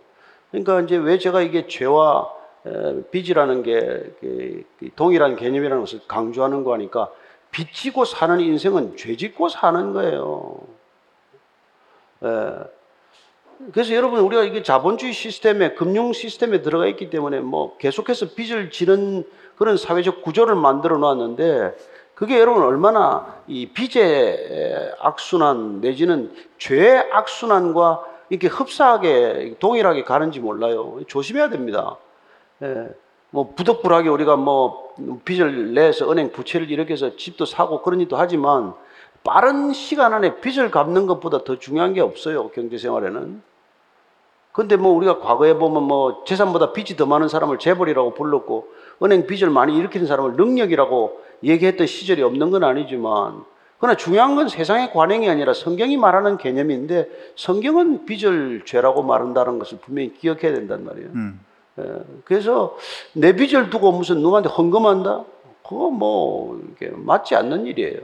그러니까 0.50 0.80
이제 0.80 0.96
왜 0.96 1.18
제가 1.18 1.42
이게 1.42 1.66
죄와 1.66 2.32
에, 2.66 3.02
빚이라는 3.10 3.62
게 3.62 3.80
그, 4.20 4.64
그 4.78 4.90
동일한 4.96 5.36
개념이라는 5.36 5.80
것을 5.80 6.00
강조하는 6.08 6.64
거 6.64 6.72
하니까 6.72 7.10
빚 7.50 7.72
지고 7.72 8.04
사는 8.04 8.40
인생은 8.40 8.96
죄 8.96 9.16
짓고 9.16 9.48
사는 9.48 9.92
거예요. 9.92 10.60
에, 12.24 12.28
그래서 13.72 13.94
여러분 13.94 14.20
우리가 14.20 14.42
이게 14.42 14.62
자본주의 14.62 15.12
시스템에 15.12 15.74
금융 15.74 16.12
시스템에 16.12 16.60
들어가 16.60 16.86
있기 16.86 17.08
때문에 17.08 17.40
뭐 17.40 17.76
계속해서 17.78 18.34
빚을 18.34 18.70
지는 18.70 19.24
그런 19.56 19.76
사회적 19.76 20.22
구조를 20.22 20.54
만들어 20.54 20.98
놨는데 20.98 21.76
그게 22.14 22.38
여러분 22.40 22.62
얼마나 22.62 23.40
이 23.46 23.66
빚의 23.66 24.94
악순환 25.00 25.80
내지는 25.80 26.32
죄의 26.58 27.10
악순환과 27.12 28.04
이렇게 28.30 28.48
흡사하게 28.48 29.56
동일하게 29.58 30.04
가는지 30.04 30.40
몰라요. 30.40 31.00
조심해야 31.06 31.50
됩니다. 31.50 31.96
예. 32.62 32.88
뭐 33.30 33.52
부득불하게 33.54 34.08
우리가 34.08 34.36
뭐 34.36 34.94
빚을 35.24 35.74
내서 35.74 36.10
은행 36.10 36.32
부채를 36.32 36.70
일으켜서 36.70 37.16
집도 37.16 37.44
사고 37.44 37.82
그런 37.82 38.00
일도 38.00 38.16
하지만 38.16 38.72
빠른 39.22 39.72
시간 39.72 40.14
안에 40.14 40.40
빚을 40.40 40.70
갚는 40.70 41.06
것보다 41.06 41.44
더 41.44 41.58
중요한 41.58 41.92
게 41.92 42.00
없어요. 42.00 42.48
경제 42.50 42.78
생활에는. 42.78 43.42
근데 44.52 44.76
뭐 44.76 44.92
우리가 44.92 45.18
과거에 45.18 45.52
보면 45.52 45.82
뭐 45.82 46.24
재산보다 46.24 46.72
빚이 46.72 46.96
더 46.96 47.04
많은 47.04 47.28
사람을 47.28 47.58
재벌이라고 47.58 48.14
불렀고 48.14 48.68
은행 49.02 49.26
빚을 49.26 49.50
많이 49.50 49.76
일으키는 49.76 50.06
사람을 50.06 50.32
능력이라고 50.36 51.20
얘기했던 51.44 51.86
시절이 51.86 52.22
없는 52.22 52.50
건 52.50 52.64
아니지만 52.64 53.44
그러나 53.78 53.96
중요한 53.96 54.36
건 54.36 54.48
세상의 54.48 54.92
관행이 54.92 55.28
아니라 55.28 55.52
성경이 55.52 55.96
말하는 55.98 56.38
개념인데 56.38 57.08
성경은 57.36 58.06
빚을 58.06 58.62
죄라고 58.64 59.02
말한다는 59.02 59.58
것을 59.58 59.78
분명히 59.78 60.14
기억해야 60.14 60.54
된단 60.54 60.84
말이에요. 60.84 61.08
음. 61.14 61.40
예, 61.78 61.82
그래서 62.24 62.76
내 63.12 63.36
빚을 63.36 63.68
두고 63.68 63.92
무슨 63.92 64.20
누구한테 64.22 64.48
헌금한다? 64.48 65.24
그거 65.62 65.90
뭐 65.90 66.58
이게 66.72 66.90
맞지 66.90 67.34
않는 67.36 67.66
일이에요. 67.66 68.00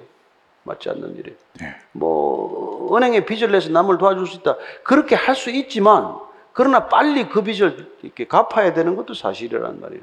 맞지 0.65 0.91
않는 0.91 1.17
일이에요. 1.17 1.37
네. 1.59 1.75
뭐 1.93 2.95
은행에 2.95 3.25
빚을 3.25 3.51
내서 3.51 3.71
남을 3.71 3.97
도와줄 3.97 4.27
수 4.27 4.37
있다. 4.39 4.57
그렇게 4.85 5.15
할 5.15 5.35
수 5.35 5.51
있지만 5.51 6.17
그러나 6.53 6.87
빨리 6.89 7.31
그 7.31 7.43
빚을 7.43 7.89
이렇게 8.03 8.27
갚아야 8.27 8.75
되는 8.75 8.95
것도 8.95 9.15
사실이란 9.15 9.81
말이에요. 9.81 10.03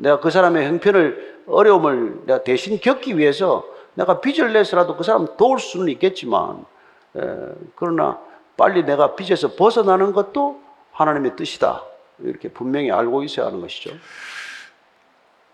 내가 0.00 0.18
그 0.18 0.30
사람의 0.30 0.66
형편을 0.66 1.42
어려움을 1.46 2.22
내가 2.26 2.42
대신 2.42 2.78
겪기 2.80 3.18
위해서 3.18 3.64
내가 3.94 4.20
빚을 4.20 4.52
내서라도 4.52 4.96
그 4.96 5.04
사람 5.04 5.26
도울 5.36 5.58
수는 5.58 5.88
있겠지만 5.88 6.64
에, 7.16 7.20
그러나 7.76 8.18
빨리 8.56 8.84
내가 8.84 9.14
빚에서 9.14 9.54
벗어나는 9.56 10.12
것도 10.12 10.60
하나님의 10.92 11.36
뜻이다. 11.36 11.82
이렇게 12.20 12.48
분명히 12.48 12.90
알고 12.90 13.22
있어야 13.24 13.46
하는 13.46 13.60
것이죠. 13.60 13.90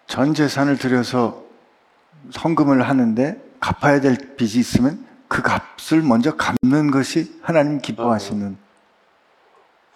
전 0.07 0.34
재산을 0.34 0.76
들여서 0.78 1.42
헌금을 2.42 2.82
하는데 2.82 3.40
갚아야 3.61 4.01
될 4.01 4.36
빚이 4.36 4.59
있으면 4.59 5.05
그 5.28 5.42
값을 5.42 6.03
먼저 6.03 6.36
갚는 6.36 6.90
것이 6.92 7.40
하나님 7.42 7.80
기뻐하시는 7.80 8.57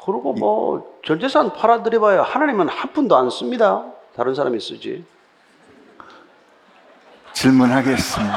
그리고 0.04 0.32
뭐 0.32 0.98
전재산 1.04 1.52
팔아드려봐야 1.52 2.22
하나님은 2.22 2.68
한 2.68 2.92
푼도 2.92 3.16
안 3.16 3.30
씁니다. 3.30 3.84
다른 4.20 4.34
사람이 4.34 4.60
쓰지. 4.60 5.02
질문하겠습니다. 7.32 8.34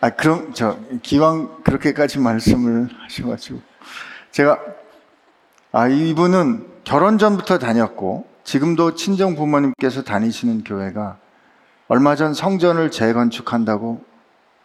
아 0.00 0.10
그럼 0.10 0.52
저 0.54 0.78
기왕 1.02 1.64
그렇게까지 1.64 2.20
말씀을 2.20 2.88
하셔가지고 2.96 3.60
제가 4.30 4.60
아 5.72 5.88
이분은 5.88 6.64
결혼 6.84 7.18
전부터 7.18 7.58
다녔고 7.58 8.28
지금도 8.44 8.94
친정 8.94 9.34
부모님께서 9.34 10.04
다니시는 10.04 10.62
교회가 10.62 11.18
얼마 11.88 12.14
전 12.14 12.34
성전을 12.34 12.92
재건축한다고 12.92 14.04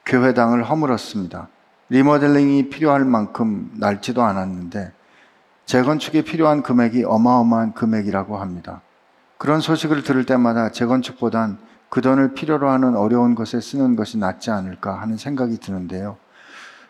교회당을 0.06 0.64
허물었습니다. 0.66 1.48
리모델링이 1.90 2.70
필요할 2.70 3.04
만큼 3.04 3.72
날지도 3.80 4.22
않았는데 4.22 4.92
재건축에 5.74 6.22
필요한 6.22 6.62
금액이 6.62 7.04
어마어마한 7.04 7.74
금액이라고 7.74 8.38
합니다. 8.38 8.84
그런 9.40 9.60
소식을 9.60 10.04
들을 10.04 10.24
때마다 10.24 10.70
재건축보단 10.70 11.58
그 11.90 12.02
돈을 12.02 12.36
필요로 12.36 12.70
하는 12.70 12.96
어려운 12.96 13.34
것에 13.34 13.60
쓰는 13.60 13.96
것이 13.96 14.20
낫지 14.20 14.52
않을까 14.52 15.02
하는 15.02 15.18
생각이 15.18 15.58
드는데요. 15.58 16.18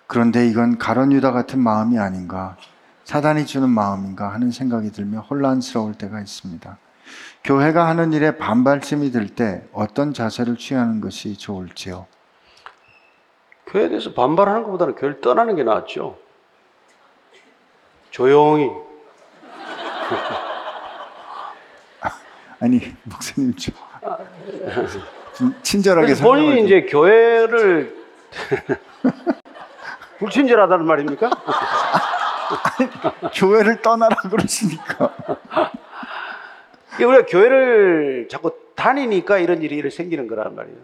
그런데 0.06 0.46
이건 0.50 0.78
가론 0.78 1.14
유다 1.14 1.32
같은 1.32 1.60
마음이 1.60 1.98
아닌가, 1.98 2.58
사단이 3.06 3.46
주는 3.46 3.70
마음인가 3.70 4.34
하는 4.34 4.52
생각이 4.52 4.92
들며 4.92 5.22
혼란스러울 5.22 5.94
때가 5.94 6.20
있습니다. 6.20 6.78
교회가 7.46 7.88
하는 7.88 8.12
일에 8.12 8.36
반발심이 8.36 9.12
들 9.12 9.30
때 9.30 9.66
어떤 9.72 10.14
자세를 10.14 10.58
취하는 10.58 11.00
것이 11.00 11.38
좋을지요? 11.38 12.06
교회에 13.68 13.88
대해서 13.88 14.14
반발하는 14.14 14.64
것보다는 14.64 14.96
교회를 14.96 15.22
떠나는 15.22 15.56
게 15.56 15.64
낫죠. 15.64 16.18
조용히. 18.14 18.70
아니 22.60 22.80
목사님 23.04 23.54
좀, 23.56 23.74
좀 25.36 25.56
친절하게 25.64 26.14
본인이 26.14 26.48
설명해 26.48 26.62
이제 26.62 26.82
교회를 26.84 27.98
불친절하다는 30.20 30.86
말입니까? 30.86 31.32
교회를 33.34 33.82
떠나라 33.82 34.16
그러시니까 34.30 35.12
우리가 37.00 37.26
교회를 37.26 38.28
자꾸 38.30 38.56
다니니까 38.76 39.40
이런 39.40 39.64
일이 39.64 39.90
생기는 39.90 40.28
거란 40.28 40.54
말이에요. 40.56 40.78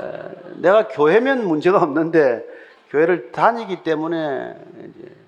에, 0.00 0.20
내가 0.60 0.88
교회면 0.88 1.48
문제가 1.48 1.78
없는데 1.78 2.44
교회를 2.90 3.32
다니기 3.32 3.82
때문에 3.82 4.54
이제 4.90 5.21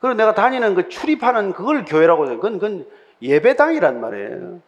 그리고 0.00 0.14
내가 0.14 0.34
다니는 0.34 0.74
그 0.74 0.88
출입하는 0.88 1.52
그걸 1.52 1.84
교회라고 1.84 2.26
해요. 2.26 2.36
그건, 2.36 2.58
그건 2.58 2.86
예배당이란 3.20 4.00
말이에요. 4.00 4.60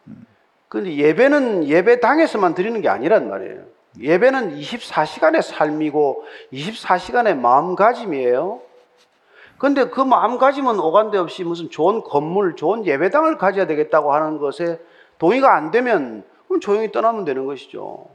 근데 0.67 0.95
예배는 0.95 1.67
예배당에서만 1.67 2.53
드리는 2.53 2.79
게 2.81 2.89
아니란 2.89 3.29
말이에요. 3.29 3.63
예배는 3.99 4.57
24시간의 4.57 5.41
삶이고 5.41 6.23
24시간의 6.53 7.37
마음가짐이에요. 7.37 8.61
근데 9.57 9.89
그 9.89 10.01
마음가짐은 10.01 10.79
오간데 10.79 11.17
없이 11.17 11.43
무슨 11.43 11.69
좋은 11.69 12.01
건물, 12.01 12.55
좋은 12.55 12.85
예배당을 12.85 13.37
가져야 13.37 13.67
되겠다고 13.67 14.13
하는 14.13 14.37
것에 14.37 14.79
동의가 15.17 15.55
안 15.55 15.71
되면 15.71 16.23
그럼 16.47 16.59
조용히 16.59 16.91
떠나면 16.91 17.25
되는 17.25 17.45
것이죠. 17.45 18.07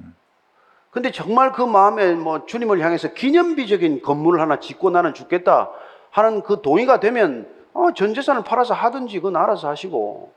근데 0.90 1.10
정말 1.10 1.52
그 1.52 1.62
마음에 1.62 2.14
뭐 2.14 2.46
주님을 2.46 2.80
향해서 2.80 3.12
기념비적인 3.12 4.02
건물을 4.02 4.40
하나 4.40 4.58
짓고 4.58 4.90
나는 4.90 5.14
죽겠다 5.14 5.70
하는 6.16 6.40
그 6.40 6.62
동의가 6.62 6.98
되면 6.98 7.46
어, 7.74 7.92
전 7.92 8.14
재산을 8.14 8.42
팔아서 8.42 8.72
하든지 8.72 9.16
그건 9.16 9.36
알아서 9.36 9.68
하시고 9.68 10.32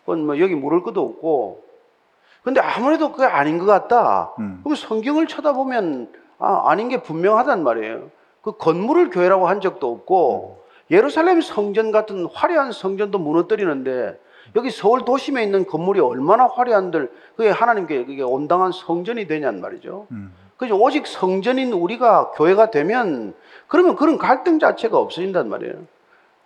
그건 0.00 0.26
뭐 0.26 0.40
여기 0.40 0.56
물을 0.56 0.82
것도 0.82 1.00
없고 1.00 1.62
근데 2.42 2.60
아무래도 2.60 3.12
그게 3.12 3.24
아닌 3.24 3.56
것 3.58 3.64
같다. 3.66 4.32
음. 4.40 4.60
그럼 4.64 4.74
성경을 4.74 5.28
쳐다보면 5.28 6.12
아, 6.40 6.64
아닌 6.70 6.88
게 6.88 7.02
분명하단 7.02 7.62
말이에요. 7.62 8.10
그 8.42 8.56
건물을 8.56 9.10
교회라고 9.10 9.46
한 9.46 9.60
적도 9.60 9.92
없고 9.92 10.64
예루살렘 10.90 11.40
성전 11.40 11.92
같은 11.92 12.26
화려한 12.26 12.72
성전도 12.72 13.20
무너뜨리는데 13.20 14.18
여기 14.56 14.70
서울 14.72 15.04
도심에 15.04 15.44
있는 15.44 15.64
건물이 15.66 16.00
얼마나 16.00 16.48
화려한들 16.48 17.12
그게 17.36 17.48
하나님께 17.48 18.06
그게 18.06 18.22
온당한 18.22 18.72
성전이 18.72 19.28
되냔 19.28 19.60
말이죠. 19.60 20.08
음. 20.10 20.34
그죠? 20.62 20.76
오직 20.80 21.08
성전인 21.08 21.72
우리가 21.72 22.30
교회가 22.36 22.70
되면 22.70 23.34
그러면 23.66 23.96
그런 23.96 24.16
갈등 24.16 24.60
자체가 24.60 24.96
없어진단 24.96 25.48
말이에요. 25.48 25.74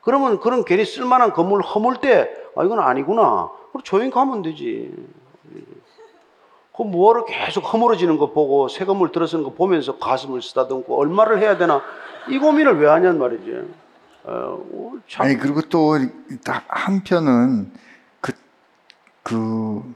그러면 0.00 0.40
그런 0.40 0.64
괜히 0.64 0.86
쓸만한 0.86 1.34
건물 1.34 1.60
허물 1.60 1.96
때, 1.96 2.30
아, 2.56 2.64
이건 2.64 2.80
아니구나. 2.80 3.50
그럼 3.68 3.82
조용히 3.82 4.10
가면 4.10 4.40
되지. 4.40 4.90
그 6.74 6.82
뭐하러 6.82 7.26
계속 7.26 7.60
허물어지는 7.60 8.16
거 8.16 8.32
보고 8.32 8.68
새 8.68 8.86
건물 8.86 9.12
들어서는 9.12 9.44
거 9.44 9.52
보면서 9.52 9.98
가슴을 9.98 10.40
쓰다듬고 10.40 10.98
얼마를 10.98 11.40
해야 11.40 11.58
되나 11.58 11.82
이 12.30 12.38
고민을 12.38 12.80
왜 12.80 12.88
하냔 12.88 13.18
말이지. 13.18 13.68
어, 14.24 14.58
어, 14.72 14.92
참. 15.06 15.26
아니 15.26 15.36
그리고 15.36 15.60
또딱 15.60 16.64
한편은 16.68 17.70
그, 18.22 18.32
그 19.22 19.94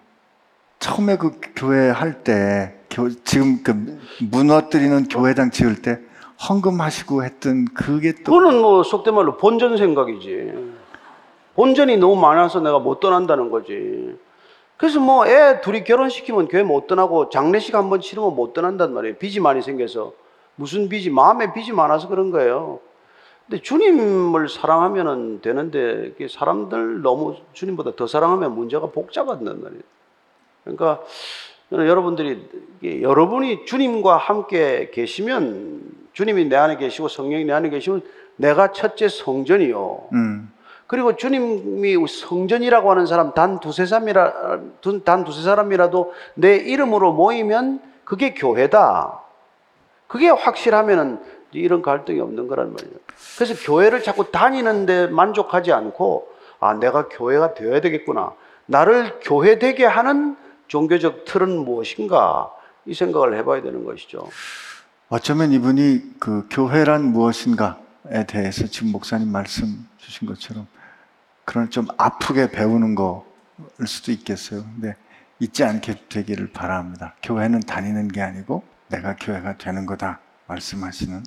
처음에 0.78 1.16
그 1.16 1.40
교회 1.56 1.88
할 1.88 2.22
때 2.22 2.79
지금 3.24 3.62
그 3.62 3.98
무너뜨리는 4.30 5.04
교회당 5.08 5.50
지을 5.50 5.80
때 5.82 6.00
헌금하시고 6.48 7.24
했던 7.24 7.66
그게 7.74 8.12
또 8.24 8.32
그거는 8.32 8.60
뭐 8.60 8.82
속된 8.82 9.14
말로 9.14 9.36
본전 9.36 9.76
생각이지. 9.76 10.52
본전이 11.54 11.96
너무 11.98 12.16
많아서 12.20 12.60
내가 12.60 12.78
못 12.78 13.00
떠난다는 13.00 13.50
거지. 13.50 14.16
그래서 14.76 14.98
뭐 14.98 15.26
애 15.26 15.60
둘이 15.60 15.84
결혼시키면 15.84 16.48
교회 16.48 16.62
못 16.62 16.86
떠나고 16.86 17.28
장례식 17.28 17.74
한 17.74 17.90
번 17.90 18.00
치르면 18.00 18.34
못 18.34 18.54
떠난단 18.54 18.94
말이에요. 18.94 19.16
빚이 19.16 19.40
많이 19.40 19.60
생겨서. 19.62 20.12
무슨 20.56 20.88
빚이, 20.88 21.10
마음에 21.10 21.52
빚이 21.52 21.72
많아서 21.72 22.08
그런 22.08 22.30
거예요. 22.30 22.80
근데 23.46 23.62
주님을 23.62 24.48
사랑하면 24.48 25.40
되는데 25.42 26.14
사람들 26.28 27.02
너무 27.02 27.36
주님보다 27.52 27.92
더 27.96 28.06
사랑하면 28.06 28.54
문제가 28.54 28.86
복잡하단 28.86 29.44
말이에요. 29.44 29.82
그러니까 30.64 31.00
저는 31.70 31.86
여러분들이 31.86 32.48
여러분이 33.02 33.64
주님과 33.64 34.16
함께 34.16 34.90
계시면 34.92 35.82
주님이 36.12 36.46
내 36.46 36.56
안에 36.56 36.76
계시고 36.76 37.08
성령이 37.08 37.44
내 37.44 37.52
안에 37.52 37.70
계시면 37.70 38.02
내가 38.36 38.72
첫째 38.72 39.08
성전이요. 39.08 40.08
음, 40.12 40.50
그리고 40.88 41.14
주님이 41.14 41.96
성전이라고 42.08 42.90
하는 42.90 43.06
사람 43.06 43.32
단 43.34 43.60
두세 43.60 43.86
사람이라 43.86 44.58
두- 44.80 45.04
단 45.04 45.22
두세 45.24 45.42
사람이라도 45.42 46.12
내 46.34 46.56
이름으로 46.56 47.12
모이면 47.12 47.80
그게 48.04 48.34
교회다. 48.34 49.20
그게 50.08 50.28
확실하면은 50.28 51.20
이런 51.52 51.82
갈등이 51.82 52.18
없는 52.20 52.48
거란 52.48 52.72
말이에요. 52.72 52.94
그래서 53.36 53.54
교회를 53.64 54.02
자꾸 54.02 54.32
다니는데 54.32 55.06
만족하지 55.08 55.72
않고 55.72 56.28
아 56.58 56.74
내가 56.74 57.08
교회가 57.08 57.54
되어야 57.54 57.80
되겠구나. 57.80 58.32
나를 58.66 59.20
교회 59.22 59.60
되게 59.60 59.84
하는 59.84 60.36
종교적 60.70 61.24
틀은 61.24 61.64
무엇인가 61.64 62.48
이 62.86 62.94
생각을 62.94 63.36
해봐야 63.36 63.60
되는 63.60 63.84
것이죠. 63.84 64.28
어쩌면 65.08 65.50
이분이 65.50 66.18
그 66.20 66.46
교회란 66.48 67.06
무엇인가에 67.06 68.24
대해서 68.28 68.68
지금 68.68 68.92
목사님 68.92 69.30
말씀 69.32 69.88
주신 69.98 70.28
것처럼 70.28 70.68
그런 71.44 71.70
좀 71.70 71.88
아프게 71.98 72.52
배우는 72.52 72.94
거일 72.94 73.86
수도 73.86 74.12
있겠어요. 74.12 74.62
근데 74.62 74.94
잊지 75.40 75.64
않게 75.64 76.04
되기를 76.08 76.52
바랍니다. 76.52 77.14
교회는 77.24 77.60
다니는 77.60 78.06
게 78.06 78.22
아니고 78.22 78.62
내가 78.88 79.16
교회가 79.16 79.56
되는 79.58 79.86
거다 79.86 80.20
말씀하시는 80.46 81.24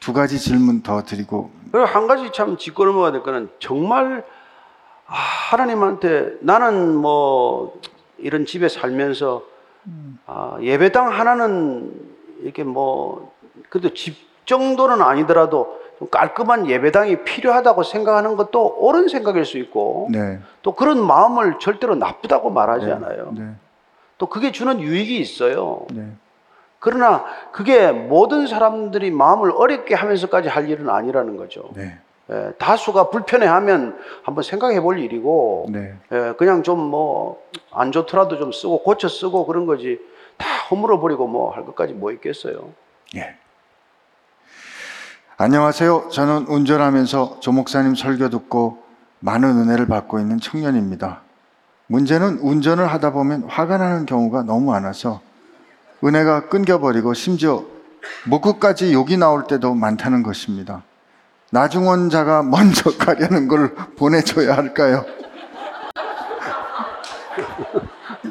두 0.00 0.14
가지 0.14 0.38
질문 0.38 0.82
더 0.82 1.02
드리고 1.02 1.52
그리고 1.70 1.86
한 1.86 2.06
가지 2.06 2.30
참 2.32 2.56
짚고 2.56 2.86
넘어가야 2.86 3.12
될 3.12 3.22
거는 3.22 3.50
정말 3.58 4.24
아, 5.06 5.14
하나님한테 5.14 6.38
나는 6.40 6.96
뭐 6.96 7.78
이런 8.22 8.46
집에 8.46 8.68
살면서 8.68 9.42
아, 10.26 10.56
예배당 10.60 11.08
하나는 11.08 11.92
이렇게 12.42 12.64
뭐 12.64 13.32
그래도 13.68 13.92
집 13.94 14.16
정도는 14.46 15.02
아니더라도 15.02 15.80
좀 15.98 16.08
깔끔한 16.08 16.68
예배당이 16.68 17.24
필요하다고 17.24 17.82
생각하는 17.82 18.36
것도 18.36 18.76
옳은 18.78 19.08
생각일 19.08 19.44
수 19.44 19.58
있고 19.58 20.08
네, 20.10 20.40
또 20.62 20.74
그런 20.74 21.04
마음을 21.04 21.58
절대로 21.60 21.94
나쁘다고 21.94 22.50
말하지 22.50 22.86
네, 22.86 22.92
않아요. 22.92 23.32
네, 23.36 23.50
또 24.18 24.26
그게 24.26 24.52
주는 24.52 24.80
유익이 24.80 25.18
있어요. 25.18 25.86
네, 25.92 26.08
그러나 26.78 27.24
그게 27.52 27.92
모든 27.92 28.46
사람들이 28.46 29.10
마음을 29.10 29.52
어렵게 29.52 29.94
하면서까지 29.94 30.48
할 30.48 30.68
일은 30.68 30.88
아니라는 30.88 31.36
거죠. 31.36 31.70
네, 32.32 32.46
예, 32.48 32.52
다수가 32.58 33.10
불편해하면 33.10 33.98
한번 34.22 34.42
생각해 34.42 34.80
볼 34.80 34.98
일이고, 34.98 35.66
네. 35.70 35.94
예, 36.12 36.34
그냥 36.38 36.62
좀 36.62 36.90
뭐 36.90 37.36
안 37.74 37.90
좋더라도 37.92 38.38
좀 38.38 38.52
쓰고 38.52 38.82
고쳐 38.82 39.08
쓰고 39.08 39.46
그런 39.46 39.66
거지 39.66 39.98
다 40.36 40.46
허물어 40.70 41.00
버리고 41.00 41.26
뭐 41.26 41.50
할 41.54 41.64
것까지 41.64 41.92
뭐 41.94 42.12
있겠어요. 42.12 42.70
예. 43.16 43.34
안녕하세요. 45.38 46.08
저는 46.10 46.46
운전하면서 46.48 47.40
조 47.40 47.52
목사님 47.52 47.94
설교 47.94 48.28
듣고 48.28 48.82
많은 49.20 49.48
은혜를 49.58 49.86
받고 49.86 50.18
있는 50.20 50.38
청년입니다. 50.38 51.22
문제는 51.86 52.38
운전을 52.38 52.86
하다 52.86 53.12
보면 53.12 53.44
화가 53.44 53.78
나는 53.78 54.06
경우가 54.06 54.42
너무 54.44 54.70
많아서 54.70 55.20
은혜가 56.04 56.48
끊겨버리고 56.48 57.14
심지어 57.14 57.64
목구까지 58.28 58.92
욕이 58.92 59.16
나올 59.16 59.46
때도 59.46 59.74
많다는 59.74 60.22
것입니다. 60.22 60.82
나중원자가 61.62 62.42
먼저 62.42 62.90
가려는 62.96 63.46
걸 63.46 63.74
보내줘야 63.98 64.56
할까요? 64.56 65.04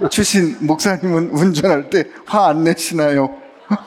주신 0.10 0.58
목사님은 0.66 1.30
운전할 1.30 1.90
때 1.92 2.06
화 2.28 2.48
안 2.48 2.64
내시나요? 2.64 3.36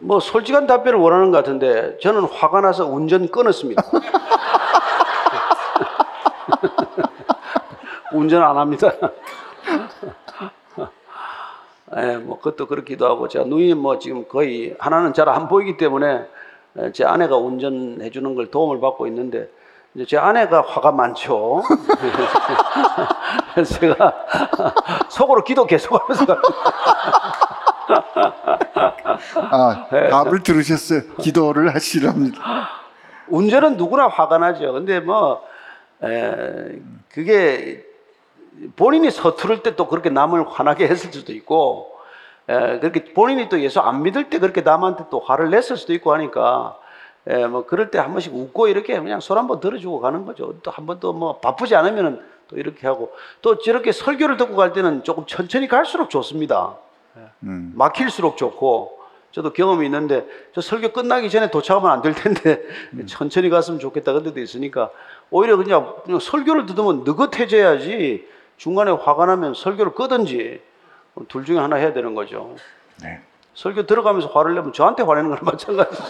뭐 0.00 0.18
솔직한 0.18 0.66
답변을 0.66 0.98
원하는 0.98 1.30
것 1.30 1.36
같은데 1.38 1.96
저는 2.02 2.24
화가 2.24 2.60
나서 2.60 2.86
운전 2.86 3.30
끊었습니다. 3.30 3.82
운전 8.12 8.42
안 8.42 8.56
합니다. 8.58 8.90
예, 11.98 12.16
뭐 12.16 12.38
그것도 12.38 12.66
그렇기도 12.66 13.06
하고 13.06 13.28
제가 13.28 13.44
눈이 13.44 13.74
뭐 13.74 14.00
지금 14.00 14.26
거의 14.26 14.74
하나는 14.80 15.12
잘 15.12 15.28
안 15.28 15.46
보이기 15.48 15.76
때문에 15.76 16.06
예, 16.08 16.26
제 16.92 17.04
아내가 17.04 17.36
운전해 17.36 18.10
주는 18.10 18.34
걸 18.34 18.50
도움을 18.50 18.80
받고 18.80 19.06
있는데 19.06 19.48
이제 19.94 20.04
제 20.04 20.18
아내가 20.18 20.60
화가 20.62 20.92
많죠. 20.92 21.62
제가 23.80 24.14
속으로 25.08 25.42
기도 25.44 25.64
계속하면서 25.66 26.26
아, 29.50 29.86
답을 30.10 30.42
들으셨어요. 30.42 31.02
기도를 31.20 31.74
하시랍니다. 31.74 32.68
운전은 33.28 33.76
누구나 33.76 34.08
화가 34.08 34.38
나죠. 34.38 34.72
근데 34.72 35.00
뭐, 35.00 35.42
에, 36.02 36.78
그게 37.10 37.84
본인이 38.76 39.10
서투를 39.10 39.62
때 39.62 39.76
또 39.76 39.88
그렇게 39.88 40.10
남을 40.10 40.48
화나게 40.50 40.86
했을 40.88 41.12
수도 41.12 41.32
있고, 41.32 41.95
에, 42.48 42.78
그렇게 42.80 43.04
본인이 43.12 43.48
또 43.48 43.60
예수 43.60 43.80
안 43.80 44.02
믿을 44.02 44.30
때 44.30 44.38
그렇게 44.38 44.60
남한테 44.60 45.04
또 45.10 45.20
화를 45.20 45.50
냈을 45.50 45.76
수도 45.76 45.92
있고 45.94 46.12
하니까, 46.14 46.78
에, 47.26 47.46
뭐 47.46 47.66
그럴 47.66 47.90
때 47.90 47.98
한 47.98 48.12
번씩 48.12 48.34
웃고 48.34 48.68
이렇게 48.68 48.98
그냥 49.00 49.20
손 49.20 49.36
한번 49.38 49.58
들어주고 49.60 50.00
가는 50.00 50.24
거죠. 50.24 50.54
또 50.62 50.70
한 50.70 50.86
번 50.86 51.00
또 51.00 51.12
뭐 51.12 51.38
바쁘지 51.38 51.74
않으면은 51.74 52.20
또 52.48 52.56
이렇게 52.58 52.86
하고, 52.86 53.12
또 53.42 53.58
저렇게 53.58 53.90
설교를 53.92 54.36
듣고 54.36 54.54
갈 54.56 54.72
때는 54.72 55.02
조금 55.02 55.26
천천히 55.26 55.66
갈수록 55.66 56.08
좋습니다. 56.10 56.76
음, 57.42 57.72
막힐수록 57.74 58.36
좋고 58.36 59.00
저도 59.32 59.52
경험이 59.52 59.86
있는데 59.86 60.26
저 60.54 60.60
설교 60.60 60.90
끝나기 60.92 61.28
전에 61.30 61.50
도착하면 61.50 61.90
안 61.90 62.02
될 62.02 62.14
텐데 62.14 62.62
천천히 63.08 63.48
갔으면 63.50 63.80
좋겠다 63.80 64.12
그런 64.12 64.22
데도 64.24 64.38
있으니까 64.40 64.90
오히려 65.30 65.56
그냥, 65.56 65.94
그냥 66.04 66.20
설교를 66.20 66.66
듣으면 66.66 67.04
느긋해져야지 67.04 68.26
중간에 68.58 68.90
화가 68.92 69.26
나면 69.26 69.54
설교를 69.54 69.92
끄든지 69.94 70.60
둘 71.28 71.44
중에 71.44 71.58
하나 71.58 71.76
해야 71.76 71.92
되는 71.92 72.14
거죠. 72.14 72.54
네. 73.02 73.20
설교 73.54 73.86
들어가면서 73.86 74.28
화를 74.28 74.54
내면 74.54 74.72
저한테 74.72 75.02
화내는 75.02 75.30
거랑 75.30 75.44
마찬가지죠. 75.44 76.04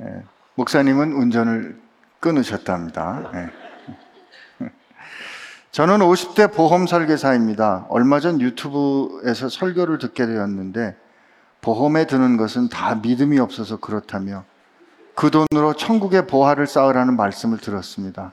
예, 0.00 0.22
목사님은 0.56 1.12
운전을 1.12 1.78
끊으셨답니다. 2.20 3.30
예. 3.34 3.50
저는 5.70 5.98
50대 5.98 6.54
보험 6.54 6.86
설계사입니다. 6.86 7.84
얼마 7.90 8.18
전 8.18 8.40
유튜브에서 8.40 9.50
설교를 9.50 9.98
듣게 9.98 10.24
되었는데 10.24 10.96
보험에 11.60 12.06
드는 12.06 12.38
것은 12.38 12.70
다 12.70 12.94
믿음이 12.94 13.38
없어서 13.38 13.76
그렇다며 13.76 14.44
그 15.14 15.30
돈으로 15.30 15.74
천국의 15.74 16.26
보화를 16.26 16.66
쌓으라는 16.66 17.16
말씀을 17.16 17.58
들었습니다. 17.58 18.32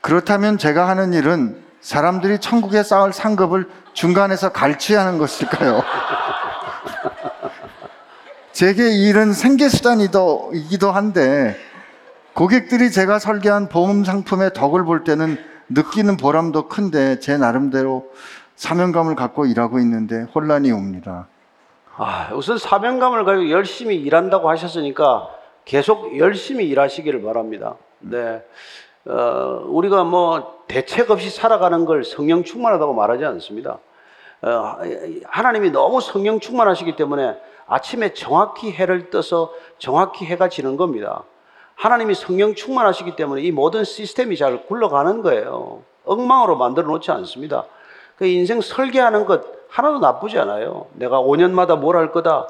그렇다면 0.00 0.56
제가 0.56 0.88
하는 0.88 1.12
일은 1.12 1.62
사람들이 1.82 2.38
천국에 2.38 2.82
쌓을 2.82 3.12
상급을 3.12 3.68
중간에서 3.92 4.52
갈취하는 4.52 5.18
것일까요? 5.18 5.82
제게 8.52 8.90
이 8.90 9.08
일은 9.08 9.32
생계수단이기도 9.32 10.92
한데 10.92 11.56
고객들이 12.34 12.90
제가 12.90 13.18
설계한 13.18 13.68
보험 13.68 14.04
상품의 14.04 14.54
덕을 14.54 14.84
볼 14.84 15.04
때는 15.04 15.36
느끼는 15.68 16.16
보람도 16.16 16.68
큰데 16.68 17.18
제 17.18 17.36
나름대로 17.36 18.10
사명감을 18.54 19.16
갖고 19.16 19.44
일하고 19.44 19.80
있는데 19.80 20.22
혼란이 20.34 20.70
옵니다. 20.70 21.26
아, 21.96 22.30
우선 22.32 22.58
사명감을 22.58 23.24
가지고 23.24 23.50
열심히 23.50 23.96
일한다고 23.96 24.48
하셨으니까 24.48 25.28
계속 25.64 26.16
열심히 26.16 26.68
일하시기를 26.68 27.22
바랍니다. 27.22 27.74
네. 27.98 28.42
어, 29.04 29.64
우리가 29.66 30.04
뭐 30.04 30.62
대책 30.68 31.10
없이 31.10 31.30
살아가는 31.30 31.84
걸 31.84 32.04
성령 32.04 32.44
충만하다고 32.44 32.94
말하지 32.94 33.24
않습니다. 33.24 33.78
어, 34.42 34.76
하나님이 35.26 35.70
너무 35.70 36.00
성령 36.00 36.40
충만하시기 36.40 36.96
때문에 36.96 37.36
아침에 37.66 38.12
정확히 38.12 38.72
해를 38.72 39.10
떠서 39.10 39.52
정확히 39.78 40.24
해가 40.26 40.48
지는 40.48 40.76
겁니다. 40.76 41.24
하나님이 41.74 42.14
성령 42.14 42.54
충만하시기 42.54 43.16
때문에 43.16 43.42
이 43.42 43.50
모든 43.50 43.82
시스템이 43.84 44.36
잘 44.36 44.66
굴러가는 44.66 45.22
거예요. 45.22 45.82
엉망으로 46.04 46.56
만들어 46.56 46.86
놓지 46.88 47.10
않습니다. 47.10 47.64
그 48.16 48.26
인생 48.26 48.60
설계하는 48.60 49.26
것 49.26 49.42
하나도 49.68 49.98
나쁘지 50.00 50.38
않아요. 50.38 50.86
내가 50.92 51.20
5년마다 51.20 51.78
뭘 51.78 51.96
할 51.96 52.12
거다. 52.12 52.48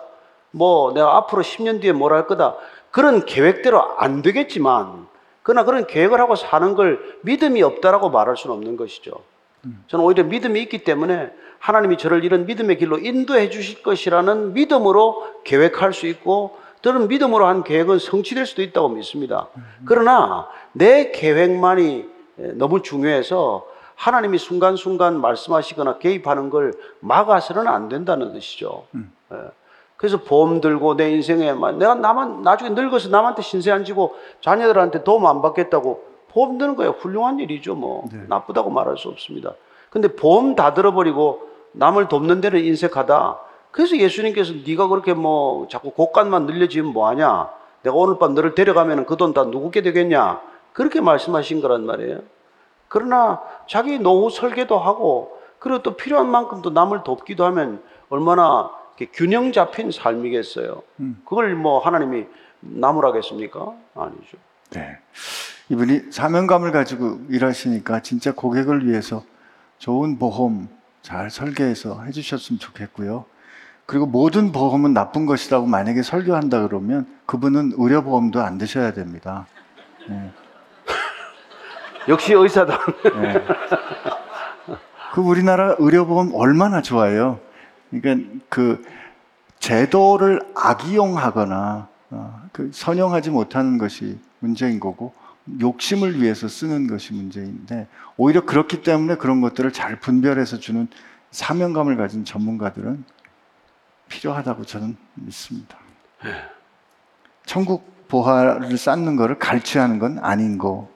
뭐 0.51 0.93
내가 0.93 1.17
앞으로 1.17 1.43
10년 1.43 1.81
뒤에 1.81 1.93
뭘 1.93 2.13
할 2.13 2.27
거다. 2.27 2.57
그런 2.91 3.25
계획대로 3.25 3.81
안 3.97 4.21
되겠지만 4.23 5.02
그러나 5.43 5.65
그런 5.65 5.87
계획을 5.87 6.21
하고 6.21 6.37
사는 6.37 6.75
걸 6.75 7.19
믿음이 7.23 7.63
없다라고 7.63 8.11
말할 8.11 8.37
수는 8.37 8.57
없는 8.57 8.77
것이죠. 8.77 9.13
저는 9.87 10.05
오히려 10.05 10.25
믿음이 10.25 10.61
있기 10.63 10.79
때문에 10.85 11.33
하나님이 11.59 11.97
저를 11.97 12.25
이런 12.25 12.47
믿음의 12.47 12.79
길로 12.79 12.99
인도해 12.99 13.49
주실 13.51 13.83
것이라는 13.83 14.55
믿음으로 14.55 15.43
계획할 15.45 15.93
수 15.93 16.07
있고 16.07 16.59
저는 16.83 17.07
믿음으로 17.07 17.47
한 17.47 17.63
계획은 17.63 18.01
성취될 18.01 18.47
수도 18.47 18.63
있다고 18.63 18.89
믿습니다. 18.89 19.49
그러나 19.85 20.49
내 20.73 21.13
계획만이 21.13 22.09
너무 22.55 22.83
중요해서 22.83 23.67
하나님이 23.95 24.39
순간순간 24.39 25.21
말씀하시거나 25.21 25.99
개입하는 25.99 26.51
걸 26.51 26.73
막아서는 26.99 27.69
안 27.69 27.89
된다는 27.89 28.33
뜻이죠. 28.33 28.87
예. 28.97 29.37
그래서 30.03 30.17
보험 30.17 30.61
들고 30.61 30.97
내 30.97 31.13
인생에 31.13 31.53
막 31.53 31.77
내가 31.77 31.95
나만 31.95 32.43
나중에 32.43 32.71
늙어서 32.71 33.09
남한테 33.09 33.41
신세 33.43 33.71
안 33.71 33.85
지고 33.85 34.17
자녀들한테 34.41 35.05
도움 35.05 35.27
안 35.27 35.41
받겠다고 35.41 36.03
보험 36.33 36.59
드는 36.59 36.75
거야 36.75 36.89
훌륭한 36.89 37.39
일이죠 37.39 37.77
뭐 37.77 38.09
나쁘다고 38.27 38.69
말할 38.69 38.99
수 38.99 39.09
없습니다. 39.11 39.53
근데 39.91 40.09
보험 40.09 40.57
다 40.57 40.75
들어버리고 40.75 41.43
남을 41.71 42.09
돕는 42.09 42.41
데는 42.41 42.65
인색하다. 42.65 43.39
그래서 43.71 43.97
예수님께서 43.97 44.55
네가 44.67 44.89
그렇게 44.89 45.15
뭐 45.15 45.69
자꾸 45.69 45.91
곳간만 45.93 46.47
늘려지면 46.47 46.93
뭐하냐? 46.93 47.51
내가 47.85 47.95
오늘 47.97 48.19
밤 48.19 48.35
너를 48.35 48.57
데려가면 48.57 49.07
그 49.07 49.17
돈 49.17 49.33
다 49.33 49.45
누구게 49.45 49.83
되겠냐? 49.83 50.41
그렇게 50.73 51.01
말씀하신 51.01 51.61
거란 51.61 51.87
말이에요. 51.87 52.19
그러나 52.89 53.41
자기 53.69 54.01
노후 54.01 54.31
설계도 54.31 54.79
하고 54.79 55.39
그리고 55.61 55.81
또 55.85 55.93
필요한 55.95 56.27
만큼 56.29 56.61
또 56.61 56.71
남을 56.71 57.05
돕기도 57.05 57.45
하면 57.45 57.81
얼마나 58.11 58.82
균형 59.13 59.53
잡힌 59.53 59.91
삶이겠어요. 59.91 60.83
그걸 61.25 61.55
뭐 61.55 61.79
하나님이 61.79 62.27
나무라겠습니까? 62.61 63.73
아니죠. 63.95 64.39
네. 64.71 64.99
이분이 65.69 66.11
사명감을 66.11 66.73
가지고 66.73 67.21
일하시니까 67.29 68.01
진짜 68.01 68.33
고객을 68.33 68.87
위해서 68.87 69.25
좋은 69.79 70.19
보험 70.19 70.69
잘 71.03 71.31
설계해서 71.31 72.03
해주셨으면 72.05 72.59
좋겠고요. 72.59 73.25
그리고 73.87 74.07
모든 74.07 74.53
보험은 74.53 74.95
나쁜 74.95 75.27
것이라고 75.27 75.67
만약에 75.67 76.03
설교한다 76.03 76.69
그러면 76.69 77.07
그분은 77.27 77.73
의료보험도 77.77 78.41
안 78.41 78.59
드셔야 78.59 78.93
됩니다. 78.93 79.47
역시 82.09 82.33
의사다. 82.33 82.79
네. 83.21 83.45
그 85.13 85.21
우리나라 85.21 85.77
의료보험 85.79 86.33
얼마나 86.35 86.81
좋아요. 86.81 87.39
그러니까 88.01 88.41
그 88.49 88.85
제도를 89.59 90.41
악이용하거나 90.55 91.89
어, 92.11 92.43
그 92.53 92.71
선용하지 92.73 93.31
못하는 93.31 93.79
것이 93.79 94.19
문제인 94.41 94.81
거고 94.81 95.15
욕심을 95.61 96.21
위해서 96.21 96.49
쓰는 96.49 96.87
것이 96.87 97.13
문제인데 97.13 97.89
오히려 98.17 98.45
그렇기 98.45 98.83
때문에 98.83 99.17
그런 99.17 99.41
것들을 99.41 99.73
잘 99.73 99.99
분별해서 99.99 100.59
주는 100.59 100.89
사명감을 101.31 101.97
가진 101.97 102.25
전문가들은 102.25 103.05
필요하다고 104.09 104.65
저는 104.65 104.97
믿습니다. 105.15 105.79
천국 107.47 108.09
보화를 108.09 108.77
쌓는 108.77 109.17
것을 109.17 109.39
갈취하는 109.39 109.99
건 109.99 110.19
아닌 110.19 110.59
거. 110.59 110.91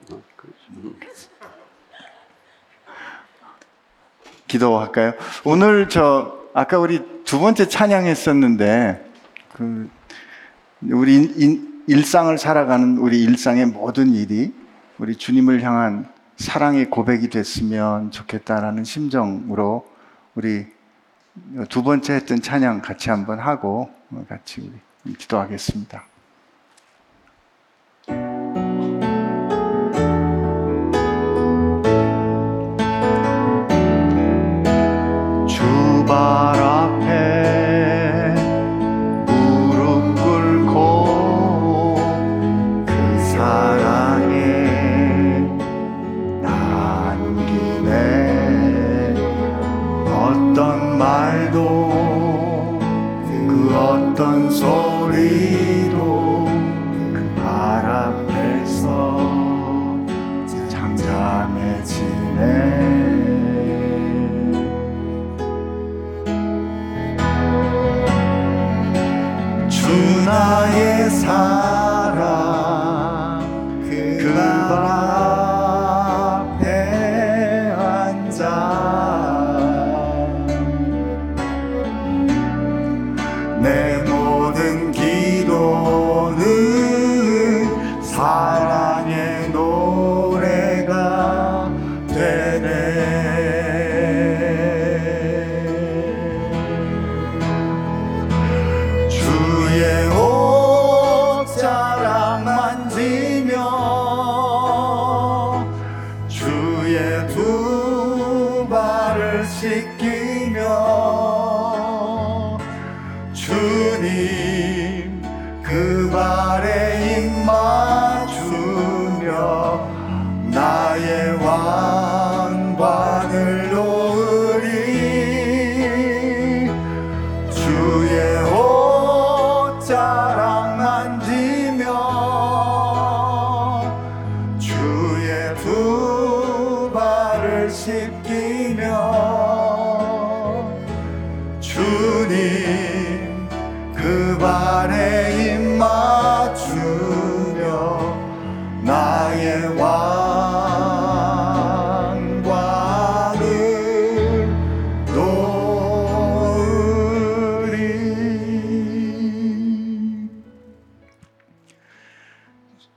기도할까요? 4.46 5.14
오늘 5.44 5.88
저 5.88 6.45
아까 6.58 6.78
우리 6.78 7.02
두 7.24 7.38
번째 7.38 7.68
찬양했었는데 7.68 9.12
그 9.52 9.90
우리 10.90 11.60
일상을 11.86 12.38
살아가는 12.38 12.96
우리 12.96 13.22
일상의 13.24 13.66
모든 13.66 14.14
일이 14.14 14.54
우리 14.96 15.16
주님을 15.16 15.62
향한 15.62 16.08
사랑의 16.38 16.88
고백이 16.88 17.28
됐으면 17.28 18.10
좋겠다라는 18.10 18.84
심정으로 18.84 19.86
우리 20.34 20.64
두 21.68 21.82
번째 21.82 22.14
했던 22.14 22.40
찬양 22.40 22.80
같이 22.80 23.10
한번 23.10 23.38
하고 23.38 23.90
같이 24.26 24.72
우리 25.04 25.12
기도하겠습니다. 25.12 26.06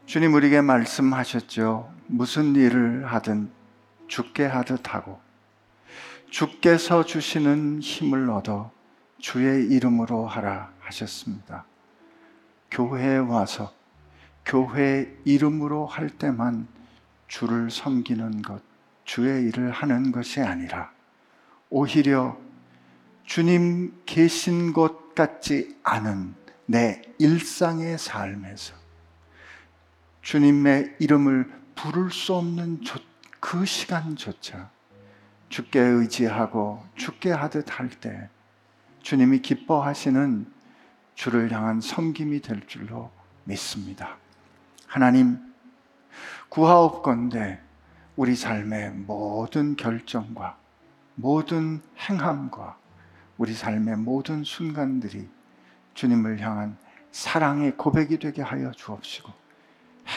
주님 0.09 0.33
우리에게 0.33 0.61
말씀하셨죠. 0.61 1.93
무슨 2.07 2.55
일을 2.55 3.05
하든 3.05 3.51
죽게 4.07 4.43
하듯 4.43 4.91
하고 4.95 5.19
주께서 6.31 7.05
주시는 7.05 7.81
힘을 7.81 8.31
얻어 8.31 8.71
주의 9.19 9.67
이름으로 9.67 10.25
하라 10.25 10.71
하셨습니다. 10.79 11.63
교회에 12.71 13.17
와서 13.17 13.71
교회 14.43 15.15
이름으로 15.25 15.85
할 15.85 16.09
때만 16.09 16.67
주를 17.27 17.69
섬기는 17.69 18.41
것, 18.41 18.63
주의 19.03 19.47
일을 19.49 19.69
하는 19.69 20.11
것이 20.11 20.41
아니라 20.41 20.91
오히려 21.69 22.35
주님 23.25 23.93
계신 24.07 24.73
것 24.73 25.13
같지 25.13 25.77
않은 25.83 26.33
내 26.65 26.99
일상의 27.19 27.99
삶에서 27.99 28.78
주님의 30.21 30.95
이름을 30.99 31.51
부를 31.75 32.11
수 32.11 32.35
없는 32.35 32.81
조- 32.83 32.99
그 33.39 33.65
시간조차 33.65 34.69
주께 35.49 35.79
의지하고 35.79 36.83
주께 36.95 37.31
하듯 37.31 37.79
할 37.79 37.89
때 37.89 38.29
주님이 39.01 39.39
기뻐하시는 39.41 40.45
주를 41.15 41.51
향한 41.51 41.81
섬김이 41.81 42.41
될 42.41 42.65
줄로 42.67 43.11
믿습니다. 43.45 44.17
하나님, 44.87 45.39
구하옵건대 46.49 47.59
우리 48.15 48.35
삶의 48.35 48.91
모든 48.91 49.75
결정과 49.75 50.57
모든 51.15 51.81
행함과 51.97 52.77
우리 53.37 53.53
삶의 53.53 53.97
모든 53.97 54.43
순간들이 54.43 55.27
주님을 55.93 56.39
향한 56.41 56.77
사랑의 57.11 57.77
고백이 57.77 58.19
되게 58.19 58.41
하여 58.41 58.71
주옵시고 58.71 59.31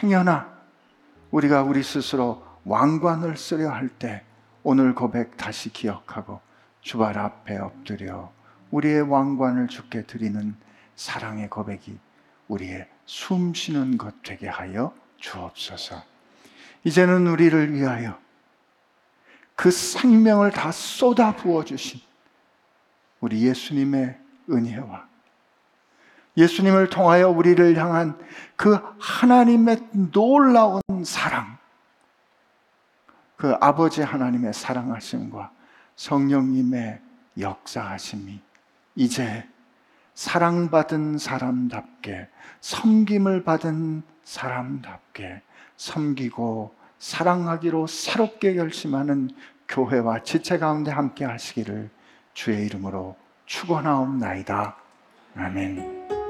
행여나 0.01 0.51
우리가 1.30 1.62
우리 1.62 1.82
스스로 1.82 2.45
왕관을 2.64 3.36
쓰려 3.36 3.70
할 3.70 3.88
때 3.88 4.24
오늘 4.62 4.95
고백 4.95 5.36
다시 5.36 5.72
기억하고 5.72 6.40
주발 6.80 7.18
앞에 7.18 7.59
엎드려 7.59 8.32
우리의 8.70 9.03
왕관을 9.03 9.68
주께 9.68 10.03
드리는 10.03 10.55
사랑의 10.95 11.51
고백이 11.51 11.99
우리의 12.49 12.88
숨 13.07 13.53
쉬는 13.55 13.99
것 13.99 14.22
되게 14.22 14.49
하여 14.49 14.95
주옵소서. 15.18 16.03
이제는 16.84 17.26
우리를 17.26 17.72
위하여 17.74 18.18
그 19.55 19.70
생명을 19.70 20.51
다 20.51 20.72
쏟아 20.72 21.34
부어 21.36 21.64
주신 21.64 22.01
우리 23.20 23.47
예수님의 23.47 24.18
은혜와 24.51 25.09
예수님을 26.37 26.89
통하여 26.89 27.28
우리를 27.28 27.76
향한 27.76 28.18
그 28.57 28.78
하나님의 28.99 29.89
놀라운 30.12 30.80
사랑, 31.05 31.59
그 33.37 33.55
아버지 33.61 34.03
하나님의 34.03 34.53
사랑하심과 34.55 35.51
성령님의 35.97 37.01
역사하심이 37.39 38.41
이제 38.95 39.47
사랑받은 40.14 41.18
사람답게 41.18 42.28
섬김을 42.61 43.45
받은 43.45 44.03
사람답게 44.24 45.43
섬기고 45.76 46.74
사랑하기로 46.99 47.87
새롭게 47.87 48.55
결심하는 48.55 49.30
교회와 49.68 50.22
지체 50.22 50.59
가운데 50.59 50.91
함께 50.91 51.24
하시기를 51.24 51.91
주의 52.35 52.66
이름으로 52.66 53.16
축원하옵나이다. 53.47 54.76
아멘. 55.35 56.21